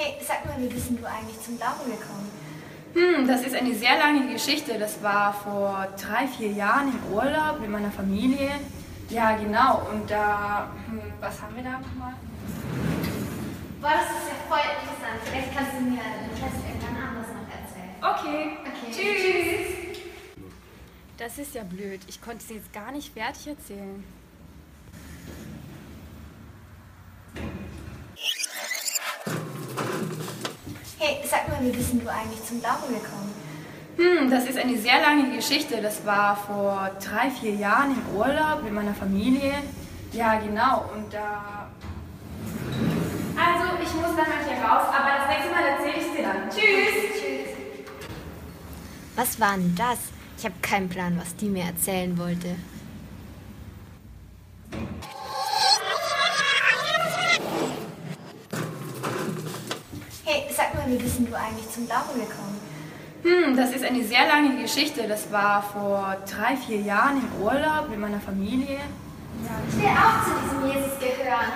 Hey, 0.00 0.14
sag 0.24 0.46
mal, 0.46 0.54
wie 0.62 0.68
bist 0.68 0.90
du 0.90 1.04
eigentlich 1.04 1.42
zum 1.42 1.56
Glauben 1.56 1.90
gekommen? 1.90 2.30
Hm, 2.94 3.26
das 3.26 3.42
ist 3.42 3.56
eine 3.56 3.74
sehr 3.74 3.98
lange 3.98 4.32
Geschichte. 4.32 4.78
Das 4.78 5.02
war 5.02 5.34
vor 5.34 5.88
drei, 6.00 6.28
vier 6.28 6.52
Jahren 6.52 6.92
im 6.92 7.12
Urlaub 7.12 7.58
mit 7.58 7.68
meiner 7.68 7.90
Familie. 7.90 8.48
Ja, 9.10 9.36
genau. 9.36 9.88
Und 9.90 10.08
da, 10.08 10.70
hm, 10.86 11.00
was 11.18 11.42
haben 11.42 11.56
wir 11.56 11.64
da 11.64 11.80
nochmal? 11.80 12.14
Boah, 13.80 13.90
das 13.90 14.22
ist 14.22 14.28
ja 14.28 14.36
voll 14.48 14.60
interessant. 14.60 15.20
Vielleicht 15.24 15.56
kannst 15.56 15.72
du 15.72 15.80
mir 15.80 15.98
Rest 15.98 16.62
irgendwann 16.68 17.02
anders 17.02 17.26
noch 17.34 17.48
erzählen. 17.58 17.96
Okay. 18.00 18.56
Okay. 18.62 18.92
Tschüss. 18.92 20.44
Das 21.16 21.38
ist 21.38 21.56
ja 21.56 21.64
blöd. 21.64 22.02
Ich 22.06 22.22
konnte 22.22 22.44
es 22.44 22.50
jetzt 22.50 22.72
gar 22.72 22.92
nicht 22.92 23.12
fertig 23.12 23.48
erzählen. 23.48 24.04
Hey, 31.00 31.22
sag 31.24 31.46
mal, 31.47 31.47
wie 31.60 31.70
bist 31.70 31.92
du 31.92 32.08
eigentlich 32.08 32.44
zum 32.44 32.60
Glauben 32.60 32.88
gekommen? 32.88 33.34
Hm, 33.96 34.30
das 34.30 34.44
ist 34.44 34.56
eine 34.56 34.78
sehr 34.78 35.00
lange 35.00 35.34
Geschichte. 35.34 35.82
Das 35.82 36.04
war 36.06 36.36
vor 36.36 36.90
drei, 37.04 37.30
vier 37.30 37.54
Jahren 37.54 37.92
im 37.92 38.16
Urlaub 38.16 38.62
mit 38.62 38.72
meiner 38.72 38.94
Familie. 38.94 39.54
Ja, 40.12 40.38
genau. 40.38 40.88
Und 40.94 41.12
da. 41.12 41.68
Also, 43.36 43.74
ich 43.82 43.94
muss 43.94 44.16
dann 44.16 44.28
mal 44.28 44.44
hier 44.46 44.62
raus, 44.64 44.86
aber 44.88 45.18
das 45.18 45.28
nächste 45.28 45.50
Mal 45.50 45.64
erzähle 45.64 46.06
ich 46.06 46.16
dir 46.16 46.22
dann. 46.22 46.48
Tschüss. 46.48 47.20
Tschüss. 47.20 47.48
Was 49.16 49.40
war 49.40 49.56
denn 49.56 49.74
das? 49.74 49.98
Ich 50.38 50.44
habe 50.44 50.54
keinen 50.62 50.88
Plan, 50.88 51.18
was 51.20 51.34
die 51.34 51.48
mir 51.48 51.64
erzählen 51.64 52.16
wollte. 52.16 52.54
Hey, 60.24 60.44
bist 61.18 61.32
du 61.32 61.36
eigentlich 61.36 61.70
zum 61.70 61.86
Glauben 61.86 62.14
gekommen? 62.14 62.60
Hm, 63.22 63.56
das 63.56 63.72
ist 63.72 63.84
eine 63.84 64.04
sehr 64.04 64.26
lange 64.26 64.62
Geschichte. 64.62 65.08
Das 65.08 65.30
war 65.32 65.62
vor 65.62 66.16
drei, 66.30 66.56
vier 66.56 66.80
Jahren 66.80 67.16
im 67.18 67.42
Urlaub 67.42 67.88
mit 67.90 67.98
meiner 67.98 68.20
Familie. 68.20 68.78
Ich 69.68 69.76
will 69.76 69.86
auch 69.86 70.24
zu 70.24 70.30
diesem 70.44 70.66
Jesus 70.66 70.98
gehören. 70.98 71.52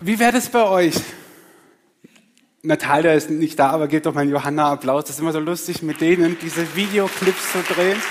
Wie 0.00 0.18
wäre 0.18 0.32
das 0.32 0.48
bei 0.48 0.62
euch? 0.62 1.17
Natalia 2.62 3.12
ist 3.12 3.30
nicht 3.30 3.58
da, 3.58 3.70
aber 3.70 3.86
gebt 3.86 4.06
doch 4.06 4.14
mal 4.14 4.28
Johanna 4.28 4.72
Applaus. 4.72 5.04
Das 5.04 5.16
ist 5.16 5.20
immer 5.20 5.32
so 5.32 5.38
lustig, 5.38 5.82
mit 5.82 6.00
denen 6.00 6.38
diese 6.40 6.74
Videoclips 6.74 7.52
zu 7.52 7.62
drehen. 7.62 8.02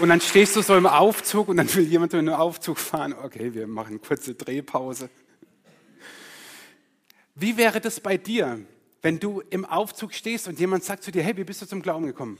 Und 0.00 0.10
dann 0.10 0.20
stehst 0.20 0.54
du 0.56 0.62
so 0.62 0.76
im 0.76 0.86
Aufzug 0.86 1.48
und 1.48 1.56
dann 1.56 1.74
will 1.74 1.84
jemand 1.84 2.12
in 2.12 2.26
den 2.26 2.34
Aufzug 2.34 2.78
fahren. 2.78 3.14
Okay, 3.14 3.54
wir 3.54 3.66
machen 3.66 3.88
eine 3.88 3.98
kurze 4.00 4.34
Drehpause. 4.34 5.08
Wie 7.34 7.56
wäre 7.56 7.80
das 7.80 8.00
bei 8.00 8.18
dir, 8.18 8.60
wenn 9.00 9.18
du 9.18 9.40
im 9.48 9.64
Aufzug 9.64 10.12
stehst 10.12 10.46
und 10.46 10.60
jemand 10.60 10.84
sagt 10.84 11.04
zu 11.04 11.10
dir, 11.10 11.22
hey, 11.22 11.38
wie 11.38 11.44
bist 11.44 11.62
du 11.62 11.66
zum 11.66 11.80
Glauben 11.80 12.04
gekommen? 12.04 12.38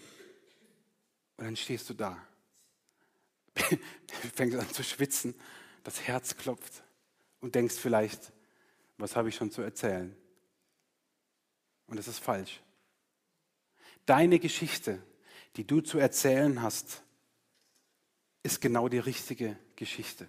Und 1.39 1.47
dann 1.47 1.57
stehst 1.57 1.89
du 1.89 1.95
da, 1.95 2.19
fängst 4.35 4.59
an 4.59 4.69
zu 4.69 4.85
schwitzen, 4.85 5.35
das 5.85 6.03
Herz 6.03 6.37
klopft 6.37 6.83
und 7.41 7.55
denkst 7.55 7.77
vielleicht, 7.77 8.33
was 8.99 9.17
habe 9.17 9.29
ich 9.29 9.35
schon 9.35 9.51
zu 9.51 9.63
erzählen? 9.63 10.15
Und 11.87 11.99
das 11.99 12.09
ist 12.09 12.19
falsch. 12.19 12.61
Deine 14.07 14.39
Geschichte, 14.39 15.03
die 15.57 15.67
du 15.67 15.81
zu 15.81 15.99
erzählen 15.99 16.63
hast, 16.63 17.03
ist 18.43 18.61
genau 18.61 18.89
die 18.89 18.99
richtige 18.99 19.59
Geschichte. 19.77 20.29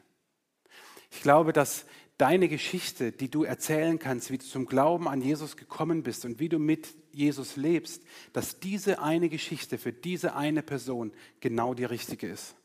Ich 1.12 1.22
glaube, 1.22 1.54
dass 1.54 1.86
deine 2.18 2.48
Geschichte, 2.48 3.12
die 3.12 3.30
du 3.30 3.44
erzählen 3.44 3.98
kannst, 3.98 4.32
wie 4.32 4.38
du 4.38 4.46
zum 4.46 4.66
Glauben 4.66 5.08
an 5.08 5.22
Jesus 5.22 5.58
gekommen 5.58 6.04
bist 6.04 6.24
und 6.26 6.40
wie 6.40 6.50
du 6.50 6.60
mit 6.60 6.94
Jesus 7.12 7.56
lebst, 7.56 8.04
dass 8.32 8.60
diese 8.60 9.02
eine 9.02 9.28
Geschichte 9.28 9.78
für 9.78 9.92
diese 9.92 10.36
eine 10.36 10.62
Person 10.62 11.12
genau 11.40 11.74
die 11.74 11.86
richtige 11.86 12.28
ist. 12.28 12.56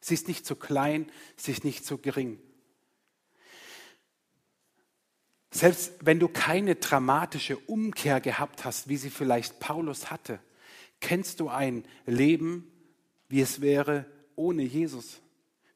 Sie 0.00 0.14
ist 0.14 0.28
nicht 0.28 0.44
zu 0.44 0.56
klein, 0.56 1.10
sie 1.36 1.52
ist 1.52 1.64
nicht 1.64 1.84
zu 1.84 1.98
gering. 1.98 2.38
Selbst 5.52 5.92
wenn 6.00 6.18
du 6.18 6.28
keine 6.28 6.76
dramatische 6.76 7.58
Umkehr 7.58 8.20
gehabt 8.20 8.64
hast, 8.64 8.88
wie 8.88 8.96
sie 8.96 9.10
vielleicht 9.10 9.60
Paulus 9.60 10.10
hatte, 10.10 10.40
kennst 10.98 11.40
du 11.40 11.50
ein 11.50 11.84
Leben, 12.06 12.72
wie 13.28 13.42
es 13.42 13.60
wäre 13.60 14.06
ohne 14.34 14.62
Jesus. 14.62 15.20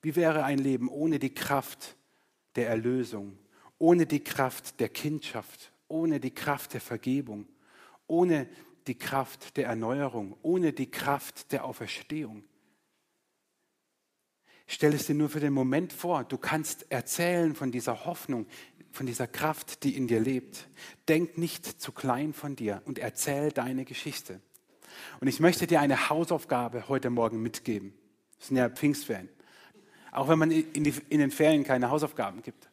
Wie 0.00 0.16
wäre 0.16 0.44
ein 0.44 0.58
Leben 0.58 0.88
ohne 0.88 1.18
die 1.18 1.34
Kraft 1.34 1.94
der 2.54 2.68
Erlösung, 2.68 3.36
ohne 3.78 4.06
die 4.06 4.24
Kraft 4.24 4.80
der 4.80 4.88
Kindschaft, 4.88 5.72
ohne 5.88 6.20
die 6.20 6.34
Kraft 6.34 6.72
der 6.72 6.80
Vergebung, 6.80 7.46
ohne 8.06 8.48
die 8.86 8.96
Kraft 8.96 9.58
der 9.58 9.66
Erneuerung, 9.66 10.36
ohne 10.40 10.72
die 10.72 10.90
Kraft 10.90 11.52
der 11.52 11.64
Auferstehung. 11.64 12.44
Stell 14.66 14.94
es 14.94 15.06
dir 15.06 15.14
nur 15.14 15.28
für 15.28 15.40
den 15.40 15.52
Moment 15.52 15.92
vor, 15.92 16.24
du 16.24 16.38
kannst 16.38 16.90
erzählen 16.90 17.54
von 17.54 17.70
dieser 17.70 18.04
Hoffnung, 18.04 18.46
von 18.90 19.06
dieser 19.06 19.28
Kraft, 19.28 19.84
die 19.84 19.96
in 19.96 20.08
dir 20.08 20.20
lebt. 20.20 20.68
Denk 21.08 21.38
nicht 21.38 21.80
zu 21.80 21.92
klein 21.92 22.32
von 22.32 22.56
dir 22.56 22.82
und 22.84 22.98
erzähl 22.98 23.52
deine 23.52 23.84
Geschichte. 23.84 24.40
Und 25.20 25.28
ich 25.28 25.40
möchte 25.40 25.66
dir 25.66 25.80
eine 25.80 26.08
Hausaufgabe 26.08 26.88
heute 26.88 27.10
Morgen 27.10 27.42
mitgeben. 27.42 27.92
Das 28.38 28.48
sind 28.48 28.56
ja 28.56 28.68
Pfingstferien. 28.68 29.28
Auch 30.10 30.28
wenn 30.28 30.38
man 30.38 30.50
in, 30.50 30.82
die, 30.82 30.94
in 31.10 31.20
den 31.20 31.30
Ferien 31.30 31.62
keine 31.62 31.90
Hausaufgaben 31.90 32.42
gibt. 32.42 32.70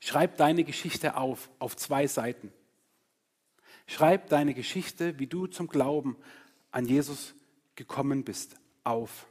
Schreib 0.00 0.36
deine 0.36 0.64
Geschichte 0.64 1.16
auf, 1.16 1.48
auf 1.58 1.76
zwei 1.76 2.06
Seiten. 2.06 2.52
Schreib 3.86 4.28
deine 4.28 4.52
Geschichte, 4.52 5.18
wie 5.18 5.26
du 5.26 5.46
zum 5.46 5.68
Glauben 5.68 6.16
an 6.70 6.86
Jesus 6.86 7.34
gekommen 7.74 8.24
bist, 8.24 8.56
auf. 8.84 9.26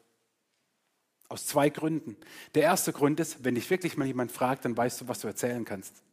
Aus 1.27 1.47
zwei 1.47 1.69
Gründen. 1.69 2.17
Der 2.53 2.63
erste 2.63 2.93
Grund 2.93 3.19
ist, 3.19 3.43
wenn 3.43 3.55
dich 3.55 3.69
wirklich 3.69 3.97
mal 3.97 4.05
jemand 4.05 4.31
fragt, 4.31 4.65
dann 4.65 4.77
weißt 4.77 5.01
du, 5.01 5.07
was 5.07 5.19
du 5.19 5.27
erzählen 5.27 5.65
kannst. 5.65 6.03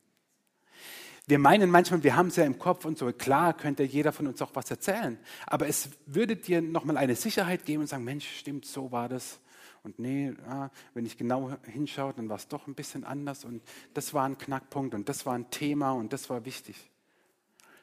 Wir 1.27 1.39
meinen 1.39 1.71
manchmal, 1.71 2.03
wir 2.03 2.17
haben 2.17 2.29
es 2.29 2.37
ja 2.37 2.45
im 2.45 2.59
Kopf 2.59 2.85
und 2.85 2.99
so, 2.99 3.13
klar 3.13 3.55
könnte 3.57 3.85
jeder 3.85 4.13
von 4.13 4.27
uns 4.27 4.43
auch 4.43 4.51
was 4.55 4.71
erzählen, 4.71 5.19
aber 5.47 5.69
es 5.69 5.91
würde 6.07 6.35
dir 6.35 6.61
nochmal 6.61 6.97
eine 6.97 7.15
Sicherheit 7.15 7.65
geben 7.65 7.83
und 7.83 7.87
sagen, 7.87 8.03
Mensch, 8.03 8.29
stimmt, 8.39 8.65
so 8.65 8.91
war 8.91 9.09
das. 9.09 9.39
Und 9.85 9.99
nee, 9.99 10.33
ja, 10.47 10.71
wenn 10.95 11.07
ich 11.07 11.17
genau 11.17 11.57
hinschaue, 11.65 12.15
dann 12.15 12.29
war 12.29 12.37
es 12.37 12.49
doch 12.49 12.67
ein 12.67 12.75
bisschen 12.75 13.05
anders 13.05 13.45
und 13.45 13.63
das 13.95 14.15
war 14.15 14.25
ein 14.25 14.39
Knackpunkt 14.39 14.95
und 14.95 15.09
das 15.09 15.27
war 15.27 15.35
ein 15.35 15.51
Thema 15.51 15.93
und 15.93 16.13
das 16.13 16.29
war 16.29 16.45
wichtig. 16.45 16.91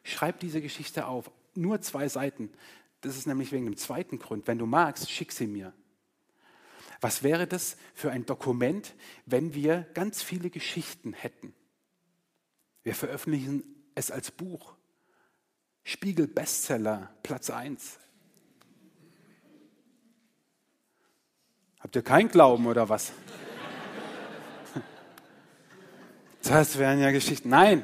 Schreib 0.04 0.40
diese 0.40 0.62
Geschichte 0.62 1.08
auf, 1.08 1.32
nur 1.56 1.82
zwei 1.82 2.08
Seiten. 2.08 2.50
Das 3.02 3.18
ist 3.18 3.28
nämlich 3.28 3.52
wegen 3.52 3.66
dem 3.66 3.78
zweiten 3.78 4.20
Grund. 4.20 4.48
Wenn 4.48 4.58
du 4.58 4.66
magst, 4.66 5.10
schick 5.10 5.32
sie 5.32 5.48
mir. 5.48 5.74
Was 7.02 7.24
wäre 7.24 7.48
das 7.48 7.78
für 7.94 8.12
ein 8.12 8.26
Dokument, 8.26 8.94
wenn 9.26 9.54
wir 9.54 9.88
ganz 9.94 10.22
viele 10.22 10.50
Geschichten 10.50 11.14
hätten? 11.14 11.54
Wir 12.84 12.96
veröffentlichen 12.96 13.64
es 13.96 14.12
als 14.12 14.32
Buch. 14.32 14.76
Spiegel 15.84 16.28
Bestseller, 16.28 17.14
Platz 17.24 17.50
1. 17.50 18.00
Habt 21.80 21.96
ihr 21.96 22.02
keinen 22.02 22.30
Glauben 22.30 22.68
oder 22.68 22.90
was? 22.90 23.12
Das 26.42 26.78
wären 26.80 27.00
ja 27.00 27.12
Geschichten. 27.12 27.50
Nein. 27.50 27.84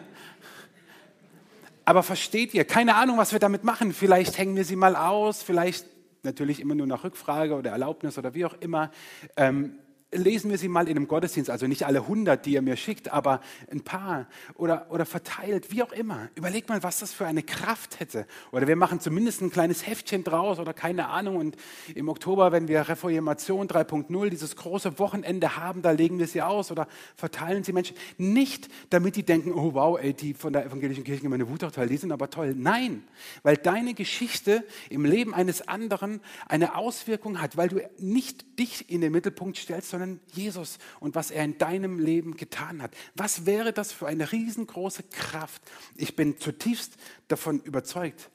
Aber 1.84 2.02
versteht 2.04 2.54
ihr, 2.54 2.66
keine 2.66 2.96
Ahnung, 2.96 3.18
was 3.18 3.32
wir 3.32 3.40
damit 3.40 3.64
machen. 3.64 3.94
Vielleicht 3.94 4.38
hängen 4.38 4.56
wir 4.56 4.66
sie 4.66 4.76
mal 4.76 4.96
aus, 4.96 5.44
vielleicht 5.44 5.86
natürlich 6.26 6.60
immer 6.60 6.76
nur 6.76 6.88
nach 6.88 7.04
Rückfrage 7.04 7.56
oder 7.56 7.72
Erlaubnis 7.72 8.18
oder 8.18 8.34
wie 8.34 8.46
auch 8.46 8.56
immer. 8.60 8.92
Ähm, 9.38 9.80
lesen 10.16 10.50
wir 10.50 10.58
sie 10.58 10.68
mal 10.68 10.88
in 10.88 10.98
einem 10.98 11.08
Gottesdienst, 11.08 11.50
also 11.50 11.68
nicht 11.68 11.86
alle 11.86 12.02
100, 12.02 12.46
die 12.46 12.54
ihr 12.54 12.62
mir 12.62 12.76
schickt, 12.76 13.12
aber 13.12 13.42
ein 13.72 13.82
paar 13.82 14.28
oder, 14.56 14.88
oder 14.90 15.06
verteilt, 15.06 15.72
wie 15.72 15.84
auch 15.84 15.92
immer. 15.92 16.30
Überlegt 16.36 16.70
mal, 16.70 16.84
was 16.84 17.00
das 17.00 17.14
für 17.14 17.26
eine 17.26 17.44
Kraft 17.44 18.00
hätte. 18.00 18.26
Oder 18.52 18.68
wir 18.68 18.76
machen 18.76 19.00
zumindest 19.00 19.42
ein 19.42 19.52
kleines 19.52 19.86
Heftchen 19.86 20.24
draus 20.24 20.60
oder 20.60 20.74
keine 20.74 21.10
Ahnung. 21.10 21.38
Und 21.38 21.58
im 21.94 22.10
Oktober, 22.10 22.52
wenn 22.52 22.68
wir 22.68 22.88
Reformation 22.88 23.68
3.0, 23.68 24.30
dieses 24.30 24.56
große 24.56 25.00
Wochenende 25.00 25.58
haben, 25.58 25.82
da 25.82 25.92
legen 25.92 26.20
wir 26.20 26.28
sie 26.28 26.42
aus 26.42 26.72
oder 26.72 26.88
verteilen 27.16 27.64
sie 27.64 27.74
Menschen. 27.74 27.96
Nicht, 28.18 28.70
damit 28.90 29.16
die 29.16 29.24
denken, 29.24 29.52
oh 29.54 29.74
wow, 29.74 30.00
ey, 30.00 30.14
die 30.14 30.34
von 30.34 30.54
der 30.54 30.66
evangelischen 30.66 31.04
Kirchengemeinde 31.04 31.50
Wutachtal, 31.50 31.88
die 31.88 31.98
sind 31.98 32.12
aber 32.12 32.30
toll. 32.30 32.54
Nein, 32.56 33.04
weil 33.44 33.58
deine 33.58 33.94
Geschichte 33.94 34.64
im 34.90 35.06
Leben 35.06 35.34
eines 35.34 35.68
anderen 35.68 36.22
eine 36.48 36.76
Auswirkung 36.76 37.42
hat, 37.42 37.58
weil 37.58 37.70
du 37.70 37.82
nicht 37.98 38.60
dich 38.60 38.90
in 38.90 39.02
den 39.02 39.12
Mittelpunkt 39.12 39.58
stellst, 39.58 39.90
sondern 39.90 40.05
sondern 40.06 40.20
Jesus 40.34 40.78
und 41.00 41.16
was 41.16 41.32
er 41.32 41.44
in 41.44 41.58
deinem 41.58 42.00
Leben 42.00 42.38
getan 42.38 42.82
hat. 42.82 42.96
Was 43.16 43.46
wäre 43.46 43.74
das 43.74 43.92
für 43.92 44.08
eine 44.08 44.32
riesengroße 44.32 45.04
Kraft? 45.04 45.62
Ich 45.96 46.16
bin 46.16 46.40
zutiefst 46.40 46.96
davon 47.28 47.62
überzeugt. 47.62 48.30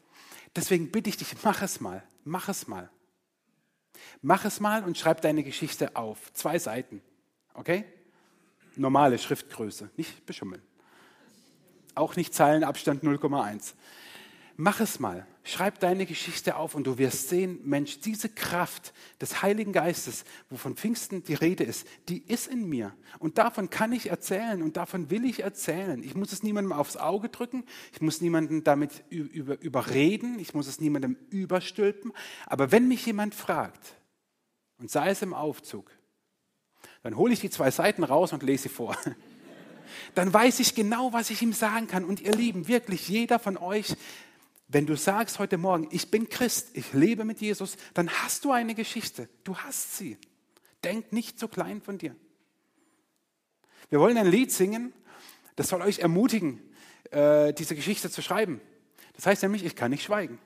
Deswegen 0.57 0.91
bitte 0.91 1.11
ich 1.11 1.17
dich, 1.17 1.35
mach 1.43 1.63
es 1.63 1.81
mal, 1.81 2.03
mach 2.25 2.49
es 2.49 2.67
mal. 2.67 2.91
Mach 4.23 4.45
es 4.45 4.61
mal 4.61 4.83
und 4.85 4.99
schreib 4.99 5.21
deine 5.21 5.45
Geschichte 5.45 5.95
auf. 5.95 6.33
Zwei 6.33 6.59
Seiten. 6.59 7.03
Okay? 7.55 7.85
Normale 8.77 9.19
Schriftgröße, 9.19 9.91
nicht 9.97 10.27
beschummeln. 10.27 10.63
Auch 11.95 12.17
nicht 12.17 12.35
Zeilenabstand 12.35 13.05
0,1. 13.05 13.75
Mach 14.63 14.81
es 14.81 15.01
mal. 15.01 15.27
Schreib 15.43 15.81
deine 15.81 16.05
Geschichte 16.05 16.57
auf 16.57 16.75
und 16.75 16.87
du 16.87 16.99
wirst 16.99 17.31
sehen, 17.31 17.61
Mensch, 17.65 18.01
diese 18.01 18.29
Kraft 18.29 18.93
des 19.19 19.41
Heiligen 19.41 19.73
Geistes, 19.73 20.25
wovon 20.51 20.77
Pfingsten 20.77 21.25
die 21.25 21.33
Rede 21.33 21.65
ist, 21.65 21.87
die 22.11 22.19
ist 22.19 22.47
in 22.47 22.69
mir. 22.69 22.95
Und 23.21 23.39
davon 23.39 23.71
kann 23.71 23.91
ich 23.95 24.11
erzählen 24.11 24.61
und 24.61 24.77
davon 24.77 25.09
will 25.09 25.25
ich 25.25 25.41
erzählen. 25.41 26.03
Ich 26.03 26.15
muss 26.15 26.33
es 26.33 26.43
niemandem 26.43 26.75
aufs 26.75 26.99
Auge 26.99 27.31
drücken, 27.31 27.65
ich 27.95 28.03
muss 28.03 28.21
niemanden 28.21 28.63
damit 28.63 29.03
über, 29.09 29.59
überreden, 29.63 30.39
ich 30.39 30.53
muss 30.53 30.67
es 30.67 30.79
niemandem 30.79 31.17
überstülpen. 31.31 32.13
Aber 32.45 32.71
wenn 32.71 32.87
mich 32.87 33.07
jemand 33.07 33.35
fragt, 33.35 33.95
und 34.77 34.91
sei 34.91 35.09
es 35.09 35.23
im 35.23 35.33
Aufzug, 35.33 35.91
dann 37.03 37.17
hole 37.17 37.33
ich 37.33 37.41
die 37.41 37.49
zwei 37.49 37.71
Seiten 37.71 38.05
raus 38.05 38.35
und 38.35 38.43
lese 38.43 38.65
sie 38.65 38.69
vor. 38.69 38.95
Dann 40.15 40.33
weiß 40.33 40.61
ich 40.61 40.77
genau, 40.77 41.13
was 41.13 41.31
ich 41.31 41.43
ihm 41.43 41.53
sagen 41.53 41.89
kann. 41.89 42.05
Und 42.05 42.21
ihr 42.21 42.33
Lieben, 42.33 42.69
wirklich 42.69 43.09
jeder 43.09 43.41
von 43.41 43.57
euch, 43.57 43.97
wenn 44.73 44.87
du 44.87 44.97
sagst 44.97 45.41
heute 45.41 45.59
Morgen, 45.59 45.89
ich 45.91 46.13
bin 46.13 46.29
Christ, 46.29 46.71
ich 46.75 46.93
lebe 46.93 47.25
mit 47.25 47.41
Jesus, 47.41 47.77
dann 47.93 48.09
hast 48.09 48.45
du 48.45 48.53
eine 48.53 48.77
Geschichte. 48.77 49.29
Du 49.43 49.57
hast 49.57 49.97
sie. 49.97 50.17
Denk 50.85 51.13
nicht 51.13 51.41
zu 51.41 51.49
klein 51.49 51.83
von 51.83 51.99
dir. 51.99 52.15
Wir 53.89 53.99
wollen 53.99 54.17
ein 54.17 54.29
Lied 54.29 54.53
singen, 54.53 54.93
das 55.57 55.69
soll 55.69 55.83
euch 55.83 55.99
ermutigen, 55.99 56.61
äh, 57.11 57.53
diese 57.53 57.75
Geschichte 57.75 58.11
zu 58.11 58.23
schreiben. 58.23 58.61
Das 59.15 59.27
heißt 59.27 59.43
nämlich, 59.43 59.65
ich 59.65 59.75
kann 59.75 59.91
nicht 59.91 60.05
schweigen. 60.05 60.39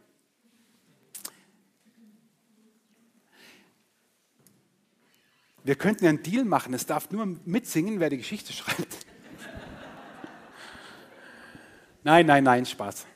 Wir 5.64 5.76
könnten 5.76 6.06
einen 6.06 6.22
Deal 6.22 6.46
machen, 6.46 6.72
es 6.72 6.86
darf 6.86 7.10
nur 7.10 7.26
mitsingen, 7.26 8.00
wer 8.00 8.08
die 8.08 8.18
Geschichte 8.18 8.52
schreibt. 8.54 8.96
Nein, 12.02 12.24
nein, 12.24 12.44
nein, 12.44 12.64
Spaß. 12.64 13.06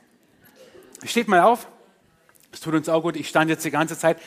Steht 1.03 1.27
mal 1.27 1.41
auf. 1.41 1.67
Es 2.51 2.59
tut 2.61 2.73
uns 2.73 2.89
auch 2.89 3.01
gut. 3.01 3.15
Ich 3.15 3.29
stand 3.29 3.49
jetzt 3.49 3.63
die 3.63 3.71
ganze 3.71 3.97
Zeit. 3.97 4.17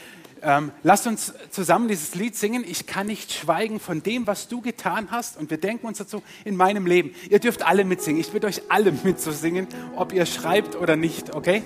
Ähm, 0.43 0.73
lasst 0.83 1.07
uns 1.07 1.35
zusammen 1.51 1.89
dieses 1.89 2.15
Lied 2.15 2.35
singen. 2.35 2.65
Ich 2.67 2.87
kann 2.87 3.07
nicht 3.07 3.33
schweigen 3.33 3.79
von 3.79 4.03
dem, 4.03 4.27
was 4.27 4.49
du 4.49 4.61
getan 4.61 5.09
hast. 5.11 5.37
Und 5.37 5.51
wir 5.51 5.59
denken 5.59 5.87
uns 5.87 5.99
dazu 5.99 6.23
in 6.45 6.57
meinem 6.57 6.87
Leben. 6.87 7.15
Ihr 7.31 7.39
dürft 7.39 7.65
alle 7.65 7.85
mitsingen. 7.85 8.21
Ich 8.21 8.31
bitte 8.31 8.47
euch 8.47 8.63
alle 8.69 8.93
mitzusingen, 8.93 9.69
ob 9.97 10.13
ihr 10.13 10.27
schreibt 10.27 10.77
oder 10.77 10.97
nicht, 10.97 11.35
okay? 11.35 11.63